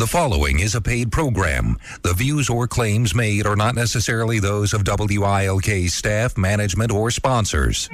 The 0.00 0.06
following 0.06 0.60
is 0.60 0.74
a 0.74 0.80
paid 0.80 1.12
program. 1.12 1.76
The 2.00 2.14
views 2.14 2.48
or 2.48 2.66
claims 2.66 3.14
made 3.14 3.44
are 3.44 3.54
not 3.54 3.74
necessarily 3.74 4.38
those 4.38 4.72
of 4.72 4.82
WILK 4.82 5.90
staff, 5.90 6.38
management, 6.38 6.90
or 6.90 7.10
sponsors. 7.10 7.86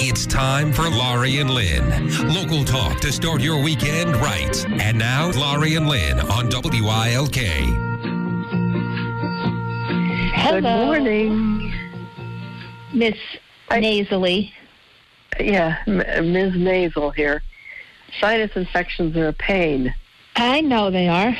It's 0.00 0.24
time 0.24 0.72
for 0.72 0.88
Laurie 0.88 1.36
and 1.36 1.50
Lynn. 1.50 2.08
Local 2.32 2.64
talk 2.64 2.98
to 3.00 3.12
start 3.12 3.42
your 3.42 3.62
weekend 3.62 4.16
right. 4.16 4.66
And 4.80 4.98
now, 4.98 5.30
Laurie 5.32 5.74
and 5.74 5.86
Lynn 5.86 6.18
on 6.18 6.48
WILK. 6.48 7.36
Hello, 10.34 10.60
Good 10.60 10.62
morning. 10.62 11.74
Miss 12.94 13.18
I- 13.68 13.80
Nasally. 13.80 14.50
Yeah, 15.38 15.76
M- 15.86 16.32
Ms. 16.32 16.54
Nasal 16.56 17.10
here. 17.10 17.42
Sinus 18.20 18.50
infections 18.54 19.16
are 19.16 19.28
a 19.28 19.32
pain. 19.32 19.94
I 20.36 20.60
know 20.60 20.90
they 20.90 21.08
are. 21.08 21.36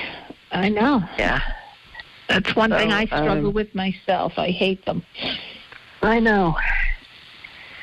I 0.50 0.68
know. 0.68 1.02
Yeah, 1.18 1.40
That's 2.28 2.54
one 2.54 2.70
thing 2.70 2.92
I 2.92 3.06
struggle 3.06 3.48
um, 3.48 3.54
with 3.54 3.74
myself. 3.74 4.34
I 4.36 4.50
hate 4.50 4.84
them. 4.84 5.02
I 6.02 6.20
know. 6.20 6.54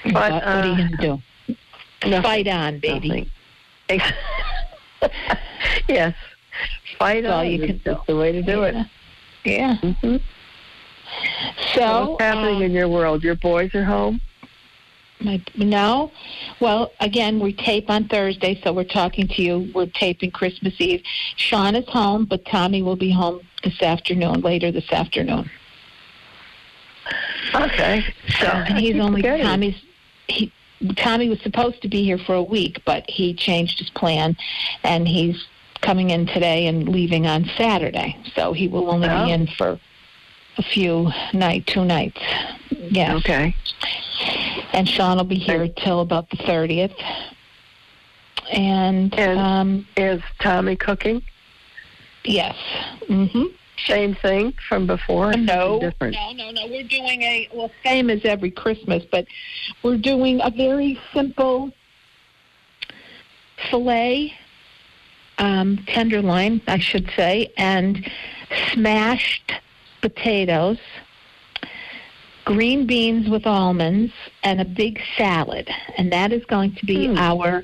But, 0.06 0.14
But, 0.14 0.32
what 0.34 0.44
are 0.44 0.66
you 0.66 0.72
uh, 0.74 0.78
going 0.78 0.92
to 0.92 0.98
do? 0.98 1.22
Nothing, 2.08 2.22
Fight 2.24 2.48
on, 2.48 2.80
baby. 2.80 3.30
yes, 5.90 6.16
fight 6.98 7.24
That's 7.24 7.34
on. 7.34 7.48
you 7.48 7.66
can 7.66 7.78
do. 7.80 7.98
the 8.08 8.16
way 8.16 8.32
to 8.32 8.42
do 8.42 8.64
it. 8.64 8.76
Yeah. 9.44 9.76
hmm 9.78 10.18
So, 11.74 12.12
what's 12.12 12.22
happening 12.22 12.58
um, 12.58 12.62
in 12.64 12.72
your 12.72 12.88
world? 12.88 13.24
Your 13.24 13.36
boys 13.36 13.74
are 13.74 13.84
home. 13.84 14.22
My, 15.20 15.42
no. 15.56 16.12
Well, 16.60 16.92
again, 17.00 17.40
we 17.40 17.54
tape 17.54 17.90
on 17.90 18.08
Thursday, 18.08 18.60
so 18.64 18.72
we're 18.74 18.84
talking 18.84 19.28
to 19.28 19.42
you. 19.42 19.72
We're 19.74 19.88
taping 19.88 20.32
Christmas 20.32 20.74
Eve. 20.80 21.04
Sean 21.36 21.76
is 21.76 21.88
home, 21.88 22.26
but 22.26 22.46
Tommy 22.46 22.82
will 22.82 22.96
be 22.96 23.12
home 23.12 23.42
this 23.64 23.82
afternoon, 23.82 24.42
later 24.42 24.72
this 24.72 24.90
afternoon. 24.92 25.50
Okay. 27.54 28.04
So, 28.40 28.48
and 28.48 28.78
he's 28.78 29.00
only. 29.00 29.22
Tommy's. 29.22 29.76
He 30.28 30.52
Tommy 30.96 31.28
was 31.28 31.42
supposed 31.42 31.82
to 31.82 31.88
be 31.90 32.04
here 32.04 32.18
for 32.18 32.36
a 32.36 32.44
week, 32.44 32.82
but 32.86 33.10
he 33.10 33.34
changed 33.34 33.80
his 33.80 33.90
plan, 33.90 34.38
and 34.84 35.08
he's 35.08 35.46
coming 35.82 36.10
in 36.10 36.26
today 36.28 36.68
and 36.68 36.88
leaving 36.88 37.26
on 37.26 37.50
Saturday. 37.58 38.18
So 38.36 38.54
he 38.54 38.68
will 38.68 38.90
only 38.90 39.10
Oh. 39.10 39.26
be 39.26 39.32
in 39.32 39.48
for 39.48 39.80
a 40.58 40.64
few 40.64 41.12
night, 41.34 41.66
two 41.68 41.86
nights. 41.86 42.20
Yeah. 42.70 43.16
Okay. 43.16 43.56
And 44.74 44.88
Sean 44.88 45.18
will 45.18 45.24
be 45.24 45.36
here 45.36 45.68
till 45.68 46.02
about 46.02 46.30
the 46.30 46.38
thirtieth. 46.38 46.94
And, 48.52 49.14
And- 49.18 49.40
um, 49.40 49.88
Is 49.98 50.22
Tommy 50.40 50.76
cooking? 50.76 51.22
yes. 52.26 52.56
Mm-hmm. 53.08 53.44
Same 53.86 54.14
thing 54.16 54.54
from 54.68 54.86
before? 54.88 55.32
No, 55.34 55.80
different. 55.80 56.14
no, 56.16 56.32
no, 56.34 56.52
no. 56.52 56.68
We're 56.68 56.84
doing 56.84 57.22
a 57.22 57.48
well, 57.54 57.72
same 57.86 58.10
as 58.10 58.26
every 58.26 58.52
Christmas, 58.52 59.06
but 59.10 59.26
we're 59.84 59.96
doing 59.98 60.42
a 60.44 60.50
very 60.52 61.00
simple 61.14 61.72
fillet, 63.70 64.34
um, 65.38 65.78
tenderloin, 65.88 66.62
I 66.68 66.80
should 66.80 67.10
say, 67.16 67.54
and 67.56 68.10
smashed 68.74 69.54
potatoes, 70.02 70.80
green 72.46 72.86
beans 72.86 73.30
with 73.30 73.46
almonds, 73.46 74.14
and 74.44 74.60
a 74.62 74.66
big 74.66 75.00
salad, 75.18 75.70
and 75.98 76.12
that 76.12 76.32
is 76.32 76.44
going 76.46 76.76
to 76.76 76.86
be 76.86 77.08
Hmm. 77.08 77.18
our 77.18 77.64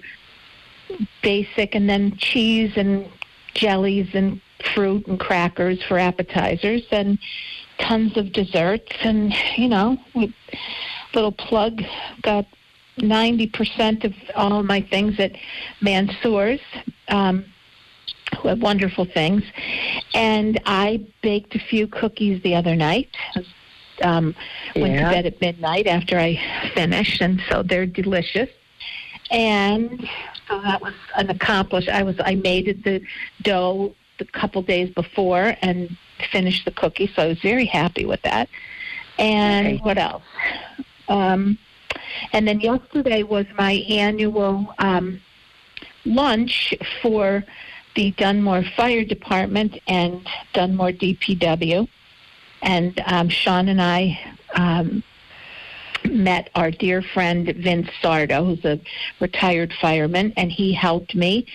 basic, 1.22 1.76
and 1.76 1.90
then 1.90 2.16
cheese 2.18 2.72
and 2.76 3.10
jellies 3.54 4.08
and 4.14 4.40
fruit 4.74 5.06
and 5.08 5.20
crackers 5.20 5.82
for 5.84 5.98
appetizers 5.98 6.84
and 6.92 7.18
tons 7.78 8.16
of 8.18 8.32
desserts 8.32 8.92
and 9.02 9.34
you 9.58 9.68
know 9.68 9.98
we 10.14 10.34
little 11.14 11.32
plug 11.32 11.84
got 12.22 12.46
90% 13.00 14.06
of 14.06 14.14
all 14.36 14.64
my 14.64 14.82
things 14.82 15.20
at 15.20 15.34
Mansour's 15.82 16.62
um 17.10 17.46
wonderful 18.44 19.06
things 19.06 19.44
and 20.14 20.60
I 20.66 21.04
baked 21.22 21.56
a 21.56 21.60
few 21.60 21.88
cookies 21.88 22.42
the 22.44 22.56
other 22.56 22.76
night 22.76 23.10
um 24.04 24.36
went 24.76 24.98
to 24.98 25.04
bed 25.04 25.26
at 25.26 25.40
midnight 25.42 25.88
after 25.88 26.20
I 26.20 26.40
finished 26.74 27.22
and 27.22 27.42
so 27.50 27.64
they're 27.64 27.86
delicious 27.86 28.50
and 29.32 30.08
so 30.48 30.62
that 30.62 30.82
was 30.82 30.94
an 31.16 31.30
accomplish 31.30 31.88
I 31.88 32.04
was 32.04 32.16
I 32.20 32.36
made 32.36 32.68
it 32.68 32.84
the 32.84 33.02
dough 33.42 33.96
the 34.18 34.26
couple 34.26 34.62
days 34.62 34.90
before 34.90 35.56
and 35.62 35.98
finished 36.32 36.66
the 36.66 36.72
cookie, 36.72 37.12
so 37.16 37.24
I 37.24 37.28
was 37.28 37.40
very 37.42 37.66
happy 37.66 38.06
with 38.06 38.22
that. 38.22 38.50
And 39.18 39.68
Okay. 39.68 39.78
what 39.78 39.98
else? 39.98 40.24
Um, 41.08 41.58
and 42.34 42.48
then 42.48 42.60
yesterday 42.62 43.24
was 43.24 43.46
my 43.58 43.74
annual 43.90 44.74
um, 44.80 45.22
lunch 46.06 46.74
for 47.02 47.44
the 47.96 48.12
Dunmore 48.12 48.64
Fire 48.76 49.04
Department 49.04 49.80
and 49.88 50.28
Dunmore 50.54 50.92
DPW. 50.92 51.88
And 52.62 53.02
um, 53.06 53.30
Sean 53.30 53.68
and 53.70 53.82
I 53.82 54.20
um, 54.56 55.04
met 56.06 56.50
our 56.56 56.72
dear 56.72 57.02
friend 57.02 57.48
Vince 57.58 57.90
Sardo, 58.02 58.46
who's 58.46 58.66
a 58.66 58.80
retired 59.20 59.74
fireman, 59.82 60.34
and 60.38 60.52
he 60.52 60.74
helped 60.74 61.16
me. 61.16 61.46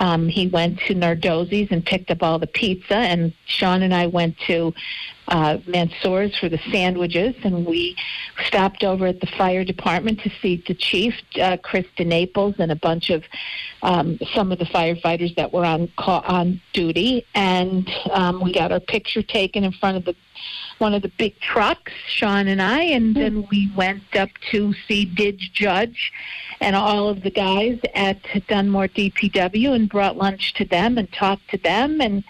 Um, 0.00 0.28
he 0.28 0.48
went 0.48 0.80
to 0.80 0.94
Nardozzi's 0.94 1.70
and 1.70 1.84
picked 1.84 2.10
up 2.10 2.22
all 2.22 2.38
the 2.38 2.46
pizza, 2.46 2.96
and 2.96 3.32
Sean 3.46 3.82
and 3.82 3.94
I 3.94 4.06
went 4.06 4.36
to 4.46 4.74
uh, 5.28 5.58
Mansour's 5.66 6.36
for 6.36 6.48
the 6.48 6.60
sandwiches, 6.70 7.34
and 7.44 7.64
we 7.64 7.96
stopped 8.46 8.84
over 8.84 9.06
at 9.06 9.20
the 9.20 9.26
fire 9.26 9.64
department 9.64 10.20
to 10.20 10.30
see 10.42 10.62
the 10.66 10.74
chief, 10.74 11.14
uh, 11.36 11.56
Krista 11.56 12.06
Naples, 12.06 12.56
and 12.58 12.70
a 12.70 12.76
bunch 12.76 13.10
of 13.10 13.24
um, 13.82 14.18
some 14.34 14.52
of 14.52 14.58
the 14.58 14.66
firefighters 14.66 15.34
that 15.36 15.52
were 15.52 15.64
on 15.64 15.88
call, 15.96 16.22
on 16.26 16.60
duty, 16.72 17.26
and 17.34 17.88
um, 18.10 18.42
we 18.42 18.52
got 18.52 18.72
our 18.72 18.80
picture 18.80 19.22
taken 19.22 19.64
in 19.64 19.72
front 19.72 19.96
of 19.96 20.04
the 20.04 20.14
one 20.78 20.94
of 20.94 21.02
the 21.02 21.08
big 21.08 21.38
trucks, 21.40 21.92
Sean 22.06 22.48
and 22.48 22.60
I, 22.60 22.82
and 22.82 23.14
then 23.14 23.46
we 23.50 23.70
went 23.76 24.16
up 24.16 24.30
to 24.50 24.74
see 24.86 25.06
Didge 25.06 25.52
Judge 25.52 26.12
and 26.60 26.74
all 26.74 27.08
of 27.08 27.22
the 27.22 27.30
guys 27.30 27.78
at 27.94 28.18
Dunmore 28.48 28.88
DPW 28.88 29.74
and 29.74 29.88
brought 29.88 30.16
lunch 30.16 30.54
to 30.54 30.64
them 30.64 30.98
and 30.98 31.12
talked 31.12 31.48
to 31.50 31.58
them 31.58 32.00
and 32.00 32.24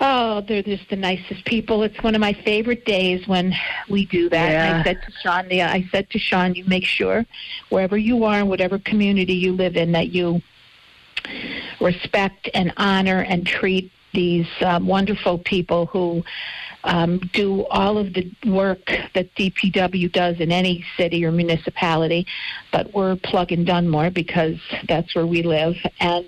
oh, 0.00 0.40
they're 0.42 0.62
just 0.62 0.88
the 0.90 0.96
nicest 0.96 1.44
people. 1.44 1.82
It's 1.82 2.02
one 2.02 2.14
of 2.14 2.20
my 2.20 2.32
favorite 2.32 2.84
days 2.84 3.26
when 3.26 3.54
we 3.88 4.06
do 4.06 4.28
that. 4.28 4.50
And 4.50 4.80
I 4.80 4.84
said 4.84 5.02
to 5.02 5.12
Sean, 5.22 5.50
yeah, 5.50 5.70
I 5.70 5.88
said 5.90 6.10
to 6.10 6.18
Sean, 6.18 6.54
you 6.54 6.64
make 6.64 6.84
sure 6.84 7.24
wherever 7.70 7.96
you 7.96 8.24
are 8.24 8.40
in 8.40 8.48
whatever 8.48 8.78
community 8.78 9.34
you 9.34 9.52
live 9.52 9.76
in 9.76 9.92
that 9.92 10.10
you 10.10 10.42
respect 11.80 12.50
and 12.54 12.72
honor 12.76 13.20
and 13.20 13.46
treat 13.46 13.90
these 14.12 14.46
um, 14.60 14.86
wonderful 14.86 15.38
people 15.38 15.86
who 15.86 16.22
um, 16.84 17.18
do 17.32 17.66
all 17.66 17.98
of 17.98 18.12
the 18.14 18.30
work 18.46 18.86
that 19.14 19.34
DPW 19.34 20.12
does 20.12 20.38
in 20.38 20.52
any 20.52 20.84
city 20.96 21.24
or 21.24 21.32
municipality, 21.32 22.26
but 22.72 22.92
we're 22.94 23.16
plug 23.16 23.52
in 23.52 23.64
Dunmore 23.64 24.10
because 24.10 24.58
that's 24.86 25.14
where 25.14 25.26
we 25.26 25.42
live, 25.42 25.74
and 26.00 26.24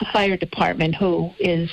the 0.00 0.06
fire 0.06 0.36
department, 0.36 0.94
who 0.94 1.30
is, 1.38 1.70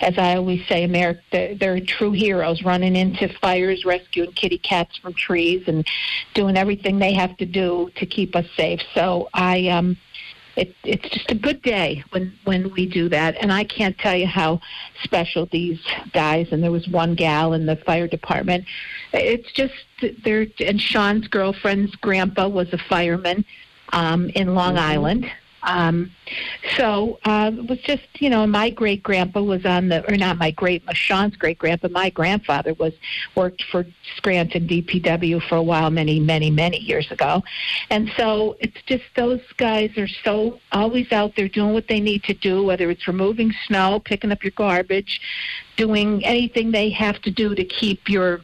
as 0.00 0.18
I 0.18 0.36
always 0.36 0.66
say, 0.66 0.84
America, 0.84 1.20
they're, 1.32 1.54
they're 1.54 1.80
true 1.80 2.12
heroes, 2.12 2.62
running 2.62 2.96
into 2.96 3.28
fires, 3.40 3.84
rescuing 3.84 4.32
kitty 4.32 4.58
cats 4.58 4.96
from 4.98 5.14
trees, 5.14 5.64
and 5.66 5.86
doing 6.34 6.56
everything 6.56 6.98
they 6.98 7.14
have 7.14 7.36
to 7.38 7.46
do 7.46 7.90
to 7.96 8.06
keep 8.06 8.36
us 8.36 8.46
safe. 8.56 8.80
So 8.94 9.28
I 9.32 9.68
um, 9.68 9.96
it, 10.56 10.74
it's 10.84 11.08
just 11.08 11.30
a 11.30 11.34
good 11.34 11.62
day 11.62 12.04
when 12.10 12.32
when 12.44 12.72
we 12.72 12.86
do 12.86 13.08
that. 13.08 13.36
And 13.40 13.52
i 13.52 13.64
can't 13.64 13.96
tell 13.98 14.16
you 14.16 14.26
how 14.26 14.60
special 15.02 15.46
these 15.46 15.80
guys 16.12 16.48
and 16.50 16.62
there 16.62 16.72
was 16.72 16.88
one 16.88 17.14
gal 17.14 17.52
in 17.52 17.66
the 17.66 17.76
fire 17.76 18.08
department. 18.08 18.64
It's 19.12 19.50
just 19.52 19.74
they're 20.24 20.46
and 20.60 20.80
sean's 20.80 21.28
girlfriend's 21.28 21.94
grandpa 21.96 22.48
was 22.48 22.72
a 22.72 22.78
fireman 22.78 23.44
um 23.92 24.28
in 24.30 24.54
long 24.54 24.76
island 24.76 25.30
Um, 25.64 26.10
so 26.76 27.18
uh, 27.24 27.50
it 27.54 27.68
was 27.68 27.80
just, 27.80 28.02
you 28.18 28.30
know, 28.30 28.46
my 28.46 28.70
great 28.70 29.02
grandpa 29.02 29.42
was 29.42 29.64
on 29.64 29.88
the, 29.88 30.08
or 30.10 30.16
not 30.16 30.38
my 30.38 30.50
great, 30.50 30.82
Sean's 30.92 31.36
great 31.36 31.58
grandpa, 31.58 31.88
my 31.88 32.10
grandfather 32.10 32.74
was 32.74 32.92
worked 33.34 33.64
for 33.70 33.86
Scranton 34.16 34.68
DPW 34.68 35.42
for 35.48 35.56
a 35.56 35.62
while, 35.62 35.90
many, 35.90 36.20
many, 36.20 36.50
many 36.50 36.78
years 36.78 37.10
ago. 37.10 37.42
And 37.90 38.10
so 38.16 38.56
it's 38.60 38.80
just 38.86 39.04
those 39.16 39.40
guys 39.56 39.96
are 39.96 40.08
so 40.08 40.60
always 40.72 41.10
out 41.12 41.34
there 41.36 41.48
doing 41.48 41.72
what 41.72 41.88
they 41.88 42.00
need 42.00 42.24
to 42.24 42.34
do, 42.34 42.62
whether 42.64 42.90
it's 42.90 43.08
removing 43.08 43.52
snow, 43.66 44.00
picking 44.04 44.32
up 44.32 44.44
your 44.44 44.52
garbage, 44.56 45.20
doing 45.76 46.24
anything 46.24 46.70
they 46.70 46.90
have 46.90 47.20
to 47.22 47.30
do 47.30 47.54
to 47.54 47.64
keep 47.64 48.08
your 48.08 48.40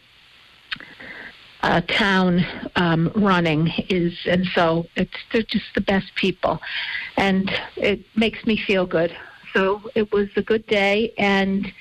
uh, 1.62 1.80
town 1.82 2.44
um, 2.76 3.12
running 3.14 3.68
is, 3.88 4.14
and 4.26 4.46
so 4.54 4.86
it's 4.96 5.14
they're 5.32 5.42
just 5.42 5.74
the 5.74 5.80
best 5.80 6.14
people, 6.14 6.60
and 7.16 7.50
it 7.76 8.00
makes 8.16 8.44
me 8.46 8.56
feel 8.56 8.86
good. 8.86 9.14
So 9.52 9.82
it 9.94 10.12
was 10.12 10.28
a 10.36 10.42
good 10.42 10.66
day, 10.66 11.12
and 11.18 11.72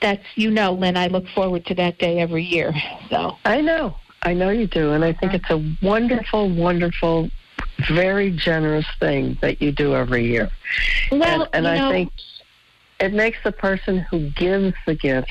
that's 0.00 0.24
you 0.34 0.50
know, 0.50 0.72
Lynn. 0.72 0.96
I 0.96 1.06
look 1.06 1.28
forward 1.28 1.66
to 1.66 1.74
that 1.76 1.98
day 1.98 2.18
every 2.20 2.44
year. 2.44 2.74
So 3.10 3.36
I 3.44 3.60
know, 3.60 3.96
I 4.22 4.34
know 4.34 4.50
you 4.50 4.66
do, 4.66 4.92
and 4.92 5.04
I 5.04 5.12
think 5.12 5.34
it's 5.34 5.50
a 5.50 5.62
wonderful, 5.82 6.48
wonderful, 6.48 7.30
very 7.88 8.30
generous 8.30 8.86
thing 8.98 9.38
that 9.40 9.62
you 9.62 9.70
do 9.72 9.94
every 9.94 10.26
year. 10.26 10.50
well, 11.12 11.42
and 11.42 11.48
and 11.52 11.68
I 11.68 11.78
know, 11.78 11.90
think 11.90 12.12
it 12.98 13.12
makes 13.12 13.38
the 13.44 13.52
person 13.52 13.98
who 13.98 14.30
gives 14.30 14.74
the 14.86 14.94
gift 14.94 15.30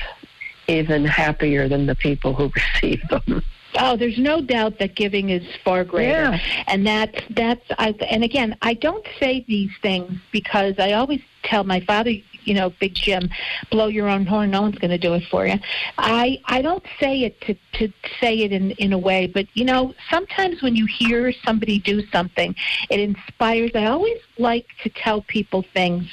even 0.68 1.04
happier 1.04 1.68
than 1.68 1.86
the 1.86 1.94
people 1.94 2.34
who 2.34 2.50
receive 2.82 3.06
them. 3.08 3.42
Oh, 3.78 3.96
there's 3.96 4.18
no 4.18 4.40
doubt 4.40 4.78
that 4.78 4.94
giving 4.94 5.30
is 5.30 5.44
far 5.64 5.84
greater, 5.84 6.12
Yeah. 6.30 6.40
and 6.66 6.86
that's 6.86 7.18
that's. 7.30 7.62
I, 7.78 7.90
and 8.10 8.24
again, 8.24 8.56
I 8.62 8.74
don't 8.74 9.06
say 9.20 9.44
these 9.46 9.70
things 9.82 10.12
because 10.32 10.74
I 10.78 10.92
always 10.92 11.20
tell 11.42 11.64
my 11.64 11.80
father, 11.80 12.10
you 12.44 12.54
know, 12.54 12.70
Big 12.80 12.94
Jim, 12.94 13.28
blow 13.70 13.86
your 13.88 14.08
own 14.08 14.24
horn. 14.26 14.50
No 14.50 14.62
one's 14.62 14.78
going 14.78 14.90
to 14.90 14.98
do 14.98 15.14
it 15.14 15.24
for 15.30 15.46
you. 15.46 15.58
I 15.98 16.40
I 16.46 16.62
don't 16.62 16.84
say 17.00 17.22
it 17.22 17.40
to 17.42 17.54
to 17.74 17.92
say 18.20 18.40
it 18.40 18.52
in 18.52 18.70
in 18.72 18.92
a 18.92 18.98
way, 18.98 19.26
but 19.26 19.46
you 19.54 19.64
know, 19.64 19.94
sometimes 20.10 20.62
when 20.62 20.74
you 20.76 20.86
hear 20.86 21.32
somebody 21.44 21.78
do 21.78 22.04
something, 22.08 22.54
it 22.90 23.00
inspires. 23.00 23.72
I 23.74 23.86
always 23.86 24.18
like 24.38 24.66
to 24.82 24.88
tell 24.90 25.22
people 25.22 25.64
things 25.74 26.04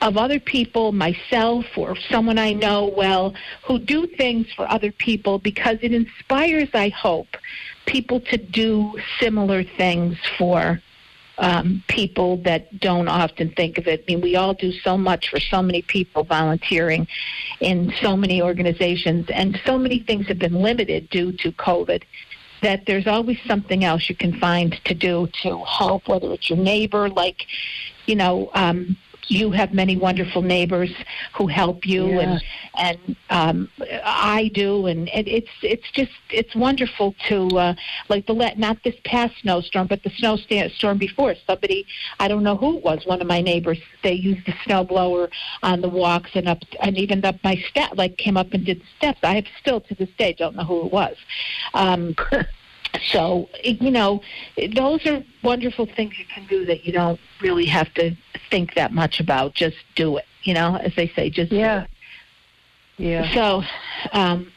of 0.00 0.16
other 0.16 0.40
people, 0.40 0.92
myself, 0.92 1.66
or 1.76 1.96
someone 1.96 2.38
I 2.38 2.52
know 2.52 2.86
well, 2.86 3.34
who 3.64 3.78
do 3.78 4.06
things 4.06 4.46
for 4.54 4.70
other 4.70 4.92
people 4.92 5.38
because 5.38 5.78
it 5.82 5.92
inspires, 5.92 6.68
I 6.74 6.88
hope, 6.88 7.36
people 7.86 8.20
to 8.20 8.36
do 8.36 8.98
similar 9.20 9.62
things 9.62 10.16
for 10.38 10.80
um, 11.38 11.82
people 11.88 12.36
that 12.38 12.80
don't 12.80 13.08
often 13.08 13.50
think 13.52 13.78
of 13.78 13.86
it. 13.86 14.04
I 14.06 14.12
mean, 14.12 14.20
we 14.20 14.36
all 14.36 14.54
do 14.54 14.72
so 14.72 14.96
much 14.96 15.30
for 15.30 15.40
so 15.40 15.62
many 15.62 15.82
people 15.82 16.24
volunteering 16.24 17.08
in 17.60 17.92
so 18.00 18.16
many 18.16 18.40
organizations, 18.40 19.28
and 19.30 19.60
so 19.66 19.78
many 19.78 19.98
things 19.98 20.26
have 20.28 20.38
been 20.38 20.54
limited 20.54 21.10
due 21.10 21.32
to 21.32 21.52
COVID 21.52 22.02
that 22.62 22.86
there's 22.86 23.06
always 23.06 23.38
something 23.46 23.84
else 23.84 24.08
you 24.08 24.14
can 24.14 24.38
find 24.40 24.80
to 24.84 24.94
do 24.94 25.28
to 25.42 25.62
help, 25.64 26.08
whether 26.08 26.32
it's 26.32 26.48
your 26.48 26.58
neighbor, 26.58 27.10
like, 27.10 27.46
you 28.06 28.16
know, 28.16 28.50
um, 28.54 28.96
you 29.28 29.50
have 29.50 29.72
many 29.72 29.96
wonderful 29.96 30.42
neighbors 30.42 30.90
who 31.34 31.46
help 31.46 31.86
you, 31.86 32.08
Yeah. 32.08 32.20
and 32.20 32.42
and 32.76 33.16
um, 33.30 33.68
I 34.04 34.50
do, 34.54 34.86
and 34.86 35.08
it, 35.08 35.28
it's 35.28 35.50
it's 35.62 35.90
just 35.92 36.12
it's 36.30 36.54
wonderful 36.54 37.14
to 37.28 37.46
uh, 37.58 37.74
like 38.08 38.26
the 38.26 38.34
let 38.34 38.58
not 38.58 38.82
this 38.84 38.94
past 39.04 39.34
snowstorm, 39.40 39.86
but 39.86 40.02
the 40.02 40.10
snowstorm 40.10 40.98
before. 40.98 41.34
Somebody 41.46 41.86
I 42.18 42.28
don't 42.28 42.42
know 42.42 42.56
who 42.56 42.78
it 42.78 42.84
was, 42.84 43.06
one 43.06 43.20
of 43.20 43.26
my 43.26 43.40
neighbors. 43.40 43.78
They 44.02 44.12
used 44.14 44.46
the 44.46 44.54
snow 44.64 44.84
blower 44.84 45.30
on 45.62 45.80
the 45.80 45.88
walks 45.88 46.30
and 46.34 46.48
up 46.48 46.58
and 46.82 46.96
even 46.98 47.24
up 47.24 47.36
my 47.44 47.56
step, 47.68 47.92
like 47.96 48.16
came 48.16 48.36
up 48.36 48.52
and 48.52 48.64
did 48.64 48.80
the 48.80 48.86
steps. 48.98 49.20
I 49.22 49.36
have 49.36 49.46
still 49.60 49.80
to 49.82 49.94
this 49.94 50.10
day 50.18 50.34
don't 50.34 50.56
know 50.56 50.64
who 50.64 50.86
it 50.86 50.92
was. 50.92 51.16
Um, 51.74 52.14
so 53.08 53.48
you 53.62 53.90
know, 53.90 54.22
those 54.74 55.04
are 55.06 55.22
wonderful 55.42 55.86
things 55.86 56.18
you 56.18 56.24
can 56.32 56.46
do 56.46 56.64
that 56.66 56.84
you 56.84 56.92
don't 56.92 57.20
really 57.40 57.66
have 57.66 57.92
to 57.94 58.14
think 58.50 58.74
that 58.74 58.92
much 58.92 59.20
about. 59.20 59.54
Just 59.54 59.76
do 59.94 60.16
it. 60.16 60.24
You 60.42 60.54
know, 60.54 60.76
as 60.76 60.94
they 60.94 61.08
say, 61.08 61.30
just 61.30 61.50
do 61.50 61.56
Yeah. 61.56 61.82
it. 61.84 61.90
Yeah. 62.96 63.34
So, 63.34 63.62
um, 64.12 64.52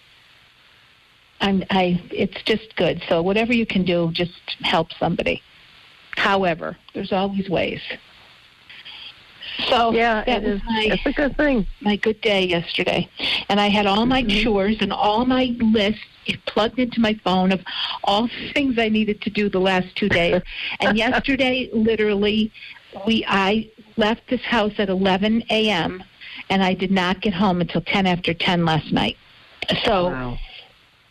I'm, 1.41 1.63
I 1.69 2.01
it's 2.11 2.41
just 2.43 2.75
good. 2.75 3.01
So 3.07 3.21
whatever 3.21 3.53
you 3.53 3.65
can 3.65 3.83
do, 3.83 4.11
just 4.13 4.31
help 4.61 4.91
somebody. 4.93 5.41
However, 6.15 6.77
there's 6.93 7.11
always 7.11 7.49
ways. 7.49 7.81
So 9.69 9.91
Yeah, 9.91 10.23
that 10.25 10.43
it 10.43 10.45
was 10.45 10.53
is. 10.55 10.61
my 10.65 10.83
It's 10.93 11.05
a 11.05 11.11
good 11.13 11.35
thing. 11.37 11.65
my 11.81 11.95
good 11.95 12.21
day 12.21 12.45
yesterday, 12.45 13.09
and 13.49 13.59
I 13.59 13.67
had 13.67 13.85
all 13.85 14.05
my 14.05 14.23
Mhm. 14.23 14.43
chores 14.43 14.77
and 14.81 14.93
all 14.93 15.25
my 15.25 15.55
lists 15.59 16.01
plugged 16.45 16.77
into 16.79 16.99
my 16.99 17.13
phone 17.23 17.51
of 17.51 17.61
all 18.03 18.23
the 18.27 18.51
things 18.53 18.77
I 18.77 18.89
needed 18.89 19.21
to 19.21 19.29
do 19.29 19.49
the 19.49 19.59
last 19.59 19.95
two 19.95 20.09
days. 20.09 20.41
and 20.81 20.97
yesterday, 20.97 21.69
literally, 21.73 22.51
we 23.05 23.25
I 23.27 23.67
left 23.95 24.27
this 24.29 24.41
house 24.41 24.73
at 24.77 24.89
11 24.89 25.43
a.m. 25.49 26.03
and 26.49 26.61
I 26.63 26.73
did 26.73 26.91
not 26.91 27.21
get 27.21 27.33
home 27.33 27.61
until 27.61 27.81
10 27.81 28.05
after 28.05 28.33
10 28.33 28.65
last 28.65 28.91
night. 28.91 29.17
So 29.85 30.09
Wow. 30.09 30.37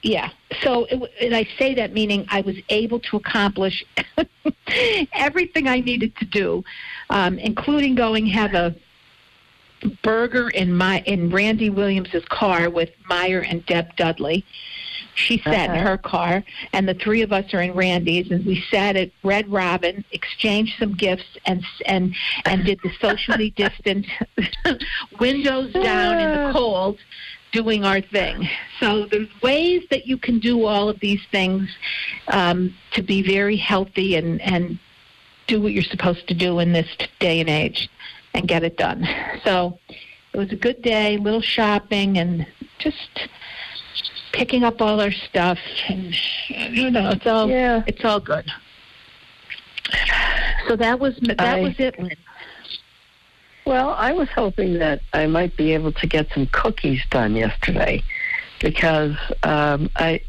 Yeah. 0.07 0.31
So, 0.63 0.85
it, 0.85 1.13
and 1.21 1.35
I 1.35 1.49
say 1.59 1.75
that 1.75 1.93
meaning 1.93 2.27
I 2.29 2.41
was 2.41 2.57
able 2.69 3.01
to 3.01 3.17
accomplish 3.17 3.85
everything 5.13 5.67
I 5.67 5.81
needed 5.81 6.17
to 6.17 6.25
do, 6.25 6.65
um, 7.11 7.39
including 7.39 7.97
going 7.97 8.27
have 8.27 8.55
a 8.55 8.75
burger 10.03 10.49
in 10.49 10.75
my 10.75 11.01
in 11.07 11.31
Randy 11.31 11.71
Williams's 11.71 12.25
car 12.31 12.71
with 12.71 12.91
Meyer 13.09 13.41
and 13.41 13.67
Deb 13.67 13.97
Dudley. 13.97 14.45
She 15.15 15.39
sat 15.39 15.71
in 15.71 15.77
Uh-huh. 15.77 15.89
her 15.89 15.99
car, 15.99 16.45
and 16.75 16.87
the 16.87 16.95
three 16.95 17.23
of 17.23 17.33
us 17.33 17.53
are 17.55 17.61
in 17.63 17.73
Randy's, 17.73 18.31
and 18.31 18.45
we 18.45 18.63
sat 18.71 18.97
at 18.97 19.11
Red 19.23 19.51
Robin, 19.51 20.05
exchanged 20.13 20.75
some 20.79 20.93
gifts, 20.95 21.25
and 21.47 21.65
and 21.87 22.15
and 22.45 22.65
did 22.65 22.79
the 22.83 22.91
socially 23.01 23.51
distant, 23.51 24.07
windows 25.21 25.73
down 25.73 26.19
in 26.19 26.31
the 26.31 26.53
cold, 26.59 26.99
doing 27.53 27.85
our 27.85 28.01
thing. 28.01 28.49
So 28.81 29.07
there's 29.07 29.29
ways 29.43 29.83
that 29.91 30.07
you 30.07 30.19
can 30.19 30.39
do 30.39 30.67
all 30.67 30.89
of 30.89 31.01
these 31.01 31.21
things 31.31 31.69
um, 32.29 32.75
to 32.93 33.03
be 33.03 33.23
very 33.23 33.57
healthy 33.57 34.17
and 34.17 34.41
and 34.43 34.79
do 35.47 35.63
what 35.63 35.73
you're 35.73 35.85
supposed 35.85 36.27
to 36.29 36.35
do 36.35 36.59
in 36.59 36.73
this 36.73 36.89
day 37.21 37.39
and 37.41 37.49
age, 37.49 37.89
and 38.35 38.49
get 38.49 38.65
it 38.65 38.77
done. 38.77 39.07
So 39.45 39.79
it 40.33 40.39
was 40.39 40.51
a 40.51 40.57
good 40.57 40.83
day, 40.83 41.17
little 41.19 41.41
shopping, 41.41 42.19
and 42.19 42.47
just 42.79 43.29
picking 44.33 44.65
up 44.65 44.83
all 44.83 45.01
our 45.01 45.13
stuff, 45.13 45.59
and 45.89 46.15
you 46.49 46.91
know, 46.91 47.11
it's 47.11 47.27
all 47.27 47.49
Yeah. 47.49 47.85
it's 47.87 48.05
all 48.05 48.21
good. 48.21 48.51
So 50.69 50.75
that 50.77 50.99
was 50.99 51.17
that 51.23 51.41
I- 51.41 51.61
was 51.61 51.79
it, 51.79 51.99
Lynn. 51.99 52.17
Well, 53.67 53.91
I 53.99 54.13
was 54.13 54.29
hoping 54.29 54.79
that 54.79 55.01
I 55.13 55.27
might 55.27 55.57
be 55.57 55.75
able 55.75 55.93
to 55.93 56.07
get 56.07 56.29
some 56.33 56.47
cookies 56.47 57.03
done 57.11 57.35
yesterday 57.35 58.01
because 58.61 59.17
um, 59.43 59.91
I, 59.97 60.21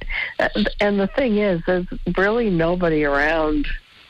and 0.80 1.00
the 1.00 1.07
thing 1.16 1.38
is, 1.38 1.62
there's 1.68 1.86
really 2.18 2.50
nobody 2.50 3.04
around. 3.04 3.68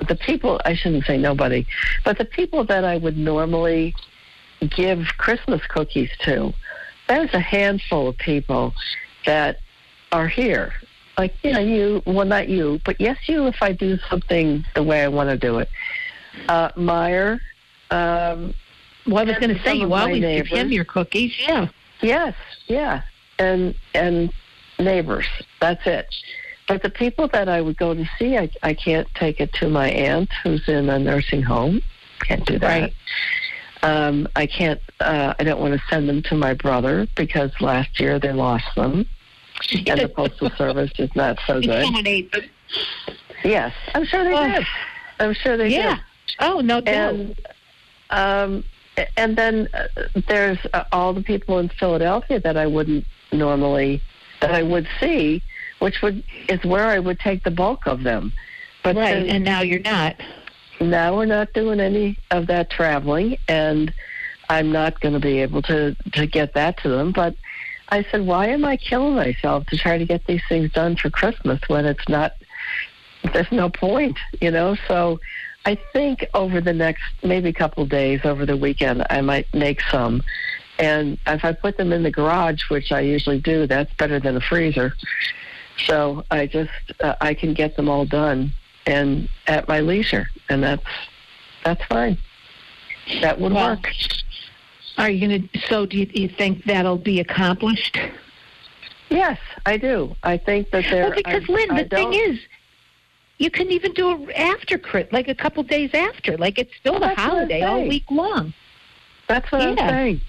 The 0.08 0.16
people, 0.16 0.62
I 0.64 0.76
shouldn't 0.76 1.06
say 1.06 1.18
nobody, 1.18 1.68
but 2.06 2.18
the 2.18 2.26
people 2.26 2.64
that 2.66 2.86
I 2.86 2.98
would 2.98 3.18
normally 3.18 3.94
give 4.62 5.06
Christmas 5.18 5.62
cookies 5.68 6.10
to, 6.22 6.54
there's 7.10 7.34
a 7.34 7.40
handful 7.40 8.08
of 8.08 8.18
people 8.18 8.74
that 9.26 9.58
are 10.14 10.30
here. 10.30 10.74
Like, 11.18 11.34
you 11.44 11.52
know, 11.52 11.60
you, 11.60 12.02
well, 12.06 12.26
not 12.26 12.48
you, 12.48 12.80
but 12.86 13.02
yes, 13.02 13.18
you 13.28 13.48
if 13.48 13.62
I 13.62 13.74
do 13.74 13.98
something 14.10 14.64
the 14.74 14.84
way 14.84 15.04
I 15.04 15.10
want 15.10 15.30
to 15.30 15.38
do 15.38 15.60
it. 15.60 15.70
Uh, 16.48 16.70
Meyer, 16.78 17.42
um, 17.92 18.54
Well, 19.08 19.20
I 19.20 19.24
was 19.24 19.38
going 19.38 19.56
to 19.56 19.64
say 19.64 19.76
you 19.76 19.94
always 19.94 20.22
give 20.22 20.48
him 20.48 20.72
your 20.72 20.86
cookies. 20.86 21.34
Yeah. 21.40 21.68
Yes, 22.02 22.36
yeah, 22.68 23.02
and 23.40 23.74
and 23.96 24.32
neighbors. 24.78 25.26
That's 25.60 25.86
it. 25.88 26.14
But 26.68 26.84
the 26.84 26.90
people 26.92 27.28
that 27.30 27.50
I 27.50 27.62
would 27.62 27.78
go 27.78 27.94
to 27.96 28.06
see, 28.20 28.38
I 28.38 28.52
I 28.62 28.74
can't 28.76 29.08
take 29.16 29.40
it 29.40 29.52
to 29.54 29.68
my 29.70 29.90
aunt 29.90 30.30
who's 30.44 30.68
in 30.68 30.90
a 30.90 31.00
nursing 31.00 31.42
home. 31.42 31.82
Can't 32.20 32.46
do 32.46 32.60
that. 32.60 32.68
Right. 32.82 32.94
Um, 33.82 34.28
I 34.36 34.46
can't. 34.46 34.80
Uh, 35.00 35.34
I 35.40 35.44
don't 35.44 35.60
want 35.60 35.74
to 35.74 35.82
send 35.90 36.08
them 36.08 36.22
to 36.24 36.36
my 36.36 36.54
brother 36.54 37.08
because 37.16 37.52
last 37.62 38.00
year 38.00 38.20
they 38.20 38.32
lost 38.34 38.68
them, 38.76 39.08
and 39.72 40.00
the 40.00 40.10
postal 40.10 40.50
service 40.58 40.92
is 41.00 41.16
not 41.16 41.40
so 41.48 41.60
good. 41.62 41.84
Yes, 43.44 43.74
I'm 43.96 44.06
sure 44.06 44.24
they 44.24 44.34
Oh. 44.34 44.52
did. 44.52 44.68
I'm 45.20 45.34
sure 45.34 45.58
they 45.58 45.70
Yeah. 45.70 45.96
did. 45.96 46.04
Oh, 46.40 46.60
no 46.60 46.82
doubt. 46.82 47.14
and 47.16 47.40
um, 48.12 48.64
and 49.16 49.38
then 49.38 49.68
uh, 49.74 49.88
there's 50.28 50.58
uh, 50.74 50.84
all 50.92 51.14
the 51.14 51.22
people 51.22 51.60
in 51.60 51.70
Philadelphia 51.70 52.40
that 52.40 52.58
I 52.58 52.68
wouldn't 52.68 53.06
normally 53.32 54.02
that 54.42 54.52
I 54.52 54.64
would 54.64 54.88
see, 55.00 55.42
which 55.80 56.02
would 56.02 56.24
is 56.50 56.64
where 56.64 56.88
I 56.88 57.00
would 57.00 57.20
take 57.20 57.44
the 57.44 57.52
bulk 57.52 57.88
of 57.88 58.04
them. 58.04 58.34
But 58.84 58.96
right. 58.96 59.14
since 59.14 59.32
And 59.32 59.44
now 59.44 59.62
you're 59.62 59.80
not. 59.80 60.16
now 60.80 61.16
we're 61.18 61.26
not 61.26 61.54
doing 61.54 61.80
any 61.80 62.18
of 62.32 62.48
that 62.48 62.70
traveling, 62.70 63.38
and 63.48 63.94
I'm 64.50 64.72
not 64.72 65.00
going 65.00 65.14
to 65.14 65.20
be 65.20 65.40
able 65.42 65.62
to 65.64 65.96
to 66.14 66.26
get 66.28 66.54
that 66.54 66.78
to 66.84 66.90
them. 66.90 67.12
But 67.12 67.36
I 67.90 68.06
said, 68.12 68.26
why 68.26 68.48
am 68.48 68.66
I 68.66 68.78
killing 68.78 69.16
myself 69.16 69.66
to 69.68 69.78
try 69.78 69.98
to 69.98 70.06
get 70.06 70.26
these 70.28 70.42
things 70.50 70.72
done 70.72 70.96
for 70.96 71.10
Christmas 71.10 71.60
when 71.68 71.86
it's 71.86 72.08
not? 72.10 72.34
There's 73.34 73.52
no 73.52 73.70
point, 73.70 74.18
you 74.42 74.52
know. 74.52 74.76
So 74.88 75.20
I 75.68 75.78
think 75.92 76.26
over 76.34 76.62
the 76.62 76.72
next 76.72 77.04
maybe 77.24 77.52
couple 77.52 77.84
of 77.84 77.90
days, 77.90 78.22
over 78.24 78.46
the 78.46 78.56
weekend, 78.56 79.06
I 79.10 79.20
might 79.20 79.54
make 79.54 79.82
some. 79.92 80.24
And 80.80 81.18
if 81.28 81.44
I 81.44 81.52
put 81.52 81.76
them 81.76 81.92
in 81.92 82.04
the 82.04 82.12
garage, 82.12 82.70
which 82.70 82.94
I 82.94 83.02
usually 83.02 83.42
do, 83.42 83.68
that's 83.68 83.94
better 83.96 84.18
than 84.18 84.38
a 84.38 84.40
freezer. 84.40 84.94
So 85.86 86.24
I 86.32 86.48
just 86.48 86.72
uh, 87.02 87.16
I 87.20 87.34
can 87.34 87.54
get 87.54 87.76
them 87.76 87.90
all 87.90 88.06
done 88.06 88.54
and 88.86 89.28
at 89.48 89.68
my 89.68 89.82
leisure, 89.82 90.30
and 90.48 90.64
that's 90.64 90.86
that's 91.66 91.84
fine. 91.84 92.18
That 93.22 93.38
would 93.42 93.52
Well, 93.52 93.72
work. 93.72 93.92
Are 94.98 95.10
you 95.10 95.28
going 95.28 95.50
to? 95.50 95.60
So, 95.68 95.86
do 95.86 95.98
you, 95.98 96.10
you 96.14 96.30
think 96.30 96.64
that'll 96.64 96.98
be 96.98 97.20
accomplished? 97.20 98.00
Yes, 99.10 99.38
I 99.66 99.76
do. 99.76 100.16
I 100.24 100.38
think 100.38 100.72
that 100.72 100.86
there. 100.90 101.08
Are. 101.08 101.10
Well, 101.10 101.18
because 101.18 101.44
I, 101.50 101.52
Lynn, 101.52 101.72
I 101.72 101.84
the 101.84 101.90
thing 101.90 102.14
is, 102.14 102.40
you 103.38 103.52
can 103.52 103.72
even 103.72 103.94
do 103.94 104.24
it 104.30 104.36
after 104.36 104.78
crit, 104.78 105.12
like 105.14 105.28
a 105.28 105.36
couple 105.36 105.64
days 105.64 105.92
after. 105.94 106.38
Like 106.38 106.58
it's 106.58 106.76
still 106.76 106.94
Well, 106.94 107.04
a 107.04 107.08
that's 107.08 107.18
what 107.20 107.28
I'm 107.28 107.36
holiday 107.38 107.62
all 107.64 107.88
week 107.88 108.06
long. 108.10 108.54
That's 109.28 109.52
what 109.52 109.62
I'm 109.62 109.78
saying. 109.78 110.22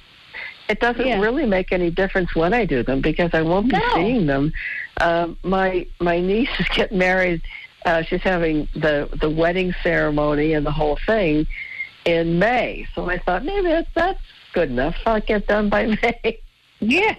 It 0.68 0.80
doesn't 0.80 1.06
Yeah. 1.06 1.20
really 1.20 1.46
make 1.46 1.72
any 1.72 1.90
difference 1.90 2.34
when 2.34 2.52
I 2.52 2.66
do 2.66 2.82
them 2.82 3.00
because 3.00 3.30
I 3.32 3.40
won't 3.40 3.70
be 3.70 3.76
No. 3.76 3.94
seeing 3.94 4.26
them. 4.26 4.52
Um, 5.00 5.38
my 5.42 5.86
my 6.00 6.20
niece 6.20 6.50
is 6.58 6.68
getting 6.68 6.98
married. 6.98 7.40
Uh, 7.86 8.02
she's 8.02 8.20
having 8.22 8.68
the 8.74 9.08
the 9.20 9.30
wedding 9.30 9.74
ceremony 9.82 10.52
and 10.52 10.66
the 10.66 10.70
whole 10.72 10.98
thing 11.06 11.46
in 12.04 12.38
May. 12.38 12.86
So 12.94 13.08
I 13.08 13.18
thought 13.18 13.44
maybe 13.44 13.68
that's, 13.68 13.88
that's 13.94 14.20
good 14.52 14.70
enough. 14.70 14.96
I'll 15.06 15.20
get 15.20 15.46
done 15.46 15.70
by 15.70 15.86
May. 16.02 16.38
Yeah, 16.80 17.14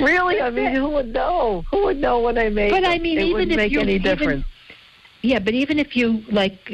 really? 0.00 0.40
I 0.40 0.50
mean, 0.50 0.72
who 0.74 0.88
would 0.90 1.12
know? 1.12 1.64
Who 1.70 1.84
would 1.84 1.98
know 1.98 2.20
when 2.20 2.38
I 2.38 2.48
made 2.48 2.70
But? 2.70 2.84
I 2.84 2.98
mean, 2.98 3.18
it 3.18 3.22
even 3.22 3.32
wouldn't 3.32 3.52
if 3.52 3.56
make 3.56 3.72
you- 3.72 3.80
any 3.80 3.94
even- 3.94 4.02
difference. 4.18 4.44
yeah. 5.22 5.38
But 5.38 5.54
even 5.54 5.78
if 5.78 5.96
you 5.96 6.22
like, 6.30 6.64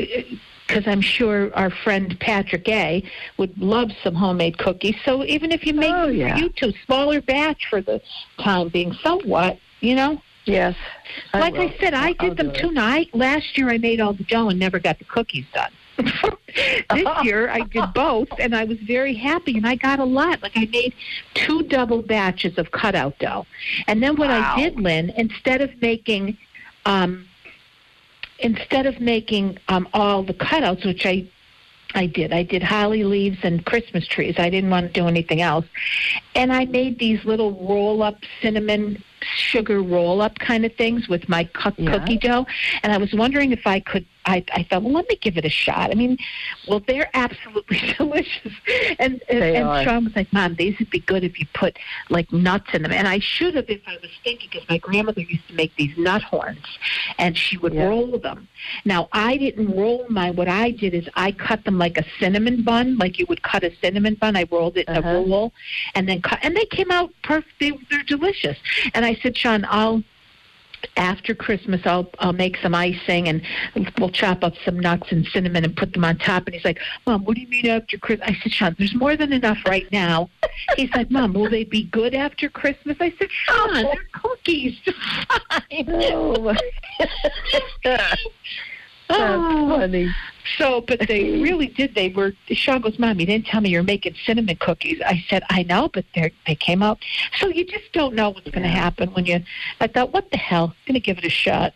because 0.66 0.86
I'm 0.86 1.00
sure 1.00 1.54
our 1.54 1.70
friend 1.70 2.18
Patrick 2.20 2.68
A 2.68 3.02
would 3.36 3.56
love 3.60 3.90
some 4.02 4.14
homemade 4.14 4.58
cookies. 4.58 4.96
So 5.04 5.24
even 5.24 5.52
if 5.52 5.66
you 5.66 5.74
make 5.74 5.92
Oh, 5.92 6.06
yeah. 6.08 6.36
you 6.38 6.48
two, 6.50 6.72
smaller 6.86 7.20
batch 7.20 7.66
for 7.68 7.80
the 7.80 8.00
time 8.38 8.68
being, 8.68 8.92
so 9.02 9.20
what? 9.24 9.58
You 9.80 9.94
know. 9.94 10.22
Yes. 10.46 10.74
like 11.32 11.54
will. 11.54 11.62
I 11.62 11.76
said, 11.80 11.94
I 11.94 12.08
I'll- 12.08 12.14
did 12.14 12.36
them 12.36 12.52
too. 12.52 12.70
Now, 12.70 12.86
I, 12.86 13.06
last 13.14 13.56
year 13.56 13.70
I 13.70 13.78
made 13.78 14.00
all 14.00 14.12
the 14.12 14.24
dough 14.24 14.48
and 14.50 14.58
never 14.58 14.78
got 14.78 14.98
the 14.98 15.04
cookies 15.06 15.46
done. 15.54 15.70
This 15.96 17.24
year 17.24 17.48
I 17.50 17.60
did 17.60 17.84
both, 17.94 18.28
and 18.38 18.54
I 18.54 18.64
was 18.64 18.78
very 18.80 19.14
happy, 19.14 19.56
and 19.56 19.66
I 19.66 19.74
got 19.76 19.98
a 19.98 20.04
lot. 20.04 20.42
Like 20.42 20.52
I 20.56 20.66
made 20.66 20.94
two 21.34 21.62
double 21.64 22.02
batches 22.02 22.58
of 22.58 22.70
cutout 22.70 23.18
dough, 23.18 23.46
and 23.86 24.02
then 24.02 24.16
what 24.16 24.28
Wow. 24.28 24.54
I 24.56 24.60
did, 24.60 24.80
Lynn, 24.80 25.10
instead 25.16 25.60
of 25.60 25.70
making, 25.80 26.36
um, 26.86 27.26
instead 28.38 28.86
of 28.86 29.00
making 29.00 29.58
um, 29.68 29.88
all 29.92 30.22
the 30.22 30.34
cutouts, 30.34 30.84
which 30.84 31.06
I 31.06 31.26
I 31.96 32.06
did. 32.06 32.32
I 32.32 32.42
did 32.42 32.60
holly 32.60 33.04
leaves 33.04 33.38
and 33.44 33.64
Christmas 33.64 34.04
trees. 34.08 34.34
I 34.36 34.50
didn't 34.50 34.68
want 34.70 34.92
to 34.92 35.00
do 35.00 35.06
anything 35.06 35.40
else. 35.42 35.64
And 36.34 36.52
I 36.52 36.64
made 36.64 36.98
these 36.98 37.24
little 37.24 37.52
roll 37.52 38.02
up 38.02 38.16
cinnamon 38.42 39.00
sugar 39.36 39.80
roll 39.80 40.20
up 40.20 40.36
kind 40.40 40.64
of 40.64 40.74
things 40.74 41.08
with 41.08 41.28
my 41.28 41.44
cu- 41.44 41.70
Yeah. 41.78 41.92
cookie 41.92 42.16
dough. 42.18 42.46
And 42.82 42.92
I 42.92 42.96
was 42.98 43.12
wondering 43.14 43.52
if 43.52 43.64
I 43.64 43.78
could. 43.78 44.04
I, 44.26 44.44
I 44.52 44.62
thought, 44.64 44.82
well, 44.82 44.92
let 44.92 45.08
me 45.08 45.16
give 45.16 45.36
it 45.36 45.44
a 45.44 45.50
shot. 45.50 45.90
I 45.90 45.94
mean, 45.94 46.16
well, 46.68 46.80
they're 46.80 47.10
absolutely 47.14 47.78
delicious. 47.98 48.52
And 48.98 49.22
and, 49.28 49.42
and. 49.44 49.84
Sean 49.84 50.04
was 50.04 50.16
like, 50.16 50.32
Mom, 50.32 50.54
these 50.54 50.78
would 50.78 50.90
be 50.90 51.00
good 51.00 51.24
if 51.24 51.38
you 51.38 51.46
put 51.54 51.78
like 52.08 52.32
nuts 52.32 52.70
in 52.72 52.82
them. 52.82 52.92
And 52.92 53.06
I 53.06 53.18
should 53.18 53.54
have 53.54 53.68
if 53.68 53.82
I 53.86 53.96
was 54.00 54.10
thinking, 54.22 54.48
because 54.50 54.68
my 54.68 54.78
grandmother 54.78 55.20
used 55.20 55.46
to 55.48 55.54
make 55.54 55.74
these 55.76 55.96
nut 55.98 56.22
horns, 56.22 56.64
and 57.18 57.36
she 57.36 57.56
would 57.58 57.74
Yeah. 57.74 57.84
roll 57.88 58.18
them. 58.18 58.48
Now 58.84 59.08
I 59.12 59.36
didn't 59.36 59.74
roll 59.76 60.06
mine. 60.08 60.36
What 60.36 60.48
I 60.48 60.70
did 60.70 60.94
is 60.94 61.08
I 61.14 61.32
cut 61.32 61.64
them 61.64 61.78
like 61.78 61.98
a 61.98 62.04
cinnamon 62.18 62.62
bun, 62.62 62.96
like 62.98 63.18
you 63.18 63.26
would 63.28 63.42
cut 63.42 63.62
a 63.64 63.74
cinnamon 63.76 64.14
bun. 64.14 64.36
I 64.36 64.46
rolled 64.50 64.76
it 64.76 64.88
in 64.88 64.96
Uh-huh. 64.96 65.08
a 65.08 65.22
roll, 65.26 65.52
and 65.94 66.08
then 66.08 66.22
cut, 66.22 66.38
and 66.42 66.56
they 66.56 66.64
came 66.66 66.90
out 66.90 67.10
perfect. 67.22 67.52
They, 67.60 67.72
they're 67.90 68.02
delicious. 68.04 68.56
And 68.94 69.04
I 69.04 69.14
said, 69.16 69.36
Sean, 69.36 69.64
I'll 69.68 70.02
after 70.96 71.34
Christmas, 71.34 71.80
I'll 71.84 72.10
I'll 72.18 72.32
make 72.32 72.56
some 72.58 72.74
icing 72.74 73.28
and 73.28 73.42
we'll 73.98 74.10
chop 74.10 74.44
up 74.44 74.54
some 74.64 74.78
nuts 74.78 75.10
and 75.10 75.26
cinnamon 75.26 75.64
and 75.64 75.76
put 75.76 75.92
them 75.92 76.04
on 76.04 76.18
top. 76.18 76.46
And 76.46 76.54
he's 76.54 76.64
like, 76.64 76.78
Mom, 77.06 77.24
what 77.24 77.34
do 77.36 77.40
you 77.40 77.48
mean 77.48 77.66
after 77.66 77.98
Christmas? 77.98 78.30
I 78.30 78.42
said, 78.42 78.52
Sean, 78.52 78.76
there's 78.78 78.94
more 78.94 79.16
than 79.16 79.32
enough 79.32 79.58
right 79.66 79.90
now. 79.92 80.30
He's 80.76 80.90
like, 80.94 81.10
Mom, 81.10 81.32
will 81.34 81.50
they 81.50 81.64
be 81.64 81.84
good 81.84 82.14
after 82.14 82.48
Christmas? 82.48 82.96
I 83.00 83.12
said, 83.18 83.28
Sean, 83.30 83.74
they're 83.74 83.94
cookies. 84.12 84.78
Fine. 85.70 85.86
Oh, 85.88 86.54
That's 89.08 89.20
Oh. 89.20 89.68
funny. 89.78 90.08
So, 90.58 90.82
but 90.82 91.00
they 91.08 91.40
really 91.40 91.66
did. 91.68 91.94
They 91.94 92.10
were. 92.10 92.32
Sean 92.48 92.80
goes, 92.82 92.98
Mom, 92.98 93.18
you 93.18 93.26
didn't 93.26 93.46
tell 93.46 93.60
me 93.60 93.70
you're 93.70 93.82
making 93.82 94.14
cinnamon 94.26 94.56
cookies. 94.56 95.00
I 95.04 95.24
said, 95.28 95.42
I 95.50 95.62
know, 95.62 95.88
but 95.92 96.04
they 96.14 96.32
they 96.46 96.54
came 96.54 96.82
out. 96.82 97.02
So 97.38 97.48
you 97.48 97.64
just 97.64 97.92
don't 97.92 98.14
know 98.14 98.30
what's 98.30 98.50
going 98.50 98.62
to 98.62 98.68
happen 98.68 99.10
when 99.10 99.24
you. 99.26 99.40
I 99.80 99.86
thought, 99.86 100.12
what 100.12 100.30
the 100.30 100.36
hell? 100.36 100.64
I'm 100.66 100.92
going 100.92 100.94
to 100.94 101.00
give 101.00 101.18
it 101.18 101.24
a 101.24 101.30
shot. 101.30 101.72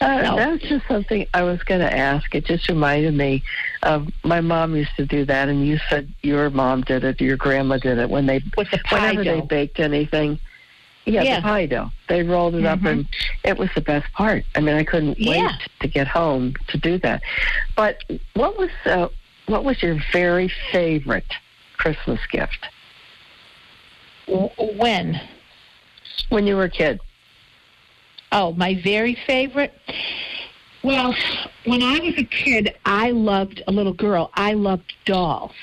Uh, 0.00 0.22
No. 0.22 0.36
That 0.36 0.50
was 0.52 0.60
just 0.62 0.86
something 0.88 1.26
I 1.34 1.42
was 1.42 1.62
going 1.62 1.80
to 1.80 1.94
ask. 1.96 2.34
It 2.34 2.46
just 2.46 2.68
reminded 2.68 3.14
me 3.14 3.42
of 3.82 4.08
my 4.24 4.40
mom 4.40 4.74
used 4.74 4.96
to 4.96 5.06
do 5.06 5.24
that, 5.26 5.48
and 5.48 5.66
you 5.66 5.78
said 5.88 6.12
your 6.22 6.50
mom 6.50 6.82
did 6.82 7.04
it, 7.04 7.20
your 7.20 7.36
grandma 7.36 7.76
did 7.76 7.98
it 7.98 8.10
when 8.10 8.26
they 8.26 8.42
With 8.56 8.70
the 8.70 8.78
pie 8.78 9.10
whenever 9.10 9.24
they 9.24 9.40
baked 9.46 9.80
anything. 9.80 10.38
Yeah, 11.06 11.22
Yeah. 11.22 11.36
the 11.36 11.42
pie 11.42 11.66
dough. 11.66 11.90
They 12.08 12.22
rolled 12.22 12.54
it 12.54 12.64
up, 12.64 12.80
Mhm. 12.80 12.90
and 12.90 13.08
it 13.44 13.58
was 13.58 13.68
the 13.74 13.80
best 13.82 14.10
part. 14.14 14.44
I 14.54 14.60
mean, 14.60 14.74
I 14.76 14.84
couldn't 14.84 15.18
Yeah. 15.20 15.30
wait 15.48 15.52
to 15.80 15.88
get 15.88 16.06
home 16.06 16.54
to 16.68 16.78
do 16.78 16.96
that. 16.98 17.22
But 17.76 18.02
what 18.34 18.56
was 18.58 18.70
uh, 18.86 19.08
what 19.46 19.64
was 19.64 19.82
your 19.82 20.02
very 20.12 20.48
favorite 20.72 21.30
Christmas 21.76 22.20
gift 22.30 22.66
When? 24.26 25.20
when 26.30 26.46
you 26.46 26.56
were 26.56 26.64
a 26.64 26.70
kid? 26.70 27.00
Oh, 28.32 28.52
my 28.52 28.74
very 28.74 29.14
favorite. 29.26 29.78
Well, 30.84 31.14
when 31.64 31.82
I 31.82 31.98
was 31.98 32.18
a 32.18 32.24
kid, 32.24 32.76
I 32.84 33.10
loved 33.10 33.62
a 33.66 33.72
little 33.72 33.94
girl. 33.94 34.30
I 34.34 34.52
loved 34.52 34.92
dolls. 35.06 35.54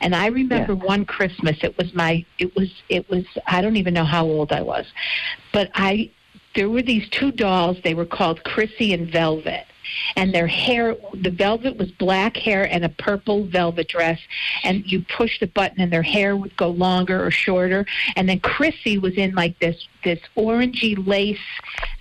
And 0.00 0.12
I 0.12 0.26
remember 0.26 0.74
one 0.74 1.04
Christmas 1.04 1.58
it 1.62 1.78
was 1.78 1.94
my 1.94 2.24
it 2.38 2.56
was 2.56 2.82
it 2.88 3.08
was 3.08 3.24
I 3.46 3.60
don't 3.60 3.76
even 3.76 3.94
know 3.94 4.04
how 4.04 4.24
old 4.24 4.50
I 4.52 4.62
was. 4.62 4.86
But 5.52 5.70
I 5.74 6.10
there 6.56 6.68
were 6.70 6.82
these 6.82 7.08
two 7.10 7.30
dolls, 7.30 7.76
they 7.84 7.94
were 7.94 8.06
called 8.06 8.42
Chrissy 8.42 8.92
and 8.92 9.08
Velvet. 9.08 9.66
And 10.16 10.34
their 10.34 10.48
hair 10.48 10.96
the 11.14 11.30
velvet 11.30 11.76
was 11.76 11.92
black 11.92 12.36
hair 12.36 12.64
and 12.64 12.84
a 12.84 12.88
purple 12.88 13.44
velvet 13.44 13.88
dress. 13.88 14.18
And 14.64 14.84
you 14.84 15.04
push 15.16 15.38
the 15.38 15.46
button 15.46 15.80
and 15.80 15.92
their 15.92 16.02
hair 16.02 16.36
would 16.36 16.56
go 16.56 16.70
longer 16.70 17.24
or 17.24 17.30
shorter. 17.30 17.86
And 18.16 18.28
then 18.28 18.40
Chrissy 18.40 18.98
was 18.98 19.14
in 19.14 19.34
like 19.34 19.58
this 19.60 19.86
this 20.02 20.18
orangey 20.36 21.06
lace 21.06 21.38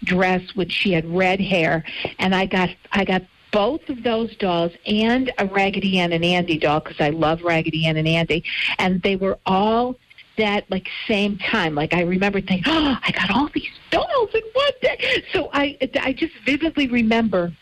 dress 0.03 0.55
which 0.55 0.71
she 0.71 0.93
had 0.93 1.05
red 1.05 1.39
hair. 1.39 1.83
And 2.17 2.33
I 2.33 2.47
got 2.47 2.69
I 2.91 3.05
got 3.05 3.21
both 3.51 3.87
of 3.87 4.03
those 4.03 4.35
dolls 4.37 4.73
and 4.85 5.31
a 5.37 5.45
Raggedy 5.45 5.99
Ann 5.99 6.11
and 6.11 6.25
Andy 6.25 6.57
doll 6.57 6.79
because 6.79 6.99
I 6.99 7.11
love 7.11 7.41
Raggedy 7.41 7.85
Ann 7.85 7.97
and 7.97 8.07
Andy. 8.07 8.43
And 8.79 9.01
they 9.03 9.15
were 9.15 9.37
all 9.45 9.95
that 10.37 10.69
like 10.69 10.89
same 11.07 11.37
time 11.37 11.75
like 11.75 11.93
I 11.93 12.01
remember 12.01 12.41
thinking 12.41 12.63
oh 12.67 12.97
I 13.01 13.11
got 13.11 13.31
all 13.31 13.49
these 13.53 13.69
dolls 13.89 14.29
in 14.33 14.41
one 14.53 14.71
day 14.81 15.23
so 15.31 15.49
I 15.53 15.77
I 16.01 16.13
just 16.13 16.33
vividly 16.45 16.87
remember 16.87 17.53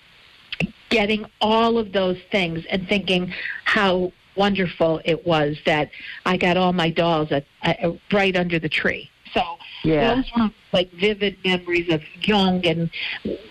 getting 0.89 1.25
all 1.42 1.77
of 1.77 1.92
those 1.92 2.18
things 2.32 2.63
and 2.70 2.88
thinking 2.88 3.34
how 3.65 4.12
wonderful 4.36 5.01
it 5.06 5.25
was 5.25 5.58
that 5.65 5.89
I 6.25 6.38
got 6.38 6.58
all 6.58 6.74
my 6.74 6.89
dolls 6.89 7.32
at, 7.32 7.46
at, 7.63 7.80
right 8.12 8.36
under 8.36 8.60
the 8.60 8.70
tree. 8.70 9.10
So 9.34 9.42
Yeah. 9.84 10.15
those 10.15 10.32
were 10.36 10.50
like 10.72 10.92
vivid 10.92 11.38
memories 11.44 11.92
of 11.92 12.01
young 12.22 12.65
and 12.65 12.89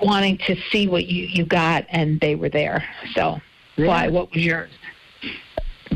wanting 0.00 0.38
to 0.38 0.57
see 0.71 0.87
what 0.87 1.07
you, 1.07 1.26
you 1.26 1.45
got, 1.45 1.85
and 1.88 2.21
they 2.21 2.37
were 2.37 2.49
there. 2.49 2.85
So 3.14 3.41
why? 3.76 4.09
What 4.09 4.33
was 4.33 4.45
yours? 4.45 4.71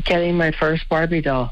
Getting 0.03 0.35
my 0.35 0.51
first 0.51 0.87
Barbie 0.89 1.21
doll. 1.21 1.51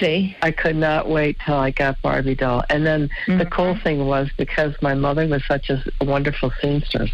See? 0.00 0.36
I 0.42 0.50
could 0.50 0.76
not 0.76 1.08
wait 1.08 1.36
till 1.44 1.54
I 1.56 1.70
got 1.70 2.00
Barbie 2.02 2.34
doll. 2.34 2.64
And 2.70 2.84
then 2.86 3.10
the 3.26 3.44
Mhm. 3.46 3.50
cool 3.50 3.74
thing 3.76 4.06
was 4.06 4.28
because 4.36 4.74
my 4.82 4.94
mother 4.94 5.26
was 5.26 5.44
such 5.46 5.70
a 5.70 5.82
wonderful 6.00 6.52
seamstress, 6.60 7.10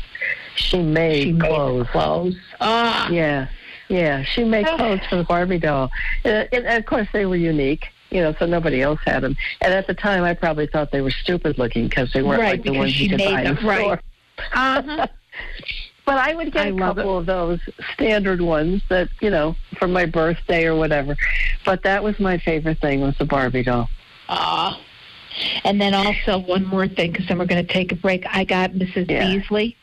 she 0.55 0.79
made 0.83 1.23
She 1.25 1.33
made 1.33 1.49
clothes. 1.49 1.87
the 1.87 1.93
clothes. 1.93 2.37
Ah, 2.61 3.09
Yeah, 3.11 3.47
yeah, 3.89 4.23
she 4.25 4.45
made 4.45 4.67
Oh. 4.69 4.77
clothes 4.77 5.01
for 5.09 5.17
the 5.17 5.25
Barbie 5.25 5.59
doll, 5.59 5.91
and, 6.25 6.49
and 6.53 6.67
of 6.67 6.87
course 6.87 7.09
they 7.13 7.27
were 7.27 7.37
unique. 7.37 7.87
You 8.11 8.23
know, 8.23 8.35
so 8.39 8.47
nobody 8.47 8.81
else 8.81 9.01
had 9.05 9.23
them. 9.23 9.37
And 9.61 9.75
at 9.75 9.87
the 9.87 9.93
time, 9.93 10.25
I 10.25 10.33
probably 10.33 10.67
thought 10.67 10.91
they 10.93 11.03
were 11.03 11.11
stupid 11.11 11.59
looking 11.59 11.89
because 11.89 12.11
they 12.13 12.23
weren't 12.23 12.41
Right, 12.41 12.53
like 12.53 12.65
the 12.65 12.73
ones 12.73 12.95
she 12.95 13.03
you 13.05 13.11
could 13.11 13.19
made 13.19 13.35
buy 13.35 13.41
in 13.43 13.47
them, 13.49 13.57
the 13.57 13.69
right. 13.69 13.81
store. 13.81 14.01
uh-huh. 14.55 15.07
But 16.09 16.17
I 16.17 16.35
would 16.35 16.53
get 16.53 16.67
I 16.67 16.69
a 16.71 16.77
couple 16.77 17.19
of 17.19 17.27
those 17.27 17.61
standard 17.93 18.41
ones 18.41 18.83
that 18.89 19.09
you 19.21 19.31
know 19.31 19.55
for 19.79 19.87
my 19.87 20.07
birthday 20.07 20.65
or 20.65 20.75
whatever. 20.75 21.17
But 21.65 21.83
that 21.83 22.03
was 22.03 22.19
my 22.19 22.39
favorite 22.39 22.81
thing 22.81 23.01
was 23.01 23.15
the 23.19 23.27
Barbie 23.27 23.63
doll. 23.63 23.89
Ah. 24.29 24.81
And 25.65 25.81
then 25.81 25.95
also 25.95 26.39
one 26.39 26.65
more 26.65 26.89
thing, 26.89 27.13
because 27.13 27.29
then 27.29 27.39
we're 27.39 27.45
going 27.45 27.65
to 27.65 27.73
take 27.73 27.93
a 27.93 27.95
break. 27.95 28.25
I 28.27 28.45
got 28.45 28.73
Mrs. 28.73 29.09
Yeah. 29.09 29.25
Beasley 29.25 29.77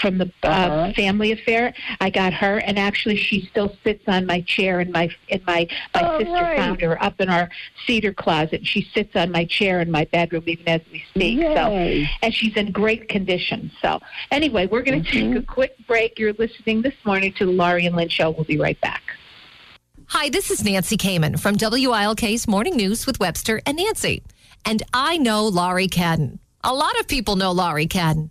from 0.00 0.18
the 0.18 0.30
uh, 0.42 0.48
uh-huh. 0.48 0.92
family 0.94 1.32
affair. 1.32 1.74
I 2.00 2.10
got 2.10 2.32
her, 2.34 2.58
and 2.58 2.78
actually, 2.78 3.16
she 3.16 3.46
still 3.50 3.76
sits 3.84 4.04
on 4.08 4.26
my 4.26 4.40
chair 4.42 4.80
in 4.80 4.92
my 4.92 5.10
in 5.28 5.42
my 5.46 5.68
my 5.94 6.02
oh, 6.02 6.18
sister 6.18 6.32
right. 6.32 6.56
found 6.56 6.80
her 6.80 7.02
up 7.02 7.20
in 7.20 7.28
our 7.28 7.48
cedar 7.86 8.12
closet. 8.12 8.66
She 8.66 8.88
sits 8.94 9.14
on 9.16 9.30
my 9.30 9.44
chair 9.44 9.80
in 9.80 9.90
my 9.90 10.04
bedroom 10.06 10.44
even 10.46 10.68
as 10.68 10.80
we 10.92 11.04
speak. 11.10 11.38
Yay. 11.38 11.54
So, 11.54 12.10
and 12.22 12.34
she's 12.34 12.56
in 12.56 12.72
great 12.72 13.08
condition. 13.08 13.70
So, 13.82 14.00
anyway, 14.30 14.66
we're 14.66 14.82
going 14.82 15.02
to 15.02 15.10
mm-hmm. 15.10 15.32
take 15.34 15.42
a 15.42 15.46
quick 15.46 15.74
break. 15.86 16.18
You're 16.18 16.34
listening 16.34 16.82
this 16.82 16.94
morning 17.04 17.32
to 17.34 17.46
the 17.46 17.52
Laurie 17.52 17.86
and 17.86 17.96
Lynn 17.96 18.08
Show. 18.08 18.30
We'll 18.30 18.44
be 18.44 18.58
right 18.58 18.80
back. 18.80 19.02
Hi, 20.12 20.30
this 20.30 20.50
is 20.50 20.64
Nancy 20.64 20.96
Kamen 20.96 21.38
from 21.38 21.56
WILK's 21.56 22.48
Morning 22.48 22.76
News 22.76 23.06
with 23.06 23.20
Webster 23.20 23.60
and 23.66 23.76
Nancy. 23.76 24.22
And 24.64 24.82
I 24.94 25.18
know 25.18 25.46
Laurie 25.46 25.88
Cadden. 25.88 26.38
A 26.64 26.74
lot 26.74 26.98
of 26.98 27.06
people 27.06 27.36
know 27.36 27.52
Laurie 27.52 27.86
Cadden. 27.86 28.30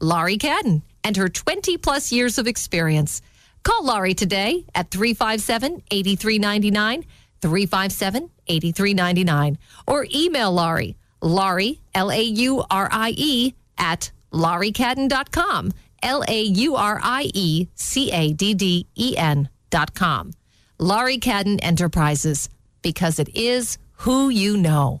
Laurie 0.00 0.38
Cadden 0.38 0.82
and 1.02 1.16
her 1.16 1.28
20 1.28 1.76
plus 1.78 2.12
years 2.12 2.38
of 2.38 2.46
experience. 2.46 3.22
Call 3.62 3.84
Laurie 3.84 4.14
today 4.14 4.64
at 4.74 4.90
357 4.90 5.82
8399, 5.90 7.04
357 7.40 8.30
8399, 8.46 9.58
or 9.86 10.06
email 10.14 10.52
Laurie, 10.52 10.96
Laurie, 11.20 11.80
L 11.94 12.10
A 12.10 12.22
U 12.22 12.64
R 12.70 12.88
I 12.92 13.14
E, 13.16 13.54
at 13.78 14.10
lauriecadden.com, 14.32 15.72
L 16.02 16.24
A 16.28 16.42
U 16.42 16.76
R 16.76 17.00
I 17.02 17.30
E 17.34 17.68
C 17.74 18.10
A 18.12 18.32
D 18.32 18.54
D 18.54 18.86
E 18.94 19.16
N.com. 19.16 20.32
Laurie 20.78 21.18
Cadden 21.18 21.58
Enterprises, 21.62 22.48
because 22.82 23.18
it 23.18 23.34
is 23.34 23.78
who 23.98 24.28
you 24.28 24.56
know. 24.56 25.00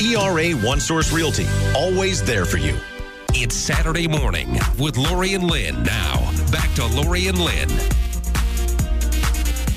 ERA 0.00 0.52
One 0.66 0.80
Source 0.80 1.12
Realty, 1.12 1.46
always 1.76 2.22
there 2.22 2.44
for 2.44 2.58
you. 2.58 2.76
It's 3.32 3.54
Saturday 3.54 4.08
morning 4.08 4.58
with 4.78 4.96
Laurie 4.96 5.34
and 5.34 5.44
Lynn. 5.44 5.82
Now, 5.84 6.32
back 6.50 6.72
to 6.74 6.86
Laurie 6.86 7.28
and 7.28 7.38
Lynn. 7.38 7.68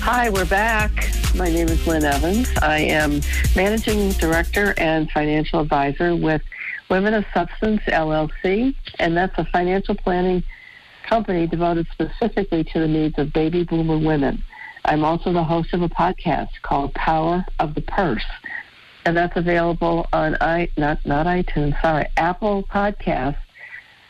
Hi, 0.00 0.28
we're 0.30 0.44
back. 0.44 0.90
My 1.36 1.48
name 1.48 1.68
is 1.68 1.86
Lynn 1.86 2.04
Evans. 2.04 2.48
I 2.62 2.78
am 2.78 3.20
Managing 3.54 4.10
Director 4.12 4.74
and 4.76 5.08
Financial 5.10 5.60
Advisor 5.60 6.16
with 6.16 6.42
Women 6.90 7.14
of 7.14 7.24
Substance 7.32 7.82
LLC, 7.86 8.74
and 8.98 9.16
that's 9.16 9.38
a 9.38 9.44
financial 9.44 9.94
planning 9.94 10.42
company 11.04 11.46
devoted 11.46 11.86
specifically 11.92 12.64
to 12.64 12.80
the 12.80 12.88
needs 12.88 13.18
of 13.18 13.32
baby 13.32 13.62
boomer 13.62 13.98
women. 13.98 14.42
I'm 14.84 15.04
also 15.04 15.32
the 15.32 15.44
host 15.44 15.74
of 15.74 15.82
a 15.82 15.88
podcast 15.88 16.48
called 16.62 16.92
Power 16.94 17.44
of 17.60 17.74
the 17.74 17.82
Purse 17.82 18.24
and 19.04 19.16
that's 19.16 19.36
available 19.36 20.06
on 20.12 20.36
i 20.40 20.68
not 20.76 21.04
not 21.06 21.26
iTunes, 21.26 21.80
sorry, 21.80 22.06
Apple 22.16 22.64
Podcasts, 22.64 23.38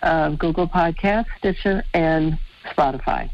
uh, 0.02 0.30
Google 0.30 0.68
Podcasts, 0.68 1.26
Stitcher, 1.38 1.84
and 1.94 2.38
Spotify. 2.66 3.30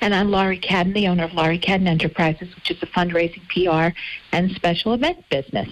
And 0.00 0.14
I'm 0.14 0.30
Laurie 0.30 0.58
Cadden, 0.58 0.94
the 0.94 1.08
owner 1.08 1.24
of 1.24 1.32
Laurie 1.32 1.58
Cadden 1.58 1.86
Enterprises, 1.86 2.54
which 2.54 2.70
is 2.70 2.82
a 2.82 2.86
fundraising 2.86 3.48
PR 3.48 3.96
and 4.32 4.50
special 4.52 4.92
event 4.92 5.28
business. 5.30 5.68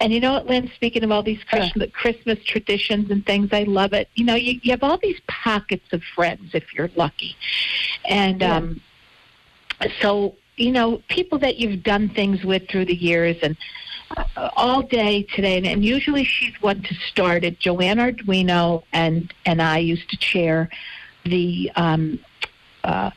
And 0.00 0.12
you 0.12 0.20
know 0.20 0.32
what, 0.32 0.46
Lynn, 0.46 0.70
speaking 0.74 1.04
of 1.04 1.10
all 1.10 1.22
these 1.22 1.42
Christmas, 1.44 1.90
Christmas 1.92 2.38
traditions 2.44 3.10
and 3.10 3.24
things, 3.24 3.50
I 3.52 3.64
love 3.64 3.92
it. 3.92 4.08
You 4.14 4.24
know, 4.24 4.34
you, 4.34 4.58
you 4.62 4.70
have 4.70 4.82
all 4.82 4.98
these 4.98 5.20
pockets 5.28 5.92
of 5.92 6.02
friends 6.02 6.50
if 6.54 6.72
you're 6.74 6.90
lucky. 6.96 7.36
And 8.08 8.40
yeah. 8.40 8.56
um, 8.56 8.80
so, 10.00 10.34
you 10.56 10.72
know, 10.72 11.02
people 11.08 11.38
that 11.40 11.56
you've 11.58 11.82
done 11.82 12.08
things 12.08 12.44
with 12.44 12.68
through 12.68 12.86
the 12.86 12.96
years 12.96 13.36
and 13.42 13.56
all 14.56 14.82
day 14.82 15.22
today, 15.34 15.62
and 15.62 15.84
usually 15.84 16.24
she's 16.24 16.54
one 16.60 16.82
to 16.82 16.94
start 16.94 17.44
it. 17.44 17.58
Joanne 17.58 17.98
Arduino 17.98 18.82
and 18.92 19.32
and 19.44 19.60
I 19.60 19.78
used 19.78 20.08
to 20.10 20.16
chair 20.16 20.68
the 21.24 21.70
um, 21.76 22.18
uh, 22.84 23.10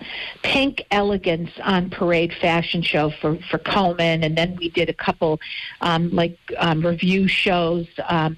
Pink 0.43 0.85
Elegance 0.91 1.51
on 1.63 1.89
Parade 1.89 2.33
fashion 2.33 2.81
show 2.81 3.11
for 3.21 3.37
for 3.49 3.57
Komen, 3.57 4.23
and 4.25 4.37
then 4.37 4.55
we 4.57 4.69
did 4.69 4.89
a 4.89 4.93
couple 4.93 5.39
um, 5.81 6.09
like 6.11 6.37
um, 6.57 6.85
review 6.85 7.27
shows. 7.27 7.87
Um, 8.07 8.37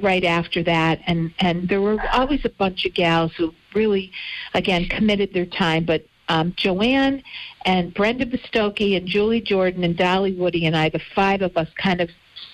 right 0.00 0.22
after 0.22 0.62
that 0.62 1.00
and 1.08 1.32
and 1.40 1.68
there 1.68 1.80
were 1.80 1.98
always 2.12 2.44
a 2.44 2.48
bunch 2.50 2.84
of 2.84 2.94
gals 2.94 3.32
who 3.32 3.52
really 3.74 4.12
again 4.54 4.84
committed 4.84 5.32
their 5.32 5.46
time 5.46 5.84
but 5.84 6.04
um, 6.28 6.54
Joanne 6.56 7.22
and 7.64 7.92
Brenda 7.94 8.26
Bostocki 8.26 8.96
and 8.96 9.06
Julie 9.06 9.40
Jordan 9.40 9.84
and 9.84 9.96
Dolly 9.96 10.32
Woody 10.32 10.66
and 10.66 10.76
I, 10.76 10.88
the 10.88 11.00
five 11.14 11.42
of 11.42 11.56
us, 11.56 11.68
kind 11.76 12.00
of 12.00 12.10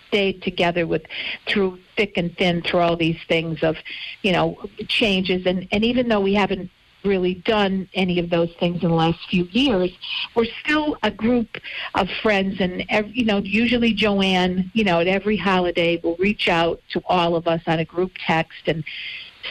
stayed 0.09 0.43
together 0.43 0.87
with 0.87 1.03
through 1.47 1.79
thick 1.97 2.17
and 2.17 2.37
thin 2.37 2.63
through 2.63 2.81
all 2.81 2.97
these 2.97 3.19
things 3.29 3.63
of, 3.63 3.77
you 4.23 4.33
know, 4.33 4.59
changes. 4.89 5.47
And 5.47 5.69
and 5.73 5.85
even 5.85 6.09
though 6.09 6.21
we 6.21 6.35
haven't 6.35 6.71
really 7.05 7.35
done 7.35 7.89
any 7.95 8.19
of 8.19 8.31
those 8.31 8.53
things 8.59 8.83
in 8.83 8.89
the 8.89 8.95
last 8.95 9.19
few 9.29 9.45
years, 9.45 9.91
we're 10.35 10.47
still 10.65 10.97
a 11.03 11.11
group 11.11 11.57
of 11.95 12.09
friends. 12.23 12.61
And 12.61 12.85
every, 12.89 13.13
you 13.13 13.25
know, 13.25 13.39
usually 13.39 13.93
Joanne, 13.93 14.71
you 14.75 14.85
know, 14.85 15.01
at 15.01 15.07
every 15.07 15.37
holiday 15.37 16.01
will 16.03 16.17
reach 16.17 16.49
out 16.49 16.81
to 16.91 17.03
all 17.07 17.37
of 17.37 17.47
us 17.47 17.63
on 17.67 17.79
a 17.79 17.85
group 17.85 18.13
text 18.27 18.63
and 18.67 18.85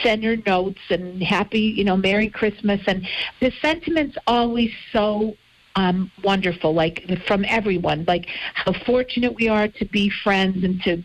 send 0.04 0.24
her 0.24 0.38
notes 0.46 0.82
and 0.89 1.24
happy, 1.24 1.62
you 1.62 1.84
know, 1.84 1.98
Merry 1.98 2.30
Christmas. 2.30 2.82
And 2.88 3.08
the 3.39 3.52
sentiment's 3.62 4.17
always 4.28 4.72
so 4.91 5.36
um, 5.78 6.12
wonderful, 6.24 6.74
like 6.74 7.08
from 7.28 7.46
everyone, 7.48 8.04
like 8.08 8.26
how 8.56 8.74
fortunate 8.74 9.36
we 9.36 9.48
are 9.48 9.68
to 9.68 9.86
be 9.86 10.10
friends 10.10 10.63
and 10.63 10.82
to 10.82 11.04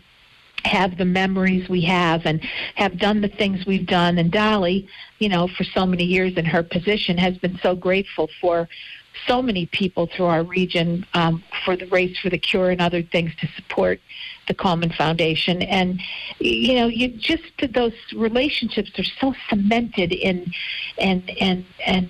have 0.65 0.97
the 0.97 1.05
memories 1.05 1.69
we 1.69 1.81
have 1.81 2.25
and 2.25 2.41
have 2.75 2.97
done 2.97 3.21
the 3.21 3.27
things 3.27 3.65
we've 3.67 3.85
done. 3.85 4.17
And 4.17 4.31
Dolly, 4.31 4.87
you 5.19 5.29
know, 5.29 5.47
for 5.47 5.63
so 5.63 5.85
many 5.85 6.03
years 6.03 6.37
in 6.37 6.45
her 6.45 6.63
position 6.63 7.19
has 7.19 7.37
been 7.37 7.59
so 7.61 7.75
grateful 7.75 8.29
for 8.41 8.67
so 9.27 9.43
many 9.43 9.67
people 9.67 10.07
through 10.07 10.25
our 10.25 10.43
region 10.43 11.05
um, 11.13 11.43
for 11.63 11.75
the 11.75 11.85
race 11.87 12.17
for 12.17 12.31
the 12.31 12.39
cure 12.39 12.71
and 12.71 12.81
other 12.81 13.03
things 13.03 13.31
to 13.41 13.47
support 13.55 14.01
the 14.47 14.55
Komen 14.55 14.95
Foundation. 14.95 15.61
And 15.61 16.01
you 16.39 16.73
know, 16.73 16.87
you 16.87 17.09
just 17.09 17.43
those 17.73 17.93
relationships 18.15 18.91
are 18.97 19.03
so 19.03 19.35
cemented 19.49 20.11
in 20.13 20.51
and 20.97 21.29
and 21.39 21.63
and. 21.85 22.09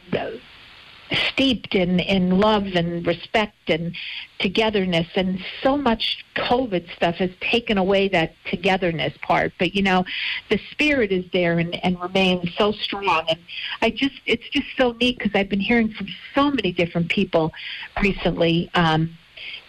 Steeped 1.14 1.76
in, 1.76 2.00
in 2.00 2.40
love 2.40 2.66
and 2.76 3.06
respect 3.06 3.70
and 3.70 3.96
togetherness. 4.40 5.08
And 5.16 5.44
so 5.62 5.78
much 5.78 6.26
COVID 6.36 6.94
stuff 6.96 7.16
has 7.16 7.30
taken 7.40 7.78
away 7.78 8.08
that 8.10 8.34
togetherness 8.46 9.14
part. 9.22 9.54
But, 9.60 9.76
you 9.76 9.82
know, 9.82 10.06
the 10.50 10.60
spirit 10.72 11.12
is 11.12 11.26
there 11.32 11.60
and, 11.60 11.76
and 11.84 12.00
remains 12.02 12.54
so 12.58 12.72
strong. 12.72 13.26
And 13.30 13.40
I 13.82 13.90
just, 13.90 14.20
it's 14.26 14.48
just 14.50 14.68
so 14.78 14.94
neat 14.94 15.20
because 15.20 15.34
I've 15.36 15.50
been 15.50 15.60
hearing 15.60 15.92
from 15.92 16.08
so 16.34 16.52
many 16.52 16.72
different 16.72 17.10
people 17.10 17.54
recently. 18.02 18.70
Um, 18.74 19.18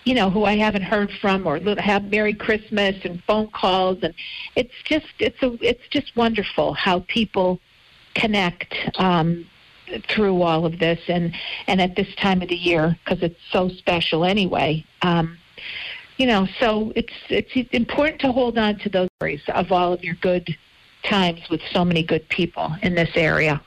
you 0.04 0.14
know, 0.14 0.28
who 0.30 0.44
I 0.44 0.56
haven't 0.56 0.82
heard 0.82 1.10
from 1.20 1.46
or 1.46 1.58
have 1.80 2.04
Merry 2.04 2.34
Christmas 2.34 2.96
and 3.04 3.22
phone 3.24 3.48
calls 3.48 3.98
and 4.02 4.14
it's 4.54 4.74
just 4.84 5.06
it's 5.18 5.42
a 5.42 5.56
it's 5.62 5.88
just 5.90 6.14
wonderful 6.14 6.74
how 6.74 7.00
people 7.08 7.58
connect 8.14 8.74
um 8.96 9.46
through 10.08 10.42
all 10.42 10.64
of 10.64 10.78
this 10.78 11.00
and 11.08 11.34
and 11.66 11.80
at 11.80 11.96
this 11.96 12.12
time 12.16 12.42
of 12.42 12.48
the 12.48 12.56
year 12.56 12.98
because 13.04 13.22
it's 13.22 13.40
so 13.50 13.68
special 13.68 14.24
anyway 14.24 14.84
um 15.02 15.36
you 16.16 16.26
know 16.26 16.46
so 16.58 16.92
it's 16.96 17.12
it's 17.28 17.52
important 17.72 18.20
to 18.20 18.32
hold 18.32 18.56
on 18.56 18.78
to 18.78 18.88
those 18.88 19.08
stories 19.18 19.42
of 19.48 19.70
all 19.72 19.92
of 19.92 20.02
your 20.02 20.14
good 20.16 20.56
times 21.02 21.40
with 21.50 21.60
so 21.70 21.84
many 21.84 22.02
good 22.02 22.26
people 22.28 22.74
in 22.82 22.94
this 22.94 23.10
area 23.14 23.60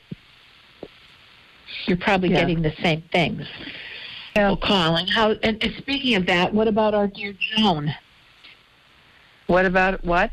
you're 1.85 1.97
probably 1.97 2.29
yeah. 2.29 2.39
getting 2.39 2.61
the 2.61 2.73
same 2.81 3.03
things 3.11 3.45
yeah. 4.35 4.47
well 4.47 4.57
calling 4.57 5.05
how 5.07 5.31
and, 5.43 5.63
and 5.63 5.73
speaking 5.77 6.15
of 6.15 6.25
that 6.25 6.53
what 6.53 6.67
about 6.67 6.95
our 6.95 7.07
dear 7.07 7.33
joan 7.55 7.93
what 9.45 9.65
about 9.65 10.03
what 10.03 10.31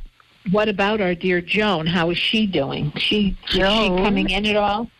what 0.50 0.68
about 0.68 1.00
our 1.00 1.14
dear 1.14 1.40
Joan? 1.40 1.86
How 1.86 2.10
is 2.10 2.18
she 2.18 2.46
doing? 2.46 2.92
She 2.96 3.36
Joan, 3.46 3.92
is 3.94 3.98
she 3.98 4.04
coming 4.04 4.30
in 4.30 4.46
at 4.46 4.56
all? 4.56 4.90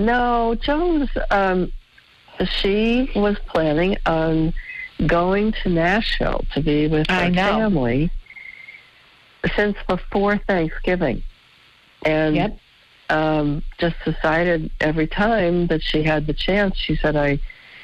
No, 0.00 0.54
Jones, 0.54 1.10
um, 1.30 1.70
she 2.44 3.10
was 3.14 3.38
planning 3.46 3.98
on 4.06 4.54
going 5.06 5.52
to 5.62 5.68
Nashville 5.68 6.44
to 6.54 6.62
be 6.62 6.86
with 6.88 7.06
her 7.10 7.32
family 7.34 8.10
since 9.54 9.76
before 9.86 10.38
Thanksgiving. 10.38 11.22
And 12.06 12.34
yep. 12.34 12.58
um, 13.10 13.62
just 13.78 13.96
decided 14.06 14.70
every 14.80 15.06
time 15.06 15.66
that 15.66 15.82
she 15.82 16.02
had 16.02 16.26
the 16.26 16.32
chance, 16.32 16.78
she 16.78 16.96
said, 16.96 17.14
I, 17.14 17.38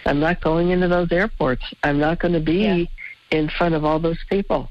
I'm 0.07 0.18
not 0.18 0.40
going 0.40 0.70
into 0.70 0.88
those 0.88 1.12
airports. 1.12 1.64
I'm 1.83 1.98
not 1.98 2.18
going 2.18 2.33
to 2.33 2.40
be 2.40 2.62
yeah. 2.62 2.85
in 3.31 3.50
front 3.50 3.74
of 3.74 3.85
all 3.85 3.98
those 3.98 4.24
people. 4.31 4.70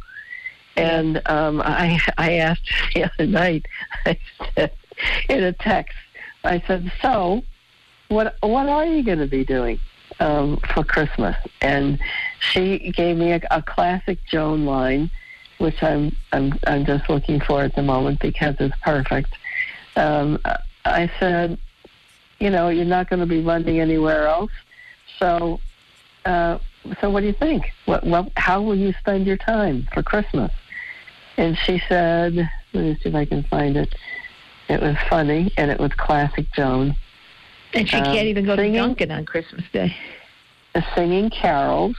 And 0.76 1.22
um, 1.28 1.62
I, 1.62 2.00
I 2.18 2.34
asked 2.34 2.72
the 2.96 3.04
other 3.04 3.28
night, 3.28 3.68
I 4.08 4.18
said, 4.56 4.72
in 5.30 5.44
a 5.44 5.54
text, 5.54 5.96
I 6.46 6.64
said, 6.68 6.92
"So, 7.02 7.44
what 8.10 8.36
what 8.42 8.70
are 8.70 8.86
you 8.86 9.04
going 9.04 9.20
to 9.20 9.28
be 9.28 9.44
doing 9.44 9.80
um, 10.20 10.58
for 10.74 10.84
Christmas?" 10.84 11.36
And 11.62 12.00
she 12.40 12.92
gave 12.92 13.18
me 13.18 13.32
a, 13.34 13.42
a 13.52 13.62
classic 13.62 14.20
Joan 14.26 14.66
line, 14.66 15.10
which 15.58 15.82
I'm 15.84 16.16
I'm 16.32 16.58
I'm 16.68 16.86
just 16.86 17.10
looking 17.10 17.40
for 17.40 17.62
at 17.62 17.76
the 17.76 17.84
moment 17.84 18.20
because 18.20 18.56
it's 18.60 18.76
perfect. 18.84 19.34
Um, 19.96 20.40
I 20.86 21.12
said, 21.20 21.58
"You 22.40 22.50
know, 22.50 22.70
you're 22.70 22.86
not 22.86 23.10
going 23.10 23.22
to 23.22 23.26
be 23.26 23.42
running 23.42 23.80
anywhere 23.80 24.28
else, 24.28 24.52
so." 25.20 25.60
Uh, 26.26 26.58
so 27.02 27.10
what 27.10 27.22
do 27.22 27.28
you 27.28 27.34
think? 27.34 27.72
What, 27.86 28.04
what, 28.04 28.32
how 28.38 28.62
will 28.62 28.76
you 28.76 28.94
spend 29.00 29.26
your 29.28 29.38
time 29.38 29.88
for 29.94 30.04
Christmas? 30.04 30.52
And 31.38 31.58
she 31.58 31.82
said, 31.90 32.36
let 32.74 32.84
me 32.84 32.96
see 33.02 33.10
if 33.10 33.16
I 33.16 33.26
can 33.26 33.44
find 33.44 33.76
it. 33.78 33.94
It 34.68 34.82
was 34.82 34.96
funny, 35.10 35.52
and 35.58 35.70
it 35.70 35.80
was 35.80 35.92
classic 35.94 36.46
Joan. 36.56 36.96
And 37.74 37.88
she 37.88 37.98
um, 37.98 38.06
can't 38.06 38.28
even 38.28 38.46
go 38.46 38.56
singing, 38.56 38.74
to 38.74 38.80
Dunkin' 38.80 39.12
on 39.12 39.26
Christmas 39.26 39.64
Day. 39.72 39.96
Singing 40.96 41.30
carols, 41.30 41.96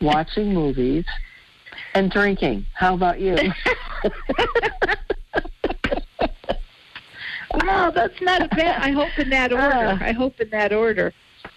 watching 0.00 0.52
movies, 0.52 1.04
and 1.94 2.10
drinking. 2.10 2.66
How 2.74 2.94
about 2.94 3.20
you? 3.20 3.34
well, 7.64 7.92
that's 7.92 8.20
not 8.20 8.42
a 8.42 8.48
bad. 8.48 8.82
I 8.82 8.90
hope 8.90 9.18
in 9.18 9.30
that 9.30 9.52
order. 9.52 9.64
Uh, 9.64 9.98
I 10.00 10.12
hope 10.12 10.40
in 10.40 10.50
that 10.50 10.72
order. 10.72 11.12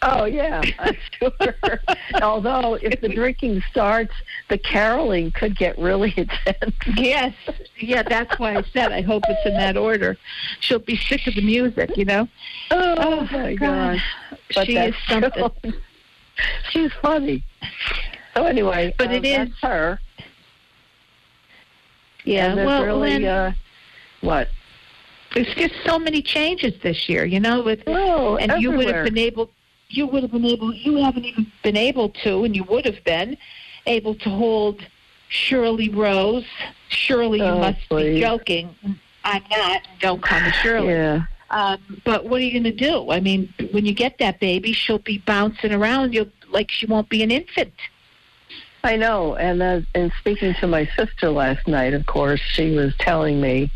Oh 0.07 0.25
yeah, 0.25 0.61
I'm 0.79 0.97
sure. 1.19 1.79
Although 2.21 2.75
if 2.75 3.01
the 3.01 3.09
drinking 3.09 3.63
starts, 3.71 4.13
the 4.49 4.57
caroling 4.57 5.31
could 5.31 5.57
get 5.57 5.77
really 5.79 6.13
intense. 6.17 6.75
Yes, 6.95 7.33
yeah, 7.79 8.03
that's 8.03 8.37
why 8.39 8.55
I 8.55 8.63
said 8.71 8.91
I 8.91 9.01
hope 9.01 9.23
it's 9.27 9.45
in 9.45 9.53
that 9.53 9.77
order. 9.77 10.15
She'll 10.59 10.79
be 10.79 10.95
sick 10.95 11.25
of 11.25 11.33
the 11.33 11.41
music, 11.41 11.97
you 11.97 12.05
know. 12.05 12.27
Oh, 12.69 12.95
oh 12.97 13.27
my 13.31 13.55
God, 13.55 13.99
God. 14.53 14.65
she 14.65 14.77
is 14.77 14.95
something. 15.07 15.73
She's 16.69 16.91
funny. 17.01 17.43
So 18.35 18.45
anyway, 18.45 18.93
but 18.97 19.07
um, 19.07 19.13
it 19.13 19.25
is 19.25 19.49
her. 19.61 19.99
Yeah, 22.25 22.53
well, 22.53 22.83
really, 22.83 23.11
Lynn, 23.11 23.25
uh, 23.25 23.53
what? 24.21 24.49
There's 25.33 25.53
just 25.55 25.73
so 25.85 25.97
many 25.97 26.21
changes 26.21 26.73
this 26.81 27.09
year, 27.09 27.25
you 27.25 27.39
know. 27.39 27.63
With 27.63 27.83
oh, 27.87 28.37
and 28.37 28.51
everywhere. 28.51 28.59
you 28.59 28.77
would 28.77 28.95
have 28.95 29.05
been 29.05 29.17
able 29.17 29.49
you 29.89 30.07
would 30.07 30.23
have 30.23 30.31
been 30.31 30.45
able, 30.45 30.73
you 30.73 30.97
haven't 30.97 31.25
even 31.25 31.51
been 31.63 31.77
able 31.77 32.09
to, 32.09 32.43
and 32.43 32.55
you 32.55 32.63
would 32.65 32.85
have 32.85 33.03
been 33.03 33.37
able 33.85 34.15
to 34.15 34.29
hold 34.29 34.85
Shirley 35.29 35.89
Rose. 35.89 36.45
Shirley, 36.89 37.39
you 37.39 37.45
oh, 37.45 37.59
must 37.59 37.79
please. 37.89 38.15
be 38.15 38.19
joking. 38.21 38.75
I'm 39.23 39.43
not. 39.49 39.81
Don't 39.99 40.21
call 40.21 40.39
me 40.39 40.51
Shirley. 40.51 40.93
Yeah. 40.93 41.23
Um, 41.49 42.01
but 42.03 42.25
what 42.25 42.41
are 42.41 42.43
you 42.43 42.51
going 42.51 42.63
to 42.63 42.71
do? 42.71 43.11
I 43.11 43.19
mean, 43.19 43.53
when 43.71 43.85
you 43.85 43.93
get 43.93 44.17
that 44.19 44.39
baby, 44.39 44.73
she'll 44.73 44.99
be 44.99 45.19
bouncing 45.19 45.73
around. 45.73 46.13
You'll 46.13 46.29
like 46.49 46.71
she 46.71 46.85
won't 46.85 47.09
be 47.09 47.23
an 47.23 47.31
infant. 47.31 47.73
I 48.83 48.97
know. 48.97 49.35
And 49.35 49.61
uh, 49.61 49.81
and 49.93 50.11
speaking 50.19 50.53
to 50.55 50.67
my 50.67 50.87
sister 50.95 51.29
last 51.29 51.67
night, 51.67 51.93
of 51.93 52.05
course, 52.05 52.39
she 52.39 52.75
was 52.75 52.93
telling 52.97 53.41
me 53.41 53.71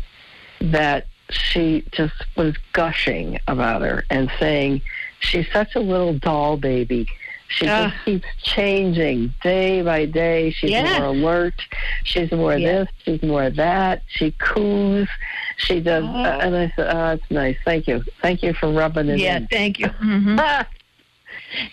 that 0.60 1.06
she 1.30 1.84
just 1.92 2.14
was 2.36 2.54
gushing 2.72 3.38
about 3.46 3.82
her 3.82 4.04
and 4.10 4.30
saying 4.38 4.82
She's 5.20 5.46
such 5.52 5.74
a 5.74 5.80
little 5.80 6.18
doll 6.18 6.56
baby. 6.56 7.06
She 7.48 7.66
uh, 7.66 7.88
just 7.90 8.04
keeps 8.04 8.26
changing 8.42 9.34
day 9.42 9.82
by 9.82 10.06
day. 10.06 10.50
She's 10.50 10.70
yeah. 10.70 11.00
more 11.00 11.08
alert. 11.08 11.60
She's 12.04 12.30
more 12.30 12.56
yeah. 12.56 12.84
this. 12.84 12.88
She's 13.04 13.22
more 13.22 13.50
that. 13.50 14.02
She 14.06 14.30
coos. 14.38 15.08
She 15.56 15.80
does. 15.80 16.04
Uh, 16.04 16.38
and 16.42 16.56
I 16.56 16.72
said, 16.76 16.94
"Oh, 16.94 17.10
it's 17.10 17.30
nice. 17.30 17.56
Thank 17.64 17.88
you. 17.88 18.02
Thank 18.22 18.42
you 18.42 18.54
for 18.54 18.72
rubbing 18.72 19.08
it 19.08 19.18
yeah, 19.18 19.36
in." 19.36 19.42
Yeah, 19.42 19.48
thank 19.50 19.78
you. 19.78 19.86
Mm-hmm. 20.00 20.36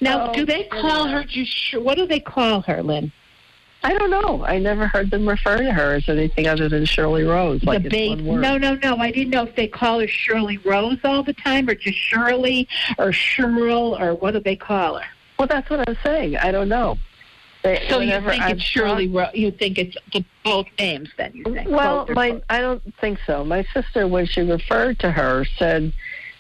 now, 0.01 0.29
oh, 0.29 0.33
do 0.33 0.45
they 0.45 0.63
call 0.63 1.07
her? 1.07 1.23
What 1.79 1.95
do 1.95 2.07
they 2.07 2.19
call 2.19 2.62
her, 2.62 2.81
Lynn? 2.81 3.12
I 3.88 3.93
don't 3.93 4.10
know. 4.10 4.43
I 4.43 4.60
never 4.60 4.86
heard 4.86 5.12
them 5.12 5.30
refer 5.30 5.60
to 5.60 5.71
her 5.71 5.95
as 5.95 6.10
anything 6.10 6.45
other 6.45 6.67
than 6.67 6.84
Shirley 6.84 7.23
Rose. 7.23 7.63
Like 7.63 7.84
the 7.84 7.89
babe. 7.89 8.19
No, 8.19 8.58
no, 8.58 8.76
no. 8.76 8.97
I 8.97 9.12
didn't 9.12 9.30
know 9.30 9.43
if 9.43 9.56
they 9.56 9.69
call 9.69 10.02
her 10.02 10.08
Shirley 10.10 10.58
Rose 10.58 10.97
all 11.06 11.23
the 11.23 11.32
time, 11.32 11.69
or 11.69 11.76
just 11.76 11.97
Shirley, 11.97 12.67
or 12.97 13.12
Cheryl, 13.12 13.97
or 13.97 14.13
what 14.15 14.32
do 14.32 14.41
they 14.41 14.58
call 14.58 14.97
her? 14.97 15.06
Well, 15.39 15.47
that's 15.47 15.69
what 15.69 15.88
I'm 15.88 15.97
saying. 16.04 16.36
I 16.36 16.52
don't 16.52 16.67
know. 16.67 16.97
They, 17.63 17.88
so 17.89 18.02
you 18.02 18.19
think 18.19 18.43
I've 18.43 18.58
it's 18.58 18.63
Shirley? 18.63 19.08
Ro- 19.08 19.32
you 19.34 19.52
think 19.52 19.78
it's 19.78 19.95
the, 20.12 20.26
both 20.43 20.67
names? 20.78 21.08
Then 21.15 21.32
you 21.34 21.45
think? 21.45 21.69
Well, 21.69 22.10
my 22.10 22.41
I 22.50 22.60
don't 22.60 22.84
think 23.00 23.19
so. 23.26 23.45
My 23.45 23.65
sister, 23.73 24.06
when 24.06 24.26
she 24.26 24.41
referred 24.41 25.00
to 25.00 25.12
her, 25.12 25.45
said 25.58 25.93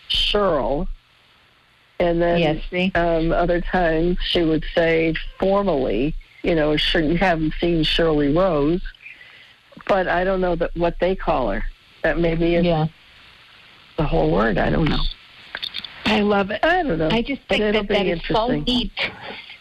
Cheryl, 0.09 0.89
and 1.97 2.21
then 2.21 2.61
yes, 2.71 2.91
um, 2.93 3.31
other 3.31 3.61
times 3.61 4.17
she 4.21 4.43
would 4.43 4.65
say 4.75 5.15
formally 5.39 6.13
you 6.43 6.55
know, 6.55 6.75
you 6.93 7.17
haven't 7.17 7.53
seen 7.59 7.83
Shirley 7.83 8.33
Rose, 8.33 8.81
but 9.87 10.07
I 10.07 10.23
don't 10.23 10.41
know 10.41 10.55
that 10.55 10.75
what 10.75 10.95
they 10.99 11.15
call 11.15 11.51
her. 11.51 11.63
That 12.03 12.19
maybe 12.19 12.55
it's 12.55 12.65
yeah. 12.65 12.87
the 13.97 14.03
whole 14.03 14.31
word. 14.31 14.57
I 14.57 14.69
don't 14.69 14.89
know. 14.89 15.01
I 16.05 16.21
love 16.21 16.51
it. 16.51 16.63
I 16.63 16.83
don't 16.83 16.99
know. 16.99 17.09
I 17.09 17.21
just 17.21 17.41
think 17.49 17.61
that 17.73 17.87
that 17.89 18.05
is 18.05 18.21
so 18.27 18.47
neat 18.47 18.93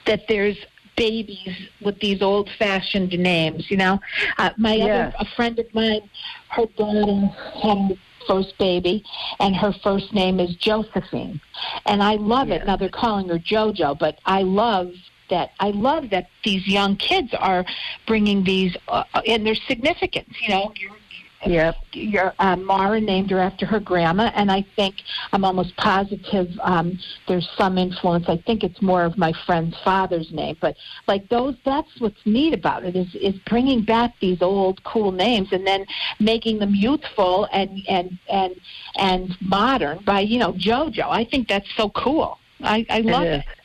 that 0.07 0.29
there's 0.29 0.57
babies 0.97 1.69
with 1.81 1.99
these 2.01 2.23
old 2.23 2.49
fashioned 2.59 3.19
names, 3.19 3.71
you 3.71 3.77
know. 3.77 4.01
Uh, 4.39 4.51
my 4.57 4.75
yes. 4.75 5.15
other 5.15 5.29
a 5.29 5.35
friend 5.35 5.59
of 5.59 5.75
mine, 5.75 6.09
her 6.49 6.67
daughter 6.77 7.27
had 7.63 7.79
her 7.91 7.97
first 8.27 8.57
baby 8.59 9.05
and 9.39 9.55
her 9.55 9.73
first 9.83 10.13
name 10.13 10.41
is 10.41 10.55
Josephine. 10.57 11.41
And 11.85 12.03
I 12.03 12.15
love 12.15 12.51
it. 12.51 12.67
Now 12.67 12.77
they're 12.77 12.89
calling 12.89 13.29
her 13.29 13.39
Jojo, 13.39 13.99
but 13.99 14.19
I 14.25 14.43
love 14.43 14.93
that 15.31 15.51
I 15.61 15.71
love 15.71 16.11
that 16.11 16.29
these 16.45 16.67
young 16.67 16.97
kids 16.97 17.35
are 17.39 17.65
bringing 18.07 18.45
these, 18.45 18.77
uh, 18.89 19.05
and 19.27 19.47
their 19.47 19.55
significance. 19.55 20.35
You 20.41 20.49
know, 20.49 20.73
you're, 20.77 20.97
Yep. 21.45 21.77
Your 21.93 22.35
uh, 22.39 22.57
Mara 22.57 23.01
named 23.01 23.31
her 23.31 23.39
after 23.39 23.67
her 23.67 23.79
grandma, 23.79 24.31
and 24.35 24.51
I 24.51 24.65
think 24.75 24.97
I'm 25.33 25.45
almost 25.45 25.77
positive 25.77 26.49
um, 26.63 26.99
there's 27.29 27.49
some 27.57 27.79
influence. 27.79 28.29
I 28.29 28.39
think 28.39 28.65
it's 28.65 28.81
more 28.83 29.05
of 29.05 29.17
my 29.19 29.33
friend's 29.45 29.77
father's 29.85 30.33
name, 30.33 30.57
but 30.61 30.77
like 31.07 31.29
those, 31.29 31.55
that's 31.65 31.89
what's 31.99 32.25
neat 32.25 32.55
about 32.55 32.85
it 32.85 32.97
is 32.97 33.15
is 33.15 33.35
bringing 33.47 33.85
back 33.85 34.15
these 34.21 34.43
old 34.43 34.83
cool 34.85 35.13
names 35.13 35.49
and 35.53 35.67
then 35.67 35.87
making 36.19 36.59
them 36.59 36.75
youthful 36.75 37.49
and 37.53 37.83
and 37.89 38.19
and 38.29 38.57
and 38.97 39.37
modern 39.41 39.99
by 40.05 40.21
you 40.21 40.39
know 40.39 40.53
JoJo. 40.53 41.09
I 41.09 41.25
think 41.25 41.49
that's 41.49 41.69
so 41.77 41.91
cool. 41.91 42.39
I, 42.63 42.87
I 42.89 43.01
love 43.01 43.25
it. 43.25 43.35
Is. 43.35 43.41
It 43.41 43.56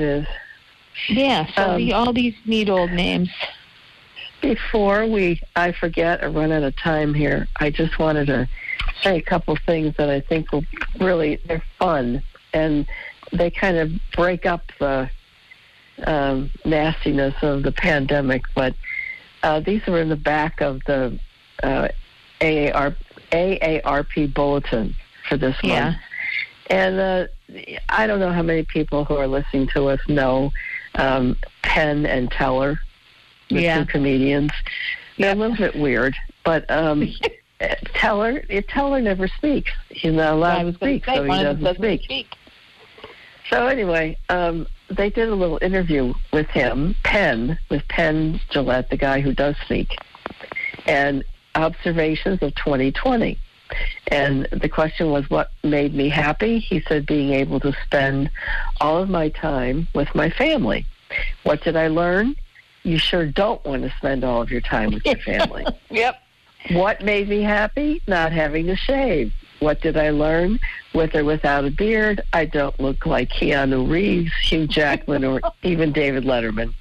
is. 0.00 0.26
Yeah. 1.08 1.46
So 1.54 1.62
Um, 1.70 1.76
the, 1.76 1.92
all 1.92 2.12
these 2.12 2.34
neat 2.44 2.68
old 2.68 2.90
names. 2.92 3.30
Before 4.42 5.06
we, 5.06 5.40
I 5.56 5.72
forget 5.72 6.22
or 6.22 6.30
run 6.30 6.52
out 6.52 6.62
of 6.62 6.76
time 6.76 7.14
here, 7.14 7.48
I 7.56 7.70
just 7.70 7.98
wanted 7.98 8.26
to 8.26 8.48
say 9.02 9.16
a 9.16 9.22
couple 9.22 9.56
things 9.66 9.94
that 9.96 10.08
I 10.10 10.20
think 10.20 10.52
will 10.52 10.64
really, 11.00 11.36
they're 11.46 11.62
fun 11.78 12.22
and 12.52 12.86
they 13.32 13.50
kind 13.50 13.76
of 13.76 13.90
break 14.14 14.46
up 14.46 14.62
the 14.78 15.10
um, 16.06 16.50
nastiness 16.64 17.34
of 17.42 17.62
the 17.62 17.72
pandemic. 17.72 18.42
But 18.54 18.74
uh, 19.42 19.60
these 19.60 19.82
are 19.88 19.98
in 20.00 20.08
the 20.08 20.16
back 20.16 20.60
of 20.60 20.82
the 20.86 21.18
uh, 21.62 21.88
AAR, 22.40 22.96
AARP 23.32 24.34
bulletin 24.34 24.94
for 25.28 25.36
this 25.36 25.56
Yeah. 25.62 25.84
month. 25.84 25.96
And 26.68 27.00
uh, 27.00 27.26
I 27.88 28.06
don't 28.06 28.18
know 28.20 28.32
how 28.32 28.42
many 28.42 28.64
people 28.64 29.04
who 29.04 29.16
are 29.16 29.26
listening 29.28 29.68
to 29.74 29.86
us 29.88 30.00
know 30.08 30.52
um, 30.96 31.36
Penn 31.62 32.06
and 32.06 32.30
Teller, 32.30 32.80
the 33.50 33.62
Yeah. 33.62 33.80
two 33.80 33.86
comedians. 33.86 34.50
They're 35.18 35.32
a 35.32 35.36
little 35.36 35.56
bit 35.56 35.76
weird, 35.76 36.14
but 36.44 36.68
um, 36.70 37.08
Teller, 37.94 38.42
Teller 38.68 39.00
never 39.00 39.28
speaks. 39.28 39.70
He's 39.88 40.12
not 40.12 40.34
allowed 40.34 40.62
to 40.64 40.74
speak, 40.74 41.04
say 41.04 41.16
so 41.16 41.22
he 41.22 41.28
doesn't 41.42 41.62
doesn't 41.62 41.82
speak. 41.82 42.02
speak. 42.02 42.26
So 43.48 43.66
anyway, 43.68 44.18
um, 44.28 44.66
they 44.90 45.08
did 45.08 45.28
a 45.28 45.34
little 45.34 45.58
interview 45.62 46.12
with 46.32 46.48
him, 46.48 46.96
Penn, 47.04 47.58
with 47.70 47.86
Penn 47.88 48.40
Jillette, 48.50 48.88
the 48.90 48.96
guy 48.96 49.20
who 49.20 49.32
does 49.32 49.54
speak, 49.64 49.88
and 50.86 51.24
observations 51.54 52.42
of 52.42 52.54
2020. 52.56 53.38
And 54.08 54.46
the 54.52 54.68
question 54.68 55.10
was, 55.10 55.28
what 55.28 55.50
made 55.64 55.94
me 55.94 56.08
happy? 56.08 56.58
He 56.58 56.80
said, 56.88 57.06
being 57.06 57.32
able 57.32 57.60
to 57.60 57.72
spend 57.84 58.30
all 58.80 58.98
of 58.98 59.08
my 59.08 59.28
time 59.30 59.88
with 59.94 60.14
my 60.14 60.30
family. 60.30 60.86
What 61.42 61.62
did 61.62 61.76
I 61.76 61.88
learn? 61.88 62.36
You 62.82 62.98
sure 62.98 63.26
don't 63.26 63.64
want 63.64 63.82
to 63.82 63.92
spend 63.98 64.22
all 64.22 64.42
of 64.42 64.50
your 64.50 64.60
time 64.60 64.92
with 64.92 65.04
your 65.04 65.18
family. 65.18 65.66
Yep. 65.90 66.22
What 66.72 67.02
made 67.02 67.28
me 67.28 67.42
happy? 67.42 68.02
Not 68.08 68.32
having 68.32 68.66
to 68.66 68.76
shave. 68.76 69.32
What 69.60 69.80
did 69.80 69.96
I 69.96 70.10
learn? 70.10 70.58
With 70.94 71.14
or 71.14 71.24
without 71.24 71.64
a 71.64 71.70
beard, 71.70 72.20
I 72.32 72.44
don't 72.44 72.78
look 72.80 73.06
like 73.06 73.30
Keanu 73.30 73.88
Reeves, 73.88 74.32
Hugh 74.42 74.66
Jackman, 74.66 75.24
or 75.24 75.40
even 75.62 75.92
David 75.92 76.24
Letterman. 76.24 76.74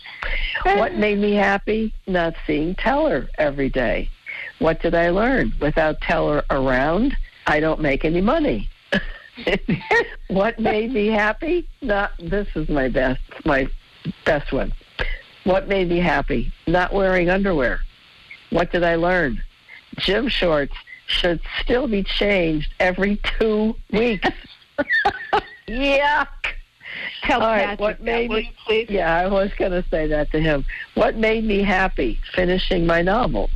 What 0.63 0.95
made 0.95 1.19
me 1.19 1.34
happy? 1.34 1.93
Not 2.08 2.36
seeing 2.48 2.76
Teller 2.76 3.30
every 3.38 3.69
day. 3.69 4.10
What 4.60 4.82
did 4.82 4.96
I 4.96 5.10
learn? 5.10 5.54
Without 5.60 6.02
Teller 6.02 6.44
around, 6.50 7.15
I 7.48 7.60
don't 7.60 7.82
make 7.82 8.06
any 8.06 8.22
money. 8.22 8.70
what 10.30 10.60
made 10.60 10.94
me 10.94 11.08
happy? 11.08 11.68
Not 11.82 12.12
this 12.20 12.48
is 12.56 12.70
my 12.70 12.88
best 12.88 13.22
my 13.44 13.68
best 14.24 14.52
one. 14.54 14.72
What 15.44 15.68
made 15.68 15.89
me 15.89 16.00
happy? 16.00 16.52
Not 16.68 16.94
wearing 16.94 17.30
underwear. 17.30 17.82
What 18.50 18.72
did 18.72 18.84
I 18.84 18.96
learn? 18.96 19.41
Gym 19.98 20.28
shorts 20.30 20.74
should 21.08 21.41
still 21.62 21.88
be 21.88 22.04
changed 22.04 22.74
every 22.80 23.20
two 23.38 23.76
weeks. 23.91 24.30
Yuck. 25.68 26.28
Tell 27.24 27.41
All 27.41 27.48
right, 27.48 27.62
Patrick 27.62 27.80
what 27.80 28.02
made 28.02 28.30
me- 28.30 28.54
please? 28.65 28.89
Yeah, 28.89 29.13
I 29.15 29.28
was 29.28 29.52
going 29.58 29.72
to 29.72 29.84
say 29.89 30.08
that 30.08 30.32
to 30.32 30.39
him. 30.39 30.65
What 30.94 31.15
made 31.18 31.44
me 31.44 31.62
happy? 31.62 32.20
Finishing 32.34 32.86
my 32.86 33.02
novel. 33.02 33.50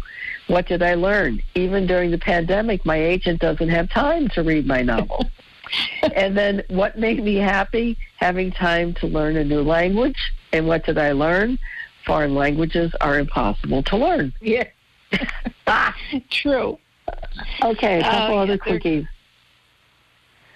What 0.49 0.67
did 0.67 0.81
I 0.81 0.95
learn? 0.95 1.43
Even 1.53 1.85
during 1.85 2.09
the 2.09 2.17
pandemic, 2.17 2.83
my 2.83 2.95
agent 2.95 3.39
doesn't 3.39 3.69
have 3.69 3.87
time 3.91 4.27
to 4.29 4.41
read 4.41 4.65
my 4.65 4.81
novel. 4.81 5.29
and 6.15 6.35
then 6.35 6.63
what 6.69 6.97
made 6.97 7.23
me 7.23 7.35
happy? 7.35 7.95
Having 8.17 8.53
time 8.53 8.95
to 8.95 9.05
learn 9.05 9.37
a 9.37 9.43
new 9.43 9.61
language. 9.61 10.17
And 10.51 10.67
what 10.67 10.85
did 10.85 10.97
I 10.97 11.11
learn? 11.11 11.59
Foreign 12.03 12.33
languages 12.33 12.91
are 12.99 13.19
impossible 13.19 13.83
to 13.83 13.97
learn. 13.97 14.33
Yeah. 14.41 14.63
True. 16.31 16.79
Okay, 17.63 17.99
a 17.99 18.01
couple 18.01 18.35
Oh, 18.35 18.39
other 18.39 18.53
yeah, 18.65 18.73
quickies. 18.73 19.07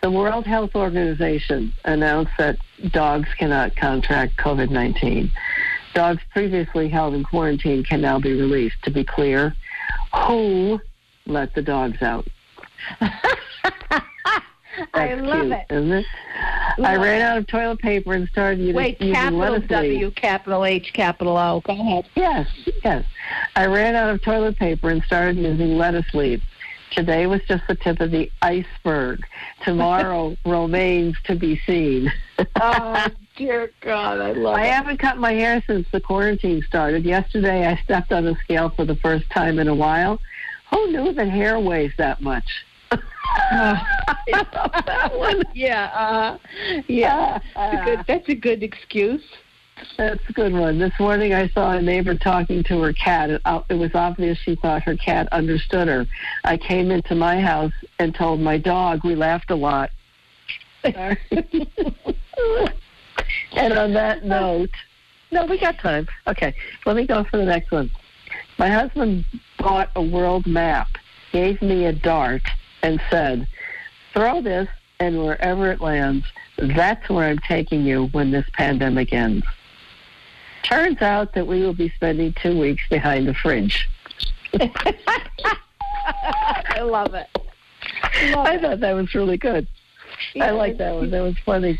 The 0.01 0.09
World 0.09 0.47
Health 0.47 0.71
Organization 0.73 1.71
announced 1.85 2.33
that 2.39 2.57
dogs 2.89 3.29
cannot 3.37 3.75
contract 3.75 4.37
COVID 4.37 4.71
19. 4.71 5.31
Dogs 5.93 6.21
previously 6.31 6.89
held 6.89 7.13
in 7.13 7.23
quarantine 7.23 7.83
can 7.83 8.01
now 8.01 8.19
be 8.19 8.33
released. 8.33 8.75
To 8.83 8.89
be 8.89 9.03
clear, 9.03 9.55
who 10.27 10.79
let 11.25 11.53
the 11.55 11.61
dogs 11.61 12.01
out? 12.01 12.27
I 14.93 15.13
love 15.13 15.41
cute, 15.41 15.51
it. 15.51 15.65
Isn't 15.69 15.91
it? 15.91 16.05
I 16.81 16.95
ran 16.95 17.21
out 17.21 17.37
of 17.37 17.47
toilet 17.47 17.79
paper 17.79 18.13
and 18.13 18.27
started 18.29 18.59
using, 18.59 18.75
Wait, 18.75 18.99
using 18.99 19.13
capital 19.13 19.59
W, 19.59 20.11
capital 20.11 20.65
H, 20.65 20.91
capital 20.93 21.37
O. 21.37 21.61
Go 21.63 21.73
ahead. 21.73 22.05
Yes, 22.15 22.47
yes. 22.83 23.05
I 23.55 23.67
ran 23.67 23.95
out 23.95 24.09
of 24.09 24.21
toilet 24.21 24.57
paper 24.57 24.89
and 24.89 25.03
started 25.03 25.37
using 25.37 25.77
lettuce 25.77 26.11
leaves. 26.13 26.43
Today 26.95 27.25
was 27.25 27.41
just 27.47 27.63
the 27.67 27.75
tip 27.75 27.99
of 28.01 28.11
the 28.11 28.31
iceberg. 28.41 29.25
Tomorrow 29.63 30.37
remains 30.45 31.15
to 31.25 31.35
be 31.35 31.59
seen. 31.65 32.11
Oh, 32.61 33.07
dear 33.35 33.71
God, 33.81 34.19
I 34.19 34.33
love 34.33 34.55
I 34.55 34.65
it. 34.65 34.71
haven't 34.71 34.99
cut 34.99 35.17
my 35.17 35.33
hair 35.33 35.63
since 35.65 35.87
the 35.91 35.99
quarantine 35.99 36.63
started. 36.67 37.03
Yesterday 37.03 37.65
I 37.65 37.77
stepped 37.83 38.11
on 38.11 38.27
a 38.27 38.35
scale 38.43 38.69
for 38.69 38.85
the 38.85 38.95
first 38.95 39.29
time 39.31 39.57
in 39.57 39.67
a 39.67 39.75
while. 39.75 40.19
Who 40.71 40.91
knew 40.91 41.13
that 41.13 41.29
hair 41.29 41.59
weighs 41.59 41.93
that 41.97 42.21
much? 42.21 42.45
I 42.91 44.45
love 44.53 44.85
that 44.85 45.17
one. 45.17 45.43
Yeah, 45.53 45.85
uh, 45.95 46.37
yeah. 46.87 47.39
That's 47.55 47.73
a 47.73 47.85
good, 47.85 48.05
that's 48.07 48.29
a 48.29 48.35
good 48.35 48.63
excuse. 48.63 49.23
That's 49.97 50.23
a 50.29 50.33
good 50.33 50.53
one. 50.53 50.79
This 50.79 50.93
morning 50.99 51.33
I 51.33 51.47
saw 51.49 51.71
a 51.71 51.81
neighbor 51.81 52.15
talking 52.15 52.63
to 52.63 52.81
her 52.81 52.93
cat. 52.93 53.29
It, 53.29 53.41
uh, 53.45 53.61
it 53.69 53.75
was 53.75 53.91
obvious 53.93 54.37
she 54.37 54.55
thought 54.55 54.83
her 54.83 54.95
cat 54.95 55.27
understood 55.31 55.87
her. 55.87 56.07
I 56.43 56.57
came 56.57 56.91
into 56.91 57.15
my 57.15 57.39
house 57.39 57.73
and 57.99 58.13
told 58.13 58.39
my 58.39 58.57
dog. 58.57 59.03
We 59.03 59.15
laughed 59.15 59.51
a 59.51 59.55
lot. 59.55 59.91
and 60.83 61.17
on 63.55 63.93
that 63.93 64.25
note, 64.25 64.71
no, 65.31 65.45
we 65.45 65.59
got 65.59 65.79
time. 65.79 66.07
Okay, 66.27 66.53
let 66.85 66.95
me 66.95 67.07
go 67.07 67.23
for 67.23 67.37
the 67.37 67.45
next 67.45 67.71
one. 67.71 67.89
My 68.57 68.69
husband 68.69 69.25
bought 69.57 69.89
a 69.95 70.01
world 70.01 70.45
map, 70.45 70.89
gave 71.31 71.61
me 71.61 71.85
a 71.85 71.93
dart, 71.93 72.43
and 72.81 73.01
said, 73.09 73.47
throw 74.13 74.41
this, 74.41 74.67
and 74.99 75.19
wherever 75.19 75.71
it 75.71 75.81
lands, 75.81 76.25
that's 76.57 77.09
where 77.09 77.29
I'm 77.29 77.39
taking 77.39 77.83
you 77.83 78.07
when 78.07 78.31
this 78.31 78.45
pandemic 78.53 79.13
ends. 79.13 79.45
Turns 80.63 81.01
out 81.01 81.33
that 81.33 81.45
we 81.45 81.61
will 81.61 81.73
be 81.73 81.89
spending 81.89 82.33
two 82.41 82.57
weeks 82.59 82.83
behind 82.89 83.27
the 83.27 83.33
fridge. 83.33 83.87
I 86.05 86.81
love 86.81 87.13
it. 87.13 87.27
Love 88.31 88.45
I 88.47 88.57
thought 88.59 88.79
that 88.79 88.93
was 88.93 89.13
really 89.13 89.37
good. 89.37 89.67
I 90.39 90.51
like 90.51 90.77
that 90.77 90.95
one. 90.95 91.11
That 91.11 91.21
was 91.21 91.35
funny. 91.45 91.79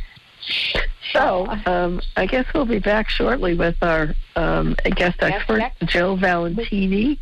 So, 1.12 1.48
um, 1.66 2.02
I 2.18 2.26
guess 2.26 2.46
we'll 2.54 2.66
be 2.66 2.80
back 2.80 3.10
shortly 3.10 3.56
with 3.56 3.76
our 3.82 4.14
um, 4.36 4.76
guest 4.96 5.22
expert, 5.22 5.62
expert. 5.62 5.88
Joe 5.88 6.16
Valentini 6.16 7.20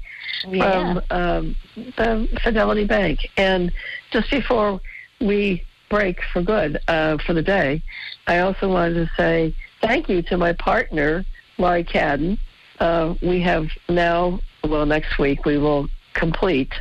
Yeah. 0.47 0.93
from 0.93 1.01
um, 1.11 1.55
the 1.75 2.39
Fidelity 2.43 2.85
Bank. 2.85 3.19
And 3.37 3.71
just 4.11 4.31
before 4.31 4.79
we 5.19 5.63
break 5.89 6.21
for 6.31 6.41
good 6.41 6.79
uh, 6.87 7.17
for 7.19 7.33
the 7.33 7.41
day, 7.43 7.83
I 8.27 8.39
also 8.39 8.69
wanted 8.69 8.93
to 8.95 9.11
say 9.15 9.53
thank 9.81 10.07
you 10.09 10.21
to 10.23 10.37
my 10.37 10.53
partner, 10.53 11.25
Laurie 11.61 11.83
Cadden. 11.83 12.37
Uh, 12.79 13.13
we 13.21 13.39
have 13.41 13.67
now, 13.87 14.39
well, 14.67 14.85
next 14.85 15.17
week, 15.19 15.45
we 15.45 15.57
will 15.57 15.87
complete 16.13 16.73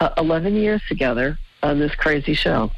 uh, 0.00 0.10
11 0.16 0.54
years 0.54 0.80
together 0.88 1.38
on 1.62 1.78
this 1.78 1.94
crazy 1.96 2.34
show. 2.34 2.70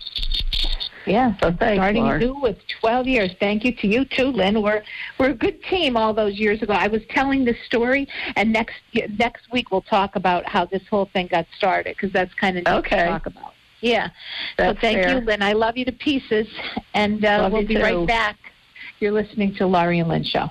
Yeah. 1.06 1.36
So 1.40 1.52
thanks, 1.52 1.78
Starting 1.78 2.02
Laura. 2.02 2.18
new 2.18 2.34
with 2.40 2.58
12 2.80 3.06
years. 3.06 3.30
Thank 3.38 3.64
you 3.64 3.72
to 3.76 3.86
you 3.86 4.04
too, 4.04 4.24
Lynn. 4.26 4.60
We're 4.60 4.82
we're 5.18 5.30
a 5.30 5.34
good 5.34 5.62
team 5.62 5.96
all 5.96 6.12
those 6.12 6.34
years 6.34 6.62
ago. 6.62 6.72
I 6.72 6.88
was 6.88 7.00
telling 7.10 7.44
this 7.44 7.56
story, 7.64 8.08
and 8.34 8.52
next 8.52 8.74
next 9.16 9.44
week 9.52 9.70
we'll 9.70 9.82
talk 9.82 10.16
about 10.16 10.44
how 10.48 10.64
this 10.64 10.82
whole 10.90 11.04
thing 11.12 11.28
got 11.28 11.46
started 11.56 11.94
because 11.96 12.12
that's 12.12 12.34
kind 12.34 12.58
of 12.58 12.66
Okay. 12.66 12.96
to 12.96 13.06
talk 13.06 13.26
about. 13.26 13.52
Yeah. 13.82 14.08
That's 14.56 14.78
so 14.78 14.80
thank 14.80 14.98
fair. 14.98 15.18
you, 15.18 15.24
Lynn. 15.24 15.42
I 15.42 15.52
love 15.52 15.76
you 15.76 15.84
to 15.84 15.92
pieces, 15.92 16.48
and 16.94 17.24
uh, 17.24 17.48
we'll 17.52 17.64
be 17.64 17.76
too. 17.76 17.82
right 17.82 18.06
back. 18.08 18.36
You're 18.98 19.12
listening 19.12 19.54
to 19.56 19.66
Laurie 19.66 20.00
and 20.00 20.08
Lynn 20.08 20.24
show. 20.24 20.50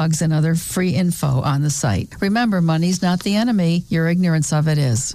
blogs 0.00 0.22
and 0.22 0.32
other 0.32 0.54
free 0.54 0.94
info 0.94 1.42
on 1.42 1.62
the 1.62 1.70
site. 1.70 2.14
Remember, 2.20 2.60
money's 2.60 3.02
not 3.02 3.22
the 3.22 3.36
enemy, 3.36 3.84
your 3.88 4.08
ignorance 4.08 4.52
of 4.52 4.68
it 4.68 4.78
is. 4.78 5.14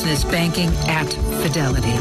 Business 0.00 0.24
banking 0.24 0.70
at 0.88 1.12
Fidelity. 1.42 1.92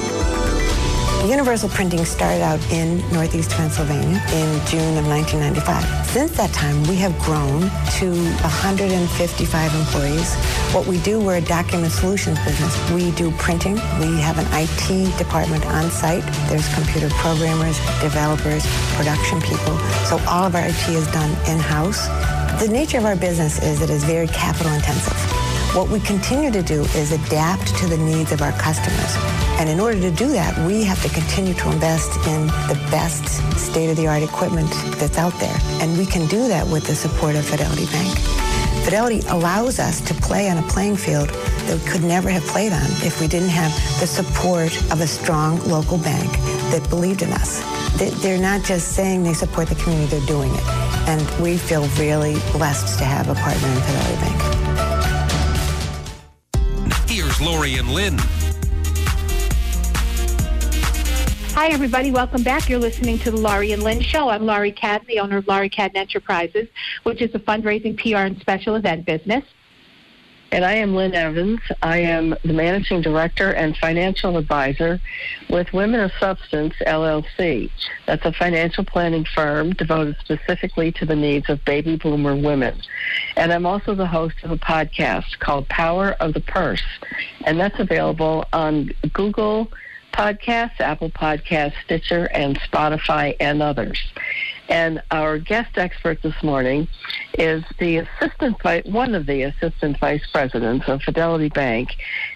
Universal 1.28 1.68
Printing 1.68 2.06
started 2.06 2.42
out 2.42 2.62
in 2.72 3.00
Northeast 3.12 3.52
Pennsylvania 3.52 4.24
in 4.32 4.66
June 4.68 4.98
of 4.98 5.06
1995. 5.06 6.06
Since 6.06 6.32
that 6.38 6.54
time, 6.54 6.82
we 6.84 6.96
have 6.96 7.12
grown 7.20 7.64
to 8.00 8.08
155 8.40 9.76
employees. 9.76 10.34
What 10.74 10.88
we 10.88 11.02
do, 11.02 11.20
we're 11.20 11.40
a 11.40 11.42
document 11.42 11.92
solutions 11.92 12.40
business. 12.46 12.74
We 12.92 13.12
do 13.20 13.32
printing. 13.32 13.74
We 14.00 14.16
have 14.22 14.40
an 14.40 14.48
IT 14.54 15.18
department 15.18 15.66
on 15.66 15.92
site. 15.92 16.24
There's 16.48 16.74
computer 16.74 17.10
programmers, 17.16 17.78
developers, 18.00 18.66
production 18.96 19.42
people. 19.42 19.78
So 20.08 20.24
all 20.26 20.46
of 20.46 20.56
our 20.56 20.64
IT 20.66 20.88
is 20.88 21.06
done 21.12 21.32
in-house. 21.52 22.08
The 22.64 22.70
nature 22.72 22.98
of 22.98 23.04
our 23.04 23.18
business 23.18 23.62
is 23.62 23.82
it 23.82 23.90
is 23.90 24.06
very 24.06 24.28
capital 24.28 24.72
intensive. 24.72 25.49
What 25.74 25.90
we 25.90 26.00
continue 26.00 26.50
to 26.52 26.64
do 26.64 26.82
is 26.98 27.12
adapt 27.12 27.78
to 27.78 27.86
the 27.86 27.98
needs 27.98 28.32
of 28.32 28.42
our 28.42 28.52
customers. 28.54 29.16
And 29.60 29.70
in 29.70 29.80
order 29.80 30.02
to 30.02 30.10
do 30.10 30.28
that, 30.30 30.58
we 30.66 30.84
have 30.84 31.00
to 31.04 31.10
continue 31.10 31.54
to 31.54 31.72
invest 31.72 32.18
in 32.26 32.48
the 32.68 32.74
best 32.90 33.24
state-of-the-art 33.56 34.24
equipment 34.24 34.72
that's 34.98 35.20
out 35.20 35.40
there. 35.40 35.56
And 35.80 35.96
we 35.96 36.08
can 36.08 36.26
do 36.28 36.48
that 36.48 36.68
with 36.68 36.88
the 36.88 36.96
support 36.96 37.36
of 37.36 37.46
Fidelity 37.46 37.86
Bank. 37.86 38.18
Fidelity 38.84 39.22
allows 39.28 39.78
us 39.78 40.02
to 40.02 40.16
play 40.16 40.50
on 40.50 40.58
a 40.58 40.64
playing 40.64 40.96
field 40.96 41.30
that 41.30 41.80
we 41.80 41.88
could 41.88 42.04
never 42.04 42.32
have 42.32 42.44
played 42.48 42.74
on 42.74 42.90
if 43.06 43.22
we 43.22 43.28
didn't 43.28 43.50
have 43.50 43.72
the 44.00 44.08
support 44.08 44.76
of 44.92 45.02
a 45.02 45.08
strong 45.08 45.60
local 45.70 46.00
bank 46.00 46.32
that 46.72 46.84
believed 46.90 47.22
in 47.22 47.30
us. 47.30 47.62
They're 48.24 48.42
not 48.42 48.64
just 48.64 48.94
saying 48.94 49.22
they 49.22 49.34
support 49.34 49.68
the 49.68 49.76
community, 49.76 50.18
they're 50.18 50.28
doing 50.28 50.52
it. 50.52 50.66
And 51.08 51.22
we 51.40 51.58
feel 51.58 51.88
really 52.00 52.40
blessed 52.54 52.98
to 52.98 53.06
have 53.06 53.30
a 53.30 53.36
partner 53.36 53.68
in 53.68 53.82
Fidelity 53.82 54.16
Bank. 54.16 54.69
Laurie 57.50 57.78
and 57.78 57.90
Lynn. 57.90 58.16
Hi, 61.56 61.70
everybody. 61.70 62.12
Welcome 62.12 62.44
back. 62.44 62.70
You're 62.70 62.78
listening 62.78 63.18
to 63.20 63.32
the 63.32 63.38
Laurie 63.38 63.72
and 63.72 63.82
Lynn 63.82 64.02
Show. 64.02 64.30
I'm 64.30 64.46
Laurie 64.46 64.72
Cadden, 64.72 65.08
the 65.08 65.20
owner 65.20 65.38
of 65.38 65.48
Laurie 65.48 65.68
Cadden 65.68 65.96
Enterprises, 65.96 66.68
which 67.02 67.24
is 67.24 67.34
a 67.34 67.40
fundraising, 67.40 67.98
PR, 67.98 68.18
and 68.18 68.40
special 68.40 68.76
event 68.76 69.08
business. 69.08 69.44
And 70.52 70.66
I 70.66 70.74
am 70.74 70.96
Lynn 70.96 71.14
Evans. 71.14 71.60
I 71.84 72.00
am 72.00 72.36
the 72.44 72.54
managing 72.54 73.02
director 73.02 73.52
and 73.52 73.78
financial 73.78 74.36
advisor 74.38 75.00
with 75.48 75.72
Women 75.74 76.00
of 76.00 76.12
Substance 76.20 76.74
LLC. 76.88 77.70
That's 78.08 78.26
a 78.26 78.34
financial 78.34 78.84
planning 78.84 79.26
firm 79.26 79.74
devoted 79.74 80.16
specifically 80.22 80.92
to 80.94 81.06
the 81.06 81.16
needs 81.16 81.50
of 81.50 81.64
baby 81.66 81.98
boomer 81.98 82.36
women. 82.36 82.82
And 83.36 83.54
I'm 83.54 83.68
also 83.68 83.94
the 83.94 84.08
host 84.08 84.38
of 84.44 84.50
a 84.50 84.58
podcast 84.58 85.38
called 85.38 85.70
Power 85.70 86.14
of 86.20 86.34
the 86.34 86.42
Purse. 86.42 86.84
And 87.46 87.60
that's 87.60 87.80
available 87.80 88.46
on 88.52 88.90
Google 89.14 89.72
Podcasts, 90.14 90.80
Apple 90.80 91.12
Podcasts, 91.12 91.76
Stitcher, 91.86 92.26
and 92.34 92.60
Spotify, 92.60 93.36
and 93.40 93.62
others. 93.62 94.02
And 94.70 95.02
our 95.10 95.40
guest 95.40 95.78
expert 95.78 96.22
this 96.22 96.44
morning 96.44 96.88
is 97.34 97.64
the 97.80 97.98
assistant, 97.98 98.64
one 98.86 99.16
of 99.16 99.26
the 99.26 99.42
assistant 99.42 100.00
vice 100.00 100.26
presidents 100.32 100.88
of 100.88 101.02
Fidelity 101.02 101.50
Bank, 101.50 101.90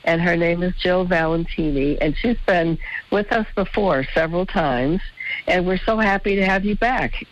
and 0.04 0.20
her 0.20 0.36
name 0.36 0.64
is 0.64 0.74
Jill 0.76 1.06
Valentini, 1.06 2.02
and 2.02 2.18
she's 2.18 2.40
been 2.48 2.80
with 3.12 3.32
us 3.32 3.46
before 3.56 4.04
several 4.16 4.48
times, 4.48 5.00
and 5.48 5.68
we're 5.68 5.78
so 5.78 5.98
happy 5.98 6.36
to 6.36 6.44
have 6.44 6.66
you 6.66 6.76
back. 6.76 7.24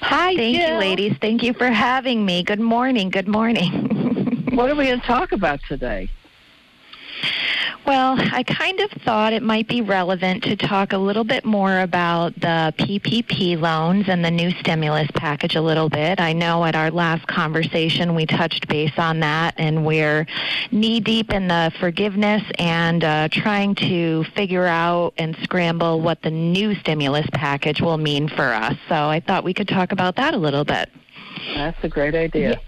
Hi, 0.00 0.36
Thank 0.36 0.58
Jill. 0.58 0.68
you, 0.68 0.78
ladies. 0.78 1.16
Thank 1.22 1.42
you 1.42 1.54
for 1.54 1.70
having 1.70 2.26
me. 2.26 2.42
Good 2.42 2.60
morning. 2.60 3.08
Good 3.08 3.28
morning. 3.28 4.44
what 4.52 4.70
are 4.70 4.74
we 4.74 4.84
going 4.84 5.00
to 5.00 5.06
talk 5.06 5.32
about 5.32 5.60
today? 5.66 6.10
Well, 7.86 8.16
I 8.18 8.42
kind 8.44 8.80
of 8.80 8.90
thought 9.02 9.34
it 9.34 9.42
might 9.42 9.68
be 9.68 9.82
relevant 9.82 10.42
to 10.44 10.56
talk 10.56 10.94
a 10.94 10.98
little 10.98 11.24
bit 11.24 11.44
more 11.44 11.80
about 11.80 12.34
the 12.34 12.72
PPP 12.78 13.60
loans 13.60 14.08
and 14.08 14.24
the 14.24 14.30
new 14.30 14.50
stimulus 14.52 15.08
package 15.14 15.54
a 15.54 15.60
little 15.60 15.90
bit. 15.90 16.18
I 16.18 16.32
know 16.32 16.64
at 16.64 16.76
our 16.76 16.90
last 16.90 17.26
conversation 17.26 18.14
we 18.14 18.24
touched 18.24 18.68
base 18.68 18.98
on 18.98 19.20
that, 19.20 19.54
and 19.58 19.84
we're 19.84 20.26
knee 20.70 21.00
deep 21.00 21.30
in 21.30 21.48
the 21.48 21.72
forgiveness 21.78 22.42
and 22.58 23.04
uh, 23.04 23.28
trying 23.30 23.74
to 23.74 24.24
figure 24.34 24.66
out 24.66 25.12
and 25.18 25.36
scramble 25.42 26.00
what 26.00 26.22
the 26.22 26.30
new 26.30 26.74
stimulus 26.76 27.26
package 27.32 27.82
will 27.82 27.98
mean 27.98 28.28
for 28.28 28.54
us. 28.54 28.76
So 28.88 28.94
I 28.94 29.20
thought 29.20 29.44
we 29.44 29.52
could 29.52 29.68
talk 29.68 29.92
about 29.92 30.16
that 30.16 30.32
a 30.32 30.38
little 30.38 30.64
bit. 30.64 30.88
That's 31.54 31.84
a 31.84 31.88
great 31.88 32.14
idea. 32.14 32.60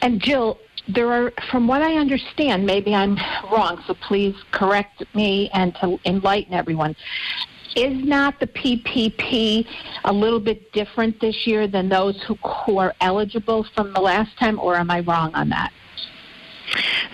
And 0.00 0.20
Jill, 0.20 0.58
there 0.88 1.12
are, 1.12 1.32
from 1.50 1.66
what 1.66 1.82
I 1.82 1.96
understand, 1.96 2.66
maybe 2.66 2.94
I'm 2.94 3.16
wrong, 3.50 3.82
so 3.86 3.94
please 3.94 4.34
correct 4.50 5.02
me 5.14 5.50
and 5.54 5.74
to 5.76 5.98
enlighten 6.04 6.54
everyone. 6.54 6.96
Is 7.74 8.04
not 8.04 8.38
the 8.38 8.48
PPP 8.48 9.66
a 10.04 10.12
little 10.12 10.40
bit 10.40 10.72
different 10.72 11.20
this 11.20 11.46
year 11.46 11.66
than 11.66 11.88
those 11.88 12.20
who, 12.22 12.34
who 12.34 12.78
are 12.78 12.94
eligible 13.00 13.64
from 13.74 13.94
the 13.94 14.00
last 14.00 14.36
time, 14.38 14.58
or 14.60 14.76
am 14.76 14.90
I 14.90 15.00
wrong 15.00 15.34
on 15.34 15.48
that? 15.50 15.72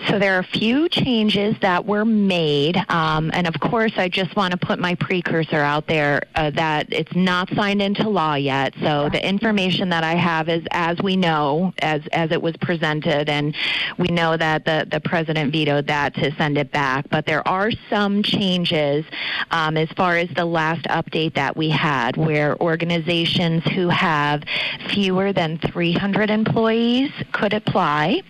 So 0.07 0.17
there 0.17 0.35
are 0.35 0.39
a 0.39 0.43
few 0.43 0.87
changes 0.87 1.55
that 1.61 1.85
were 1.85 2.05
made, 2.05 2.77
um, 2.89 3.31
and 3.33 3.45
of 3.45 3.59
course, 3.59 3.91
I 3.97 4.07
just 4.07 4.35
want 4.35 4.51
to 4.51 4.57
put 4.57 4.79
my 4.79 4.95
precursor 4.95 5.57
out 5.57 5.87
there 5.87 6.23
uh, 6.35 6.51
that 6.51 6.91
it's 6.91 7.13
not 7.15 7.49
signed 7.53 7.81
into 7.81 8.07
law 8.07 8.35
yet. 8.35 8.73
So 8.81 9.09
the 9.09 9.25
information 9.25 9.89
that 9.89 10.03
I 10.03 10.15
have 10.15 10.47
is 10.47 10.63
as 10.71 10.99
we 11.01 11.17
know, 11.17 11.73
as 11.79 12.01
as 12.13 12.31
it 12.31 12.41
was 12.41 12.55
presented, 12.57 13.29
and 13.29 13.55
we 13.97 14.07
know 14.07 14.37
that 14.37 14.63
the 14.63 14.87
the 14.89 15.01
president 15.01 15.51
vetoed 15.51 15.87
that 15.87 16.15
to 16.15 16.33
send 16.35 16.57
it 16.57 16.71
back. 16.71 17.09
But 17.09 17.25
there 17.25 17.45
are 17.47 17.69
some 17.89 18.23
changes 18.23 19.05
um, 19.51 19.75
as 19.75 19.89
far 19.89 20.15
as 20.17 20.29
the 20.29 20.45
last 20.45 20.85
update 20.85 21.33
that 21.33 21.57
we 21.57 21.69
had, 21.69 22.15
where 22.15 22.59
organizations 22.61 23.63
who 23.65 23.89
have 23.89 24.43
fewer 24.87 25.33
than 25.33 25.57
300 25.57 26.29
employees 26.29 27.11
could 27.33 27.53
apply. 27.53 28.21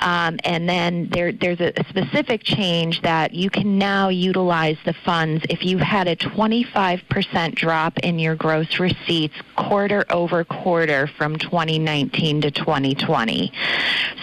Um, 0.00 0.38
and 0.44 0.68
then 0.68 1.08
there, 1.10 1.32
there's 1.32 1.60
a 1.60 1.72
specific 1.88 2.42
change 2.42 3.02
that 3.02 3.34
you 3.34 3.50
can 3.50 3.78
now 3.78 4.08
utilize 4.08 4.76
the 4.84 4.94
funds 5.04 5.44
if 5.50 5.64
you've 5.64 5.80
had 5.80 6.08
a 6.08 6.16
25% 6.16 7.54
drop 7.54 7.98
in 7.98 8.18
your 8.18 8.34
gross 8.36 8.78
receipts 8.78 9.34
quarter 9.56 10.04
over 10.10 10.44
quarter 10.44 11.06
from 11.06 11.36
2019 11.36 12.40
to 12.42 12.50
2020. 12.50 13.52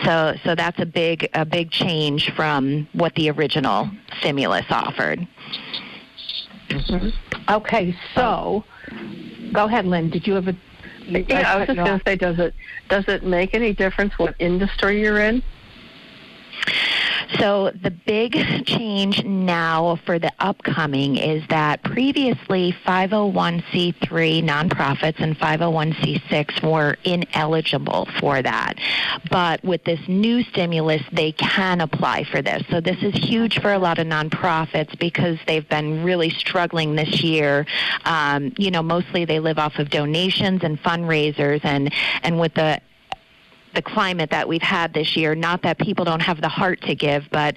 So, 0.04 0.36
so 0.44 0.56
that's 0.56 0.80
a 0.80 0.86
big, 0.86 1.30
a 1.34 1.46
big 1.46 1.72
change 1.72 2.32
from 2.36 2.88
what 2.94 3.14
the 3.16 3.30
original 3.30 3.90
stimulus 4.20 4.66
offered. 4.70 5.28
Mm-hmm. 6.70 7.10
Okay, 7.50 7.96
so 8.14 8.64
go 9.54 9.66
ahead, 9.66 9.86
Lynn. 9.86 10.10
Did 10.10 10.28
you 10.28 10.34
have 10.34 10.48
a 10.48 10.56
yeah, 11.08 11.54
I 11.54 11.58
was 11.58 11.68
just 11.68 11.78
going 11.78 12.00
to 12.00 12.02
say, 12.06 12.16
does 12.16 12.40
it 12.40 12.54
does 12.90 13.06
it 13.08 13.24
make 13.24 13.54
any 13.54 13.74
difference 13.74 14.18
what 14.18 14.36
industry 14.40 15.02
you're 15.02 15.20
in? 15.20 15.42
So 17.40 17.72
the 17.72 17.92
big 17.92 18.66
change 18.66 19.24
now 19.24 19.98
for 20.06 20.18
the 20.18 20.32
upcoming 20.40 21.18
is 21.18 21.44
that 21.50 21.84
previously 21.84 22.76
501c3 22.86 24.44
nonprofits 24.44 25.20
and 25.20 25.38
501c6 25.38 26.64
were 26.64 26.96
ineligible 27.04 28.08
for 28.20 28.42
that. 28.42 28.80
But 29.30 29.64
with 29.64 29.84
this 29.84 30.00
new 30.08 30.44
stimulus, 30.44 31.02
they 31.12 31.34
can 31.34 31.82
apply 31.82 32.24
for 32.24 32.42
this. 32.42 32.64
So 32.70 32.80
this 32.80 33.02
is 33.04 33.14
huge 33.14 33.60
for 33.60 33.74
a 33.74 33.80
lot 33.80 34.00
of 34.00 34.08
nonprofits 34.08 34.98
because 34.98 35.38
they've 35.48 35.68
been 35.68 36.04
really 36.04 36.30
struggling 36.30 36.96
this 36.96 37.22
year. 37.22 37.66
Um, 38.06 38.54
you 38.58 38.72
know, 38.72 38.82
mostly 38.82 39.26
they 39.26 39.40
live 39.40 39.60
off 39.60 39.80
of 39.80 39.90
donations 39.90 40.64
and 40.64 40.82
fundraisers, 40.82 41.64
and 41.64 41.94
and 42.24 42.40
with 42.40 42.54
the 42.54 42.82
the 43.74 43.82
climate 43.82 44.30
that 44.32 44.48
we've 44.48 44.62
had 44.62 44.94
this 44.94 45.16
year. 45.16 45.36
Not 45.36 45.62
that 45.64 45.78
people 45.78 46.06
don't 46.06 46.22
have 46.22 46.42
the 46.42 46.50
heart 46.50 46.82
to 46.82 46.96
give, 46.96 47.28
but 47.32 47.56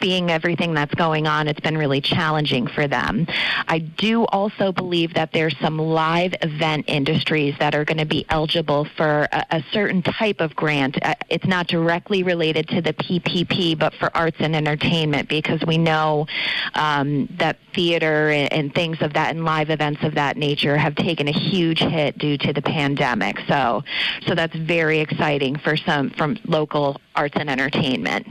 being 0.00 0.30
everything 0.30 0.74
that's 0.74 0.94
going 0.94 1.26
on, 1.26 1.48
it's 1.48 1.60
been 1.60 1.78
really 1.78 2.00
challenging 2.00 2.66
for 2.66 2.86
them. 2.86 3.26
I 3.68 3.78
do 3.78 4.24
also 4.26 4.72
believe 4.72 5.14
that 5.14 5.32
there's 5.32 5.56
some 5.58 5.78
live 5.78 6.34
event 6.42 6.86
industries 6.88 7.54
that 7.58 7.74
are 7.74 7.84
going 7.84 7.98
to 7.98 8.06
be 8.06 8.26
eligible 8.28 8.86
for 8.96 9.28
a, 9.32 9.46
a 9.50 9.64
certain 9.72 10.02
type 10.02 10.40
of 10.40 10.54
grant. 10.54 10.98
Uh, 11.02 11.14
it's 11.28 11.46
not 11.46 11.66
directly 11.68 12.22
related 12.22 12.68
to 12.68 12.82
the 12.82 12.92
PPP, 12.92 13.78
but 13.78 13.94
for 13.94 14.14
arts 14.16 14.36
and 14.40 14.54
entertainment 14.54 15.28
because 15.28 15.60
we 15.66 15.78
know 15.78 16.26
um, 16.74 17.28
that 17.38 17.58
theater 17.74 18.30
and, 18.30 18.52
and 18.52 18.74
things 18.74 19.00
of 19.00 19.14
that 19.14 19.30
and 19.30 19.44
live 19.44 19.70
events 19.70 20.02
of 20.02 20.14
that 20.14 20.36
nature 20.36 20.76
have 20.76 20.94
taken 20.94 21.28
a 21.28 21.32
huge 21.32 21.80
hit 21.80 22.18
due 22.18 22.36
to 22.38 22.52
the 22.52 22.62
pandemic. 22.62 23.38
So, 23.48 23.82
so 24.26 24.34
that's 24.34 24.54
very 24.54 25.00
exciting 25.00 25.51
for 25.56 25.76
some 25.76 26.10
from 26.10 26.38
local 26.46 27.00
arts 27.14 27.34
and 27.36 27.50
entertainment. 27.50 28.26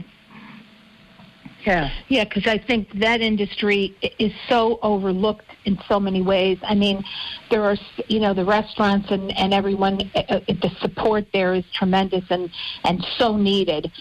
Yeah, 1.64 1.90
yeah, 2.08 2.24
because 2.24 2.46
I 2.48 2.58
think 2.58 2.90
that 2.94 3.20
industry 3.20 3.96
is 4.18 4.32
so 4.48 4.80
overlooked 4.82 5.46
in 5.64 5.78
so 5.88 6.00
many 6.00 6.20
ways. 6.20 6.58
I 6.64 6.74
mean, 6.74 7.04
there 7.50 7.62
are, 7.62 7.76
you 8.08 8.18
know, 8.18 8.34
the 8.34 8.44
restaurants 8.44 9.10
and 9.10 9.36
and 9.38 9.54
everyone, 9.54 10.10
uh, 10.14 10.22
uh, 10.28 10.40
the 10.48 10.70
support 10.80 11.26
there 11.32 11.54
is 11.54 11.64
tremendous 11.72 12.24
and 12.30 12.50
and 12.84 13.04
so 13.16 13.36
needed. 13.36 13.92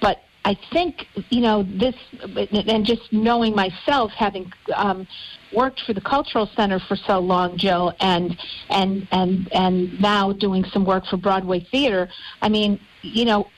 But 0.00 0.22
I 0.44 0.56
think, 0.72 1.06
you 1.30 1.40
know, 1.40 1.64
this, 1.64 1.94
and 2.22 2.86
just 2.86 3.12
knowing 3.12 3.54
myself, 3.54 4.12
having 4.12 4.52
um, 4.74 5.06
worked 5.52 5.80
for 5.80 5.92
the 5.92 6.00
Cultural 6.00 6.48
Center 6.56 6.78
for 6.78 6.96
so 6.96 7.18
long, 7.18 7.56
Jill, 7.56 7.92
and 8.00 8.38
and 8.68 9.06
and 9.12 9.52
and 9.52 10.00
now 10.00 10.32
doing 10.32 10.64
some 10.64 10.84
work 10.84 11.06
for 11.06 11.16
Broadway 11.16 11.60
Theater. 11.60 12.08
I 12.42 12.48
mean, 12.48 12.80
you 13.02 13.24
know, 13.24 13.48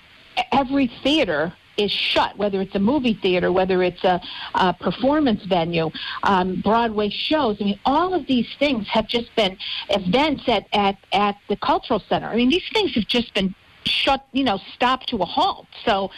every 0.53 0.91
theater 1.03 1.53
is 1.77 1.91
shut, 1.91 2.37
whether 2.37 2.61
it's 2.61 2.75
a 2.75 2.79
movie 2.79 3.15
theater, 3.15 3.51
whether 3.51 3.83
it's 3.83 4.05
a, 4.05 4.21
a 4.55 4.75
performance 4.75 5.43
venue, 5.45 5.91
um, 6.23 6.61
Broadway 6.61 7.09
shows. 7.09 7.57
I 7.61 7.65
mean, 7.65 7.81
all 7.87 8.13
of 8.15 8.27
these 8.27 8.47
things 8.59 8.87
have 8.89 9.07
just 9.07 9.35
been 9.37 9.57
events 9.89 10.45
at, 10.49 10.67
at, 10.73 10.99
at 11.13 11.37
the 11.49 11.57
Cultural 11.57 12.03
Center. 12.09 12.27
I 12.27 12.37
mean, 12.37 12.51
these 12.51 12.69
things 12.73 12.95
have 12.95 13.07
just 13.07 13.33
been 13.35 13.55
shut, 13.85 14.25
you 14.33 14.45
know, 14.45 14.61
stopped 14.75 15.09
to 15.09 15.17
a 15.17 15.25
halt. 15.25 15.67
So, 15.85 16.11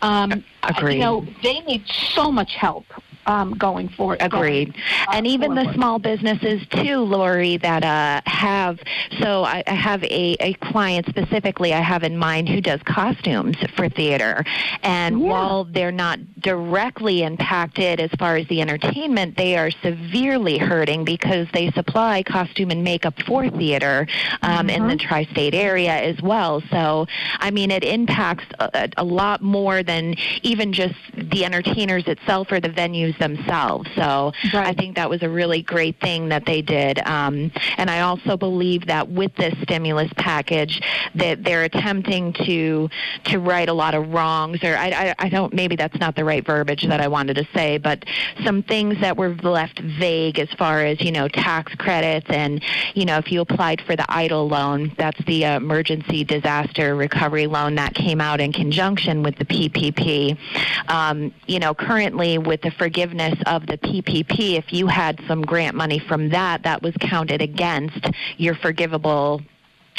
um, 0.00 0.44
Agreed. 0.62 0.94
you 0.94 1.00
know, 1.00 1.26
they 1.42 1.60
need 1.60 1.84
so 2.14 2.32
much 2.32 2.54
help 2.54 2.84
um, 3.26 3.54
going 3.54 3.88
forward. 3.88 4.18
Agreed. 4.20 4.74
And 5.12 5.26
even 5.26 5.54
forward. 5.54 5.68
the 5.68 5.74
small 5.74 5.98
businesses 5.98 6.66
too, 6.68 6.98
Laurie, 6.98 7.56
that 7.58 7.84
uh, 7.84 8.20
have. 8.28 8.80
So 9.20 9.44
I, 9.44 9.62
I 9.66 9.74
have 9.74 10.02
a, 10.04 10.36
a 10.40 10.54
client 10.54 11.06
specifically 11.08 11.72
I 11.74 11.80
have 11.80 12.02
in 12.02 12.16
mind 12.16 12.48
who 12.48 12.60
does 12.60 12.80
costumes 12.84 13.56
for 13.76 13.88
theater, 13.88 14.44
and 14.82 15.20
Yeah. 15.20 15.28
while 15.28 15.64
they're 15.64 15.92
not 15.92 16.18
directly 16.40 17.22
impacted 17.22 18.00
as 18.00 18.10
far 18.18 18.36
as 18.36 18.46
the 18.48 18.60
entertainment, 18.60 19.36
they 19.36 19.56
are 19.56 19.70
severely 19.70 20.58
hurting 20.58 21.04
because 21.04 21.46
they 21.52 21.70
supply 21.72 22.22
costume 22.22 22.70
and 22.70 22.82
makeup 22.82 23.14
for 23.22 23.48
theater 23.48 24.06
um, 24.42 24.68
in 24.68 24.88
the 24.88 24.96
tri-state 24.96 25.54
area 25.54 25.92
as 25.92 26.20
well. 26.22 26.62
So 26.70 27.06
I 27.38 27.50
mean, 27.50 27.70
it 27.70 27.84
impacts 27.84 28.44
a, 28.58 28.88
a 28.96 29.04
lot 29.04 29.42
more 29.42 29.82
than 29.82 30.14
even 30.42 30.72
just 30.72 30.94
the 31.14 31.44
entertainers 31.44 32.06
itself 32.06 32.50
or 32.50 32.60
the 32.60 32.68
venues 32.68 33.11
themselves. 33.18 33.88
So 33.94 34.32
I 34.52 34.72
think 34.72 34.96
that 34.96 35.08
was 35.08 35.22
a 35.22 35.28
really 35.28 35.62
great 35.62 36.00
thing 36.00 36.28
that 36.28 36.46
they 36.46 36.62
did. 36.62 36.98
Um, 37.06 37.50
and 37.76 37.90
I 37.90 38.00
also 38.00 38.36
believe 38.36 38.86
that 38.86 39.08
with 39.08 39.34
this 39.36 39.54
stimulus 39.62 40.10
package, 40.16 40.80
that 41.14 41.44
they're 41.44 41.64
attempting 41.64 42.32
to 42.44 42.88
to 43.24 43.38
right 43.38 43.68
a 43.68 43.72
lot 43.72 43.94
of 43.94 44.12
wrongs, 44.12 44.62
or 44.64 44.76
I, 44.76 44.88
I, 44.88 45.14
I 45.18 45.28
don't. 45.28 45.52
Maybe 45.52 45.76
that's 45.76 45.98
not 45.98 46.16
the 46.16 46.24
right 46.24 46.44
verbiage 46.44 46.86
that 46.86 47.00
I 47.00 47.08
wanted 47.08 47.34
to 47.34 47.46
say, 47.54 47.78
but 47.78 48.04
some 48.44 48.62
things 48.62 49.00
that 49.00 49.16
were 49.16 49.34
left 49.34 49.80
vague 49.80 50.38
as 50.38 50.48
far 50.52 50.84
as 50.84 51.00
you 51.00 51.12
know 51.12 51.28
tax 51.28 51.74
credits 51.74 52.28
and 52.30 52.62
you 52.94 53.04
know 53.04 53.18
if 53.18 53.30
you 53.30 53.40
applied 53.40 53.80
for 53.82 53.96
the 53.96 54.04
EIDL 54.04 54.50
loan, 54.50 54.92
that's 54.96 55.22
the 55.24 55.44
uh, 55.44 55.56
emergency 55.56 56.24
disaster 56.24 56.94
recovery 56.94 57.46
loan 57.46 57.74
that 57.76 57.94
came 57.94 58.20
out 58.20 58.40
in 58.40 58.52
conjunction 58.52 59.22
with 59.22 59.36
the 59.36 59.44
PPP. 59.44 60.36
Um, 60.88 61.32
you 61.46 61.58
know, 61.58 61.74
currently 61.74 62.38
with 62.38 62.62
the 62.62 62.70
forgiveness 62.70 63.01
of 63.02 63.66
the 63.66 63.78
PPP, 63.78 64.54
if 64.54 64.72
you 64.72 64.86
had 64.86 65.20
some 65.26 65.42
grant 65.42 65.76
money 65.76 65.98
from 65.98 66.28
that, 66.30 66.62
that 66.62 66.82
was 66.82 66.94
counted 67.00 67.42
against 67.42 68.10
your 68.36 68.54
forgivable 68.54 69.40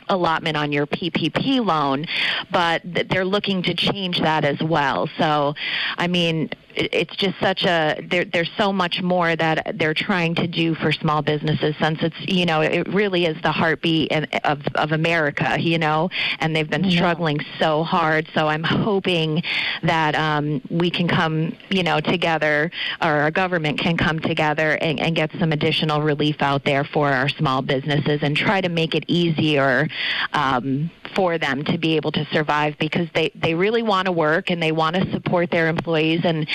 allotment 0.09 0.57
on 0.57 0.71
your 0.71 0.85
PPP 0.85 1.65
loan, 1.65 2.05
but 2.51 2.81
they're 2.83 3.25
looking 3.25 3.63
to 3.63 3.73
change 3.73 4.19
that 4.19 4.43
as 4.43 4.61
well. 4.61 5.09
So, 5.17 5.55
I 5.97 6.07
mean, 6.07 6.49
it's 6.75 7.15
just 7.15 7.39
such 7.39 7.65
a 7.65 7.99
there, 8.09 8.25
there's 8.25 8.51
so 8.57 8.73
much 8.73 9.01
more 9.01 9.35
that 9.35 9.75
they're 9.77 9.93
trying 9.93 10.35
to 10.35 10.47
do 10.47 10.75
for 10.75 10.91
small 10.91 11.21
businesses 11.21 11.75
since 11.79 11.99
it's 12.01 12.19
you 12.27 12.45
know 12.45 12.61
it 12.61 12.87
really 12.89 13.25
is 13.25 13.41
the 13.41 13.51
heartbeat 13.51 14.11
of 14.43 14.61
of 14.75 14.91
America 14.91 15.57
you 15.59 15.77
know? 15.77 16.09
And 16.39 16.55
they've 16.55 16.69
been 16.69 16.89
struggling 16.91 17.39
so 17.59 17.83
hard. 17.83 18.27
So 18.33 18.47
I'm 18.47 18.63
hoping 18.63 19.43
that 19.81 20.15
um, 20.15 20.61
we 20.69 20.89
can 20.89 21.07
come 21.07 21.55
you 21.69 21.83
know 21.83 21.99
together 21.99 22.71
or 23.01 23.07
our 23.07 23.31
government 23.31 23.79
can 23.79 23.97
come 23.97 24.19
together 24.19 24.77
and, 24.81 24.99
and 24.99 25.15
get 25.15 25.31
some 25.39 25.51
additional 25.51 26.01
relief 26.01 26.41
out 26.41 26.65
there 26.65 26.83
for 26.83 27.09
our 27.09 27.29
small 27.29 27.61
businesses 27.61 28.19
and 28.21 28.35
try 28.35 28.61
to 28.61 28.69
make 28.69 28.95
it 28.95 29.03
easier 29.07 29.87
um, 30.33 30.89
for 31.15 31.37
them 31.37 31.63
to 31.65 31.77
be 31.77 31.95
able 31.95 32.11
to 32.11 32.25
survive 32.25 32.77
because 32.77 33.07
they 33.13 33.31
they 33.35 33.53
really 33.53 33.83
want 33.83 34.05
to 34.05 34.11
work 34.11 34.49
and 34.49 34.61
they 34.61 34.71
want 34.71 34.95
to 34.95 35.11
support 35.11 35.49
their 35.51 35.67
employees 35.67 36.21
and 36.23 36.47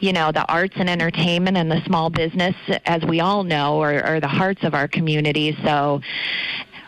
you 0.00 0.12
know 0.12 0.32
the 0.32 0.46
arts 0.46 0.74
and 0.76 0.88
entertainment 0.88 1.56
and 1.56 1.70
the 1.70 1.82
small 1.84 2.10
business 2.10 2.54
as 2.86 3.02
we 3.04 3.20
all 3.20 3.44
know 3.44 3.80
are, 3.80 4.02
are 4.02 4.20
the 4.20 4.28
hearts 4.28 4.62
of 4.64 4.74
our 4.74 4.88
community. 4.88 5.56
so 5.64 6.00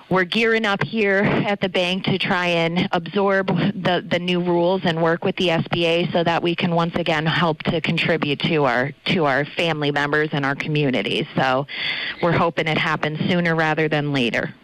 we're 0.08 0.24
gearing 0.24 0.64
up 0.64 0.82
here 0.84 1.18
at 1.18 1.60
the 1.60 1.68
bank 1.68 2.04
to 2.04 2.16
try 2.16 2.46
and 2.46 2.88
absorb 2.92 3.48
the, 3.48 4.06
the 4.08 4.20
new 4.20 4.40
rules 4.40 4.82
and 4.84 5.02
work 5.02 5.24
with 5.24 5.34
the 5.34 5.48
SBA 5.48 6.12
so 6.12 6.22
that 6.22 6.44
we 6.44 6.54
can 6.54 6.76
once 6.76 6.94
again 6.94 7.26
help 7.26 7.62
to 7.64 7.80
contribute 7.80 8.38
to 8.40 8.64
our 8.64 8.92
to 9.06 9.24
our 9.24 9.44
family 9.44 9.90
members 9.90 10.28
and 10.32 10.46
our 10.46 10.54
communities. 10.54 11.26
So 11.34 11.66
we're 12.22 12.36
hoping 12.36 12.68
it 12.68 12.78
happens 12.78 13.18
sooner 13.28 13.56
rather 13.56 13.88
than 13.88 14.12
later. 14.12 14.54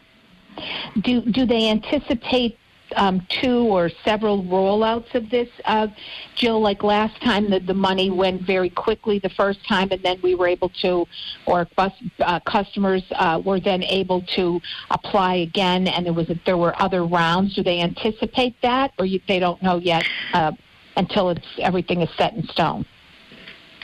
Do 1.03 1.21
do 1.23 1.47
they 1.47 1.69
anticipate 1.69 2.59
um, 2.97 3.27
two 3.29 3.65
or 3.65 3.91
several 4.05 4.45
rollouts 4.45 5.15
of 5.15 5.31
this, 5.31 5.49
uh, 5.65 5.89
Jill. 6.35 6.61
Like 6.61 6.83
last 6.83 7.21
time, 7.23 7.51
the, 7.51 7.61
the 7.61 7.75
money 7.75 8.11
went 8.11 8.43
very 8.43 8.71
quickly 8.71 9.19
the 9.19 9.31
first 9.31 9.67
time, 9.67 9.89
and 9.91 10.03
then 10.03 10.19
we 10.23 10.35
were 10.35 10.47
able 10.47 10.69
to, 10.83 11.07
or 11.47 11.67
bus, 11.77 11.93
uh, 12.21 12.41
customers 12.41 13.03
uh, 13.13 13.41
were 13.45 13.61
then 13.61 13.83
able 13.83 14.23
to 14.37 14.61
apply 14.91 15.37
again, 15.37 15.89
and 15.89 16.07
there 16.07 16.13
was 16.13 16.29
a, 16.31 16.39
there 16.47 16.59
were 16.59 16.81
other 16.81 17.05
rounds. 17.05 17.55
Do 17.55 17.63
they 17.63 17.81
anticipate 17.81 18.61
that, 18.63 18.93
or 18.99 19.07
you, 19.07 19.21
they 19.29 19.39
don't 19.39 19.63
know 19.63 19.77
yet 19.77 20.05
uh, 20.33 20.53
until 20.97 21.31
it's 21.31 21.47
everything 21.59 22.03
is 22.03 22.11
set 22.17 22.35
in 22.35 22.47
stone? 22.49 22.85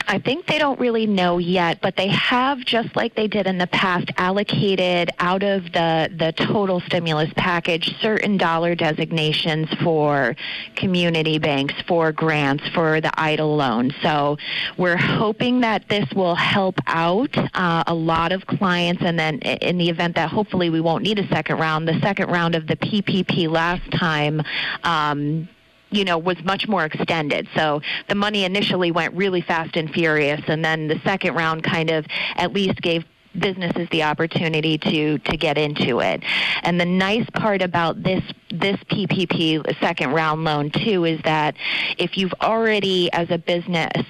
I 0.09 0.17
think 0.17 0.47
they 0.47 0.57
don't 0.57 0.79
really 0.79 1.05
know 1.05 1.37
yet, 1.37 1.81
but 1.81 1.95
they 1.95 2.07
have, 2.07 2.65
just 2.65 2.95
like 2.95 3.13
they 3.13 3.27
did 3.27 3.45
in 3.45 3.59
the 3.59 3.67
past, 3.67 4.09
allocated 4.17 5.11
out 5.19 5.43
of 5.43 5.65
the, 5.65 6.09
the 6.17 6.31
total 6.31 6.79
stimulus 6.79 7.29
package 7.35 7.95
certain 8.01 8.35
dollar 8.35 8.73
designations 8.73 9.69
for 9.83 10.35
community 10.75 11.37
banks, 11.37 11.75
for 11.87 12.11
grants, 12.11 12.67
for 12.69 12.99
the 12.99 13.09
EIDL 13.09 13.55
loan. 13.55 13.93
So 14.01 14.39
we're 14.77 14.97
hoping 14.97 15.61
that 15.61 15.87
this 15.89 16.11
will 16.15 16.35
help 16.35 16.79
out 16.87 17.37
uh, 17.53 17.83
a 17.85 17.93
lot 17.93 18.31
of 18.31 18.47
clients. 18.47 19.03
And 19.03 19.19
then 19.19 19.37
in 19.37 19.77
the 19.77 19.89
event 19.89 20.15
that 20.15 20.31
hopefully 20.31 20.71
we 20.71 20.81
won't 20.81 21.03
need 21.03 21.19
a 21.19 21.27
second 21.27 21.59
round, 21.59 21.87
the 21.87 21.99
second 22.01 22.31
round 22.31 22.55
of 22.55 22.65
the 22.65 22.77
PPP 22.77 23.47
last 23.47 23.91
time. 23.91 24.41
Um, 24.83 25.47
you 25.91 26.05
know, 26.05 26.17
was 26.17 26.41
much 26.43 26.67
more 26.67 26.85
extended. 26.85 27.47
So 27.55 27.81
the 28.07 28.15
money 28.15 28.43
initially 28.43 28.91
went 28.91 29.13
really 29.15 29.41
fast 29.41 29.75
and 29.75 29.91
furious, 29.91 30.41
and 30.47 30.63
then 30.63 30.87
the 30.87 30.99
second 31.03 31.35
round 31.35 31.63
kind 31.63 31.89
of 31.89 32.05
at 32.35 32.53
least 32.53 32.81
gave 32.81 33.05
businesses 33.37 33.87
the 33.91 34.03
opportunity 34.03 34.77
to 34.77 35.19
to 35.19 35.37
get 35.37 35.57
into 35.57 35.99
it. 35.99 36.23
And 36.63 36.79
the 36.79 36.85
nice 36.85 37.27
part 37.33 37.61
about 37.61 38.01
this 38.01 38.23
this 38.49 38.77
PPP 38.91 39.79
second 39.79 40.11
round 40.11 40.43
loan 40.43 40.71
too 40.71 41.05
is 41.05 41.21
that 41.23 41.55
if 41.97 42.17
you've 42.17 42.33
already 42.41 43.11
as 43.13 43.29
a 43.29 43.37
business 43.37 44.03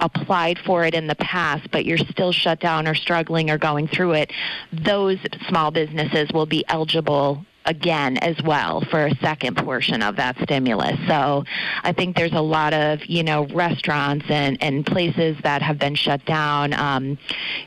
applied 0.00 0.58
for 0.58 0.84
it 0.84 0.94
in 0.94 1.06
the 1.06 1.14
past, 1.16 1.70
but 1.70 1.84
you're 1.84 1.98
still 1.98 2.32
shut 2.32 2.60
down 2.60 2.86
or 2.86 2.94
struggling 2.94 3.50
or 3.50 3.58
going 3.58 3.88
through 3.88 4.12
it, 4.12 4.32
those 4.72 5.18
small 5.48 5.70
businesses 5.70 6.28
will 6.32 6.46
be 6.46 6.64
eligible 6.68 7.44
again 7.64 8.18
as 8.18 8.40
well 8.42 8.80
for 8.90 9.06
a 9.06 9.14
second 9.16 9.56
portion 9.56 10.02
of 10.02 10.16
that 10.16 10.36
stimulus. 10.42 10.98
So 11.06 11.44
I 11.82 11.92
think 11.92 12.16
there's 12.16 12.32
a 12.32 12.40
lot 12.40 12.74
of, 12.74 13.04
you 13.06 13.22
know, 13.22 13.46
restaurants 13.46 14.26
and, 14.28 14.62
and 14.62 14.84
places 14.84 15.36
that 15.42 15.62
have 15.62 15.78
been 15.78 15.94
shut 15.94 16.24
down, 16.24 16.72
um, 16.74 17.18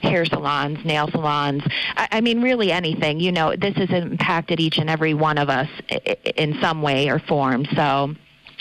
hair 0.02 0.26
salons, 0.26 0.84
nail 0.86 1.10
salons. 1.10 1.64
I, 1.96 2.08
I 2.14 2.22
mean, 2.22 2.42
really 2.42 2.72
anything. 2.72 3.20
You 3.20 3.32
know, 3.32 3.56
this 3.56 3.76
has 3.76 3.90
impacted 3.90 4.60
each 4.60 4.78
and 4.78 4.90
every 4.90 5.14
one 5.14 5.38
of 5.38 5.50
us 5.50 5.70
in 6.36 6.60
some 6.62 6.82
way 6.82 7.10
or 7.10 7.20
form. 7.20 7.66
So 7.76 8.16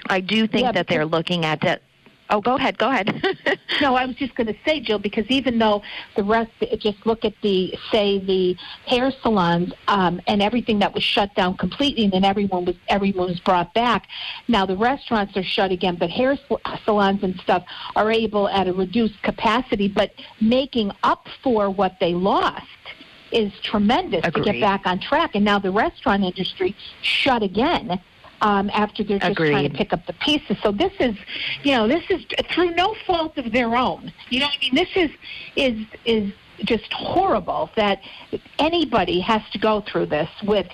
I 0.08 0.20
do 0.20 0.46
think 0.46 0.64
yeah, 0.64 0.72
that 0.72 0.88
they're 0.88 1.06
looking 1.06 1.44
at 1.44 1.62
it 1.64 1.82
Oh, 2.30 2.40
go 2.40 2.56
ahead. 2.56 2.76
Go 2.78 2.90
ahead. 2.90 3.22
no, 3.80 3.94
I 3.94 4.04
was 4.04 4.16
just 4.16 4.34
going 4.34 4.48
to 4.48 4.56
say, 4.64 4.80
Jill, 4.80 4.98
because 4.98 5.26
even 5.28 5.58
though 5.58 5.82
the 6.16 6.24
rest, 6.24 6.50
just 6.78 7.06
look 7.06 7.24
at 7.24 7.34
the, 7.42 7.78
say, 7.92 8.18
the 8.18 8.56
hair 8.86 9.12
salons 9.22 9.72
um, 9.86 10.20
and 10.26 10.42
everything 10.42 10.80
that 10.80 10.92
was 10.92 11.04
shut 11.04 11.34
down 11.34 11.56
completely, 11.56 12.04
and 12.04 12.12
then 12.12 12.24
everyone 12.24 12.64
was 12.64 12.76
everyone 12.88 13.28
was 13.28 13.40
brought 13.40 13.72
back. 13.74 14.08
Now 14.48 14.66
the 14.66 14.76
restaurants 14.76 15.36
are 15.36 15.42
shut 15.42 15.70
again, 15.70 15.96
but 15.96 16.10
hair 16.10 16.38
salons 16.84 17.22
and 17.22 17.38
stuff 17.40 17.64
are 17.94 18.10
able 18.10 18.48
at 18.48 18.66
a 18.66 18.72
reduced 18.72 19.22
capacity, 19.22 19.88
but 19.88 20.12
making 20.40 20.92
up 21.02 21.28
for 21.42 21.70
what 21.70 21.98
they 22.00 22.14
lost 22.14 22.66
is 23.32 23.52
tremendous 23.62 24.24
Agreed. 24.24 24.44
to 24.44 24.52
get 24.52 24.60
back 24.60 24.86
on 24.86 24.98
track. 24.98 25.34
And 25.34 25.44
now 25.44 25.58
the 25.58 25.70
restaurant 25.70 26.24
industry 26.24 26.74
shut 27.02 27.42
again 27.42 28.00
um, 28.40 28.70
after 28.70 29.02
they're 29.02 29.18
just 29.18 29.32
Agreed. 29.32 29.50
trying 29.50 29.70
to 29.70 29.76
pick 29.76 29.92
up 29.92 30.06
the 30.06 30.12
pieces. 30.14 30.56
So 30.62 30.72
this 30.72 30.92
is, 31.00 31.16
you 31.62 31.72
know, 31.72 31.88
this 31.88 32.04
is 32.10 32.24
through 32.52 32.74
no 32.74 32.94
fault 33.06 33.36
of 33.38 33.52
their 33.52 33.76
own. 33.76 34.12
You 34.30 34.40
know, 34.40 34.46
I 34.46 34.56
mean, 34.60 34.74
this 34.74 34.88
is 34.94 35.10
is 35.56 35.86
is 36.04 36.32
just 36.64 36.92
horrible 36.92 37.70
that 37.76 38.00
anybody 38.58 39.20
has 39.20 39.42
to 39.52 39.58
go 39.58 39.82
through 39.82 40.06
this 40.06 40.28
with 40.44 40.66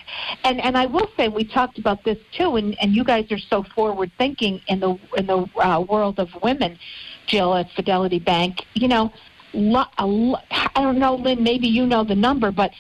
and 0.45 0.61
and 0.61 0.77
I 0.77 0.87
will 0.87 1.09
say 1.17 1.29
we 1.29 1.45
talked 1.45 1.79
about 1.79 2.05
this 2.05 2.19
too 2.33 2.57
and 2.57 2.77
and 2.81 2.95
you 2.95 3.05
guys 3.05 3.31
are 3.33 3.39
so 3.39 3.65
forward 3.75 4.13
thinking 4.19 4.61
in 4.69 4.81
the 4.81 4.97
in 5.17 5.27
the 5.27 5.49
uh, 5.57 5.81
world 5.81 6.21
of 6.21 6.29
women 6.43 6.79
Jill 7.27 7.55
at 7.55 7.71
Fidelity 7.73 8.21
Bank 8.21 8.65
you 8.75 8.87
know 8.89 9.13
lo- 9.53 9.85
lo- 10.01 10.39
I 10.51 10.83
don't 10.83 10.99
know 10.99 11.17
Lynn 11.17 11.43
maybe 11.43 11.67
you 11.67 11.87
know 11.87 12.05
the 12.05 12.15
number 12.15 12.53
but 12.53 12.71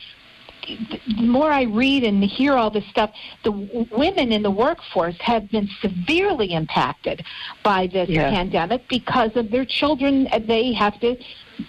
the 0.67 1.23
more 1.23 1.51
I 1.51 1.63
read 1.63 2.05
and 2.05 2.23
hear 2.23 2.55
all 2.55 2.71
this 2.71 2.87
stuff, 2.89 3.11
the 3.45 3.51
w- 3.51 3.87
women 3.91 4.33
in 4.33 4.43
the 4.43 4.51
workforce 4.51 5.17
have 5.21 5.51
been 5.51 5.69
severely 5.81 6.53
impacted 6.53 7.25
by 7.63 7.87
this 7.87 8.09
Yeah. 8.09 8.31
pandemic 8.31 8.89
because 8.89 9.37
of 9.37 9.51
their 9.51 9.65
children. 9.65 10.29
They 10.47 10.73
have 10.73 10.99
to 11.01 11.17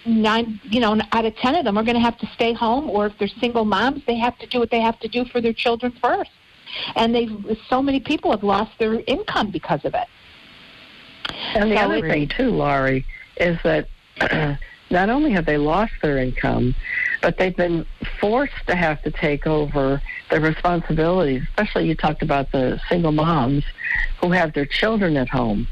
nine, 0.06 0.60
you 0.70 0.80
know, 0.80 1.00
out 1.12 1.26
of 1.26 1.36
ten 1.38 1.56
of 1.56 1.66
them 1.66 1.78
are 1.78 1.84
going 1.84 1.96
to 1.96 2.02
have 2.02 2.18
to 2.20 2.28
stay 2.28 2.54
home, 2.54 2.90
or 2.90 3.08
if 3.08 3.18
they're 3.18 3.28
single 3.28 3.66
moms, 3.66 4.04
they 4.06 4.16
have 4.16 4.38
to 4.40 4.48
do 4.48 4.60
what 4.60 4.70
they 4.72 4.82
have 4.82 5.00
to 5.00 5.08
do 5.08 5.26
for 5.26 5.42
their 5.42 5.54
children 5.54 5.92
first. 6.02 6.32
And 6.96 7.14
they, 7.14 7.30
so 7.70 7.82
many 7.82 8.00
people 8.00 8.32
have 8.32 8.44
lost 8.44 8.72
their 8.80 9.02
income 9.08 9.52
because 9.52 9.86
of 9.86 9.94
it. 9.94 10.08
And 11.56 11.72
the 11.72 11.76
So 11.76 11.82
other 11.84 12.02
thing 12.02 12.28
too, 12.28 12.50
Laurie, 12.50 13.06
is 13.38 13.58
that 13.64 13.88
not 14.94 15.10
only 15.10 15.32
have 15.32 15.46
they 15.46 15.58
lost 15.58 15.92
their 16.02 16.18
income, 16.18 16.74
but 17.22 17.38
they've 17.38 17.56
been 17.56 17.86
forced 18.22 18.54
to 18.68 18.76
have 18.76 19.02
to 19.02 19.12
take 19.12 19.46
over 19.48 20.02
the 20.30 20.40
responsibilities. 20.40 21.42
Especially, 21.50 21.88
you 21.88 21.96
talked 21.96 22.22
about 22.22 22.52
the 22.52 22.80
single 22.88 23.12
moms 23.12 23.66
who 24.22 24.32
have 24.32 24.54
their 24.54 24.66
children 24.66 25.18
at 25.18 25.28
home. 25.28 25.68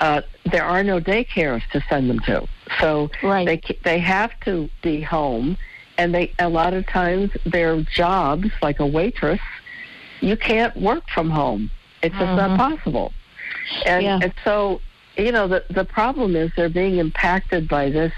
Uh, 0.00 0.20
there 0.44 0.64
are 0.64 0.82
no 0.82 1.00
daycares 1.00 1.62
to 1.70 1.80
send 1.88 2.10
them 2.10 2.20
to, 2.20 2.46
so 2.80 3.10
Right. 3.22 3.46
they 3.46 3.60
they 3.84 3.98
have 4.00 4.32
to 4.40 4.68
be 4.82 5.00
home, 5.00 5.56
and 5.96 6.14
they 6.14 6.32
a 6.38 6.48
lot 6.48 6.74
of 6.74 6.86
times 6.86 7.30
their 7.46 7.80
jobs, 7.82 8.48
like 8.60 8.80
a 8.80 8.86
waitress, 8.86 9.40
you 10.20 10.36
can't 10.36 10.76
work 10.76 11.04
from 11.08 11.30
home. 11.30 11.70
It's 12.02 12.14
just 12.18 12.36
not 12.36 12.58
possible. 12.58 13.12
And, 13.86 14.02
Yeah. 14.04 14.18
and 14.22 14.34
so, 14.44 14.80
you 15.16 15.32
know, 15.32 15.46
the 15.48 15.64
the 15.70 15.84
problem 15.84 16.34
is 16.36 16.50
they're 16.56 16.68
being 16.68 16.98
impacted 16.98 17.68
by 17.68 17.88
this 17.88 18.12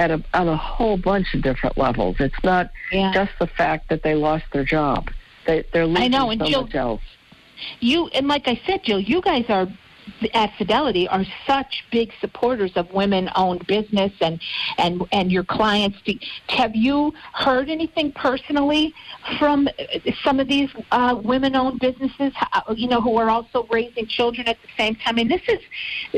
at 0.00 0.10
a 0.10 0.24
on 0.32 0.48
a 0.48 0.56
whole 0.56 0.96
bunch 0.96 1.34
of 1.34 1.42
different 1.42 1.76
levels. 1.76 2.16
It's 2.18 2.42
not 2.42 2.70
Yeah. 2.90 3.12
just 3.12 3.32
the 3.38 3.46
fact 3.46 3.90
that 3.90 4.02
they 4.02 4.14
lost 4.14 4.44
their 4.52 4.64
job. 4.64 5.10
They 5.46 5.62
they're 5.72 5.86
losing 5.86 6.10
know, 6.10 6.30
and 6.30 6.40
so 6.40 6.46
Jill- 6.48 6.62
much 6.62 6.74
else. 6.74 7.02
You 7.80 8.06
and 8.14 8.26
like 8.26 8.48
I 8.48 8.58
said, 8.66 8.82
Jill, 8.82 8.98
you 8.98 9.20
guys 9.20 9.44
are 9.50 9.68
at 10.34 10.54
Fidelity 10.56 11.08
are 11.08 11.24
such 11.46 11.84
big 11.90 12.12
supporters 12.20 12.72
of 12.76 12.90
women-owned 12.92 13.66
business 13.66 14.12
and 14.20 14.40
and 14.78 15.02
and 15.12 15.30
your 15.32 15.44
clients. 15.44 15.98
Have 16.48 16.74
you 16.76 17.14
heard 17.32 17.68
anything 17.68 18.12
personally 18.12 18.94
from 19.38 19.68
uh, 19.68 19.72
some 20.24 20.40
of 20.40 20.48
these 20.48 20.70
uh, 20.92 21.18
women-owned 21.22 21.80
businesses? 21.80 22.32
uh, 22.52 22.62
You 22.74 22.88
know, 22.88 23.00
who 23.00 23.16
are 23.18 23.30
also 23.30 23.66
raising 23.70 24.06
children 24.06 24.46
at 24.48 24.58
the 24.62 24.68
same 24.76 24.94
time. 24.96 25.10
I 25.10 25.12
mean, 25.12 25.28
this 25.28 25.42
is 25.48 25.60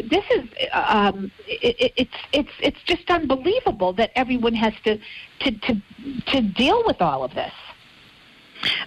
this 0.08 0.24
is 0.30 0.48
um, 0.72 1.30
it, 1.46 1.76
it- 1.78 1.92
it's 1.96 2.16
it's 2.32 2.52
it's 2.60 2.82
just 2.84 3.10
unbelievable 3.10 3.92
that 3.94 4.10
everyone 4.16 4.54
has 4.54 4.74
to 4.84 4.98
to 5.40 5.50
to 5.50 5.82
to 6.26 6.40
deal 6.40 6.82
with 6.86 7.00
all 7.00 7.24
of 7.24 7.34
this. 7.34 7.52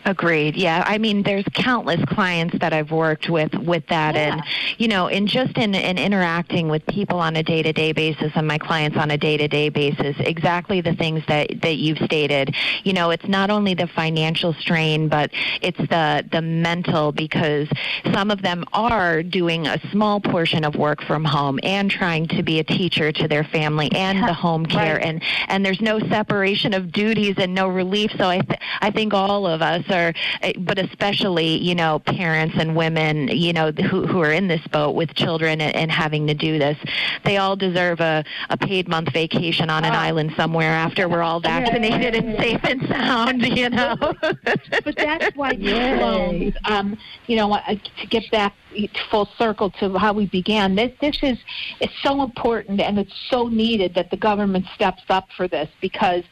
Agreed. 0.06 0.56
Yeah. 0.56 0.84
I 0.86 0.98
mean, 0.98 1.24
there's 1.24 1.46
countless 1.54 2.04
clients 2.06 2.58
that 2.60 2.74
I've 2.74 2.92
worked 2.92 3.30
with 3.30 3.54
with 3.56 3.86
that, 3.88 4.16
Yeah. 4.16 4.34
and 4.34 4.44
you 4.78 4.88
know, 4.88 5.08
in 5.08 5.28
just 5.28 5.58
in, 5.58 5.74
in 5.76 5.98
interacting 5.98 6.70
with 6.70 6.86
people 6.88 7.20
on 7.20 7.36
a 7.36 7.44
day 7.44 7.62
to 7.64 7.74
day 7.74 7.92
basis 7.92 8.32
and 8.36 8.48
my 8.48 8.58
clients 8.58 8.98
on 8.98 9.12
a 9.12 9.18
day 9.18 9.38
to 9.38 9.48
day 9.48 9.70
basis, 9.70 10.16
exactly 10.20 10.82
the 10.82 10.94
things 10.96 11.24
that 11.28 11.62
that 11.62 11.78
you've 11.78 11.98
stated. 12.00 12.56
You 12.84 12.94
know, 12.94 13.10
it's 13.12 13.28
not 13.28 13.50
only 13.50 13.74
the 13.74 13.88
financial 13.88 14.54
strain, 14.54 15.08
but 15.08 15.32
it's 15.62 15.78
the 15.78 16.24
the 16.32 16.42
mental 16.42 17.12
because 17.12 17.68
some 18.14 18.32
of 18.32 18.42
them 18.42 18.64
are 18.74 19.24
doing 19.24 19.68
a 19.68 19.80
small 19.92 20.20
portion 20.20 20.64
of 20.64 20.76
work 20.76 21.02
from 21.02 21.24
home 21.26 21.60
and 21.64 21.90
trying 21.90 22.28
to 22.28 22.44
be 22.44 22.60
a 22.60 22.64
teacher 22.64 23.12
to 23.12 23.28
their 23.28 23.44
family 23.44 23.92
and 23.94 24.20
the 24.20 24.34
home 24.34 24.66
care, 24.66 24.96
Right. 24.98 25.06
and 25.06 25.24
and 25.48 25.66
there's 25.66 25.82
no 25.82 26.00
separation 26.00 26.74
of 26.74 26.92
duties 26.92 27.36
and 27.38 27.54
no 27.54 27.68
relief. 27.68 28.12
So 28.18 28.30
I 28.30 28.40
th- 28.40 28.60
I 28.82 28.92
think 28.92 29.14
all 29.14 29.48
of 29.48 29.62
us 29.66 29.84
are, 29.90 30.14
eh, 30.42 30.54
but 30.58 30.78
especially 30.80 31.58
you 31.58 31.76
know 31.76 32.00
parents 32.00 32.56
and 32.58 32.76
women 32.76 33.28
you 33.30 33.54
know 33.54 33.72
who 33.72 34.06
who 34.06 34.22
are 34.22 34.32
in 34.32 34.48
this 34.48 34.66
boat 34.68 34.96
with 34.96 35.14
children 35.16 35.60
and, 35.62 35.76
and 35.76 35.92
having 35.92 36.28
to 36.28 36.34
do 36.34 36.60
this, 36.60 36.78
they 37.24 37.38
all 37.38 37.56
deserve 37.56 38.00
a 38.00 38.24
a 38.50 38.58
paid 38.58 38.88
month 38.88 39.12
vacation 39.12 39.70
on 39.70 39.84
an 39.84 39.94
Oh. 39.96 40.06
island 40.08 40.34
somewhere 40.36 40.72
after 40.72 41.08
we're 41.08 41.24
all 41.24 41.40
vaccinated 41.40 42.16
and 42.16 42.38
safe 42.38 42.64
and 42.64 42.82
sound. 42.88 43.42
You 43.46 43.70
know. 43.70 43.96
but 44.22 44.96
that's 44.98 45.36
why 45.36 45.56
these 45.56 45.72
loans, 45.72 46.54
um, 46.66 46.98
you 47.28 47.36
know, 47.36 47.54
uh, 47.54 47.76
to 48.02 48.08
get 48.08 48.30
back 48.32 48.54
full 49.10 49.28
circle 49.38 49.70
to 49.70 49.98
how 49.98 50.14
we 50.14 50.26
began, 50.28 50.76
this 50.76 50.92
this 51.00 51.18
is 51.24 51.38
it's 51.80 51.94
so 52.04 52.22
important 52.24 52.80
and 52.82 53.00
it's 53.00 53.14
so 53.30 53.48
needed 53.48 53.94
that 53.96 54.12
the 54.12 54.18
government 54.18 54.66
steps 54.76 55.04
up 55.10 55.28
for 55.38 55.48
this 55.48 55.70
because 55.82 56.24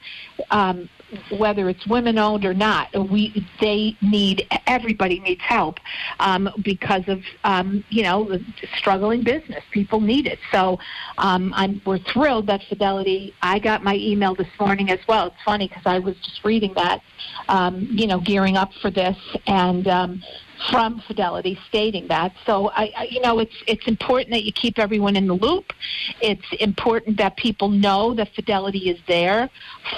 um, 0.52 0.90
whether 1.38 1.70
it's 1.70 1.86
women 1.88 2.18
owned 2.18 2.46
or 2.46 2.54
not. 2.54 2.90
We 3.10 3.46
they 3.60 3.98
need 4.02 4.48
everybody 4.68 5.20
needs 5.20 5.42
help 5.42 5.80
um, 6.20 6.50
because 6.64 7.04
of 7.08 7.22
um, 7.44 7.84
you 7.90 8.04
know 8.04 8.40
struggling 8.78 9.24
business. 9.24 9.64
People 9.72 10.02
need 10.02 10.28
it. 10.28 10.40
So 10.52 10.80
um, 11.18 11.54
I'm, 11.56 11.82
we're 11.86 12.00
thrilled 12.00 12.48
that 12.48 12.62
Fidelity. 12.70 13.34
I 13.42 13.60
got 13.60 13.84
my 13.84 13.96
email 13.96 14.36
this 14.36 14.48
morning 14.60 14.90
as 14.90 15.00
well. 15.08 15.28
It's 15.28 15.44
funny 15.46 15.68
because 15.68 15.84
I 15.86 16.00
was 16.00 16.16
just 16.18 16.44
reading 16.44 16.74
that, 16.76 17.02
um, 17.50 17.88
you 17.92 18.08
know, 18.08 18.20
gearing 18.20 18.58
up 18.58 18.72
for 18.82 18.92
this 18.92 19.18
and. 19.48 19.88
Um, 19.88 20.24
from 20.70 21.02
Fidelity 21.08 21.60
stating 21.68 22.08
that. 22.08 22.34
So 22.46 22.70
I, 22.70 22.92
I, 22.96 23.08
you 23.10 23.22
know, 23.22 23.40
it's 23.40 23.56
it's 23.68 23.88
important 23.88 24.32
that 24.32 24.44
you 24.44 24.52
keep 24.52 24.80
everyone 24.80 25.16
in 25.16 25.28
the 25.28 25.34
loop. 25.34 25.74
It's 26.22 26.46
important 26.60 27.18
that 27.18 27.36
people 27.38 27.70
know 27.70 28.14
that 28.14 28.34
Fidelity 28.34 28.90
is 28.90 29.00
there 29.08 29.50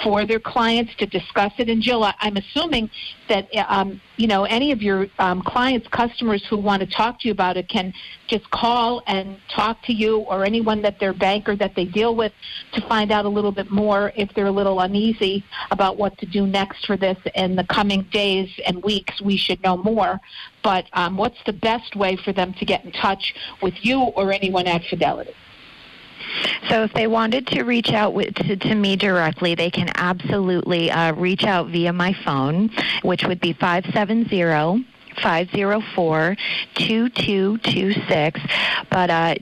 for 0.02 0.24
their 0.24 0.40
clients 0.40 0.94
to 0.96 1.06
discuss 1.06 1.52
it. 1.58 1.68
And 1.68 1.82
Jill, 1.82 2.04
I, 2.04 2.14
I'm 2.20 2.36
assuming 2.36 2.90
that 3.28 3.48
um, 3.68 4.00
you 4.16 4.26
know 4.26 4.44
any 4.44 4.72
of 4.72 4.82
your 4.82 5.06
um, 5.18 5.42
clients, 5.42 5.86
customers 5.88 6.44
who 6.48 6.56
want 6.56 6.80
to 6.80 6.86
talk 6.86 7.20
to 7.20 7.28
you 7.28 7.32
about 7.32 7.56
it 7.56 7.68
can 7.68 7.92
just 8.28 8.50
call 8.50 9.02
and 9.06 9.38
talk 9.48 9.82
to 9.84 9.92
you 9.92 10.18
or 10.20 10.44
anyone 10.44 10.82
that 10.82 10.98
their 10.98 11.12
banker 11.12 11.54
that 11.56 11.74
they 11.76 11.84
deal 11.84 12.14
with 12.14 12.32
to 12.72 12.80
find 12.88 13.12
out 13.12 13.24
a 13.24 13.28
little 13.28 13.52
bit 13.52 13.70
more 13.70 14.12
if 14.16 14.32
they're 14.34 14.46
a 14.46 14.50
little 14.50 14.80
uneasy 14.80 15.44
about 15.70 15.96
what 15.96 16.16
to 16.18 16.26
do 16.26 16.46
next 16.46 16.86
for 16.86 16.96
this 16.96 17.16
in 17.34 17.54
the 17.54 17.64
coming 17.64 18.02
days 18.12 18.50
and 18.66 18.82
weeks. 18.82 19.20
We 19.20 19.36
should 19.36 19.62
know 19.62 19.76
more. 19.76 20.20
But 20.66 20.86
um, 20.94 21.16
what's 21.16 21.38
the 21.46 21.52
best 21.52 21.94
way 21.94 22.16
for 22.16 22.32
them 22.32 22.52
to 22.54 22.64
get 22.64 22.84
in 22.84 22.90
touch 22.90 23.36
with 23.62 23.74
you 23.82 24.00
or 24.00 24.32
anyone 24.32 24.66
at 24.66 24.82
Fidelity? 24.90 25.32
So 26.68 26.82
if 26.82 26.92
they 26.92 27.06
wanted 27.06 27.46
to 27.46 27.62
reach 27.62 27.92
out 27.92 28.14
with, 28.14 28.34
to, 28.34 28.56
to, 28.56 28.74
me 28.74 28.96
directly, 28.96 29.54
they 29.54 29.70
can 29.70 29.92
absolutely 29.94 30.90
uh, 30.90 31.12
reach 31.12 31.44
out 31.44 31.68
via 31.68 31.92
my 31.92 32.12
phone, 32.24 32.70
which 33.02 33.22
would 33.22 33.40
be 33.40 33.52
570 33.52 34.84
504 35.22 36.36
2226. 36.74 38.40
But 38.90 39.10
uh, 39.10 39.34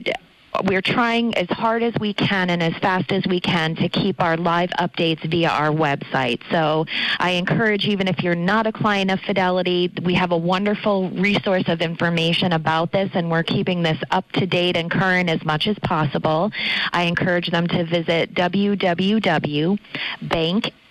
we're 0.63 0.81
trying 0.81 1.35
as 1.35 1.49
hard 1.49 1.83
as 1.83 1.93
we 1.99 2.13
can 2.13 2.49
and 2.49 2.63
as 2.63 2.73
fast 2.77 3.11
as 3.11 3.25
we 3.27 3.39
can 3.39 3.75
to 3.75 3.89
keep 3.89 4.21
our 4.21 4.37
live 4.37 4.69
updates 4.71 5.29
via 5.29 5.49
our 5.49 5.69
website. 5.69 6.41
So 6.51 6.85
I 7.19 7.31
encourage, 7.31 7.87
even 7.87 8.07
if 8.07 8.23
you're 8.23 8.35
not 8.35 8.67
a 8.67 8.71
client 8.71 9.11
of 9.11 9.19
Fidelity, 9.21 9.91
we 10.03 10.13
have 10.15 10.31
a 10.31 10.37
wonderful 10.37 11.09
resource 11.09 11.67
of 11.67 11.81
information 11.81 12.53
about 12.53 12.91
this, 12.91 13.09
and 13.13 13.29
we're 13.29 13.43
keeping 13.43 13.83
this 13.83 14.01
up 14.11 14.31
to 14.33 14.45
date 14.45 14.77
and 14.77 14.89
current 14.89 15.29
as 15.29 15.43
much 15.43 15.67
as 15.67 15.77
possible. 15.79 16.51
I 16.91 17.03
encourage 17.03 17.49
them 17.51 17.67
to 17.67 17.83
visit 17.83 18.33
www.bank 18.33 19.75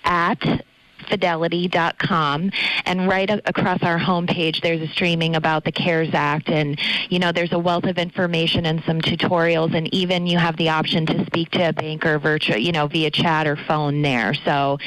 at 0.05 0.65
fidelity.com 1.05 2.51
and 2.85 3.09
right 3.09 3.31
across 3.31 3.83
our 3.83 3.99
homepage 3.99 4.61
there's 4.63 4.81
a 4.81 4.89
streaming 4.89 5.37
about 5.37 5.65
the 5.65 5.73
CARES 5.73 6.11
Act. 6.13 6.49
And 6.49 6.79
you 7.09 7.19
know 7.19 7.33
there's 7.33 7.53
a 7.53 7.59
wealth 7.59 7.85
of 7.85 7.99
information 7.99 8.67
and 8.67 8.83
some 8.85 9.01
tutorials. 9.01 9.75
And 9.75 9.93
even 9.95 10.27
you 10.27 10.39
have 10.39 10.57
the 10.57 10.69
option 10.71 11.07
to 11.07 11.25
speak 11.27 11.51
to 11.53 11.69
a 11.69 11.73
banker 11.73 12.19
virtual 12.19 12.59
you 12.59 12.73
know 12.73 12.87
via 12.87 13.11
chat 13.11 13.47
or 13.47 13.57
phone 13.57 14.03
there. 14.03 14.35
So 14.35 14.79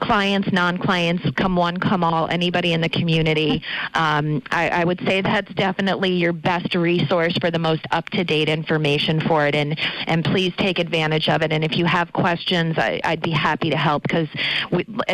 clients 0.00 0.52
non-clients 0.52 1.30
come 1.36 1.56
one 1.56 1.76
come 1.76 2.04
all 2.04 2.28
anybody 2.28 2.72
in 2.72 2.80
the 2.80 2.88
community 2.88 3.62
um, 3.94 4.42
I, 4.50 4.68
I 4.68 4.84
would 4.84 5.00
say 5.00 5.20
that's 5.20 5.52
definitely 5.54 6.10
your 6.12 6.32
best 6.32 6.74
resource 6.74 7.36
for 7.40 7.50
the 7.50 7.58
most 7.58 7.86
up-to-date 7.90 8.48
information 8.48 9.20
for 9.20 9.46
it. 9.46 9.54
And 9.54 9.78
and 10.06 10.24
please 10.24 10.52
take 10.56 10.78
advantage 10.78 11.28
of 11.28 11.42
it. 11.42 11.52
And 11.52 11.64
if 11.64 11.76
you 11.76 11.84
have 11.84 12.12
questions 12.12 12.76
I, 12.78 13.00
would 13.04 13.22
be 13.22 13.30
happy 13.30 13.70
to 13.70 13.76
help 13.76 14.02
because 14.02 14.28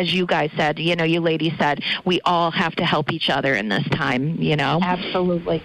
as 0.03 0.13
you 0.13 0.25
guys 0.25 0.51
said, 0.55 0.77
you 0.79 0.95
know, 0.95 1.03
you 1.03 1.21
ladies 1.21 1.53
said, 1.57 1.81
we 2.05 2.19
all 2.21 2.51
have 2.51 2.75
to 2.75 2.85
help 2.85 3.11
each 3.11 3.29
other 3.29 3.55
in 3.55 3.69
this 3.69 3.87
time, 3.89 4.35
you 4.41 4.55
know? 4.55 4.79
Absolutely. 4.81 5.63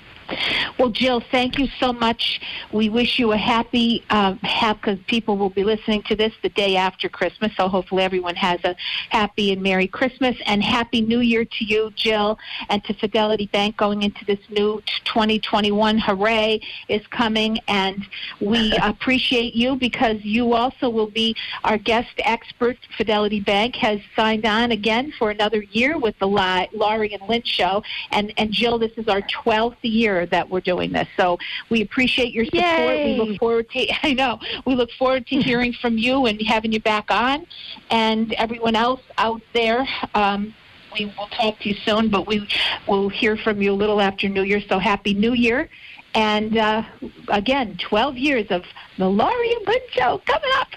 Well, 0.79 0.91
Jill, 0.91 1.23
thank 1.31 1.59
you 1.59 1.69
so 1.81 1.93
much. 1.93 2.41
We 2.73 2.89
wish 2.89 3.19
you 3.19 3.33
a 3.33 3.37
happy, 3.37 4.05
uh, 4.11 4.35
because 4.43 4.99
people 5.07 5.37
will 5.37 5.51
be 5.51 5.65
listening 5.65 6.03
to 6.05 6.17
this 6.17 6.33
the 6.43 6.51
day 6.51 6.77
after 6.77 7.09
Christmas. 7.09 7.53
So 7.57 7.69
hopefully 7.69 8.03
everyone 8.03 8.37
has 8.37 8.63
a 8.65 8.77
happy 9.09 9.53
and 9.53 9.63
Merry 9.63 9.87
Christmas 9.87 10.37
and 10.47 10.63
Happy 10.63 11.01
New 11.01 11.21
Year 11.21 11.45
to 11.45 11.65
you, 11.65 11.93
Jill, 11.97 12.39
and 12.69 12.85
to 12.85 12.95
Fidelity 12.95 13.47
Bank 13.47 13.77
going 13.77 14.03
into 14.03 14.25
this 14.25 14.39
new 14.51 14.83
2021. 15.05 15.99
Hooray 15.99 16.61
is 16.89 17.07
coming, 17.07 17.59
and 17.67 18.07
we 18.41 18.77
appreciate 18.83 19.55
you 19.55 19.77
because 19.77 20.23
you 20.25 20.53
also 20.53 20.91
will 20.91 21.11
be 21.11 21.35
our 21.65 21.79
guest 21.79 22.13
expert. 22.19 22.77
Fidelity 22.97 23.41
Bank 23.41 23.77
has 23.77 24.01
signed 24.15 24.45
on 24.45 24.73
again 24.73 25.13
for 25.19 25.31
another 25.31 25.63
year 25.63 25.99
with 25.99 26.19
the 26.19 26.27
Laurie 26.27 27.15
and 27.15 27.29
Lynn 27.29 27.43
show, 27.45 27.83
and 28.11 28.33
and 28.37 28.53
Jill, 28.53 28.79
this 28.79 28.93
is 28.97 29.09
our 29.09 29.23
12th 29.23 29.77
year 29.83 30.18
that 30.27 30.49
we're 30.49 30.61
doing 30.61 30.93
this. 30.93 31.09
So 31.17 31.39
we 31.71 31.83
appreciate 31.83 32.33
your 32.33 32.45
support. 32.45 32.65
Yay. 32.65 33.19
We 33.19 33.25
look 33.25 33.39
forward 33.39 33.71
to 33.71 33.89
I 34.03 34.13
know 34.13 34.39
we 34.65 34.75
look 34.75 34.91
forward 34.93 35.27
to 35.29 35.43
hearing 35.43 35.73
from 35.73 35.99
you 35.99 36.27
and 36.27 36.41
having 36.43 36.73
you 36.73 36.81
back 36.81 37.11
on, 37.11 37.47
and 37.91 38.33
everyone 38.35 38.77
else 38.77 39.03
out 39.19 39.43
there. 39.53 39.87
Um, 40.15 40.55
we 40.99 41.05
will 41.05 41.27
talk 41.29 41.59
to 41.61 41.69
you 41.69 41.75
soon, 41.85 42.09
but 42.09 42.27
we 42.27 42.49
will 42.87 43.09
hear 43.09 43.37
from 43.37 43.61
you 43.61 43.73
a 43.73 43.75
little 43.75 44.01
after 44.01 44.29
New 44.29 44.43
Year. 44.43 44.63
So 44.69 44.79
happy 44.79 45.15
New 45.15 45.35
Year. 45.35 45.69
And 46.15 46.57
uh, 46.57 46.83
again, 47.29 47.77
12 47.89 48.17
years 48.17 48.47
of 48.51 48.65
the 48.97 49.09
Laurie 49.09 49.53
and 49.53 49.67
Lynn 49.67 49.81
Show 49.91 50.23
coming 50.27 50.51
up. 50.55 50.69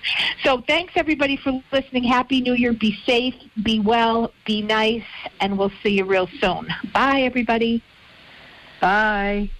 So 0.43 0.61
thanks 0.67 0.93
everybody 0.95 1.37
for 1.37 1.61
listening. 1.71 2.03
Happy 2.03 2.41
New 2.41 2.53
Year. 2.53 2.73
Be 2.73 2.97
safe, 3.05 3.33
be 3.63 3.79
well, 3.79 4.33
be 4.45 4.61
nice, 4.61 5.03
and 5.39 5.57
we'll 5.57 5.71
see 5.81 5.97
you 5.97 6.05
real 6.05 6.27
soon. 6.39 6.67
Bye, 6.93 7.21
everybody. 7.21 7.81
Bye. 8.81 9.51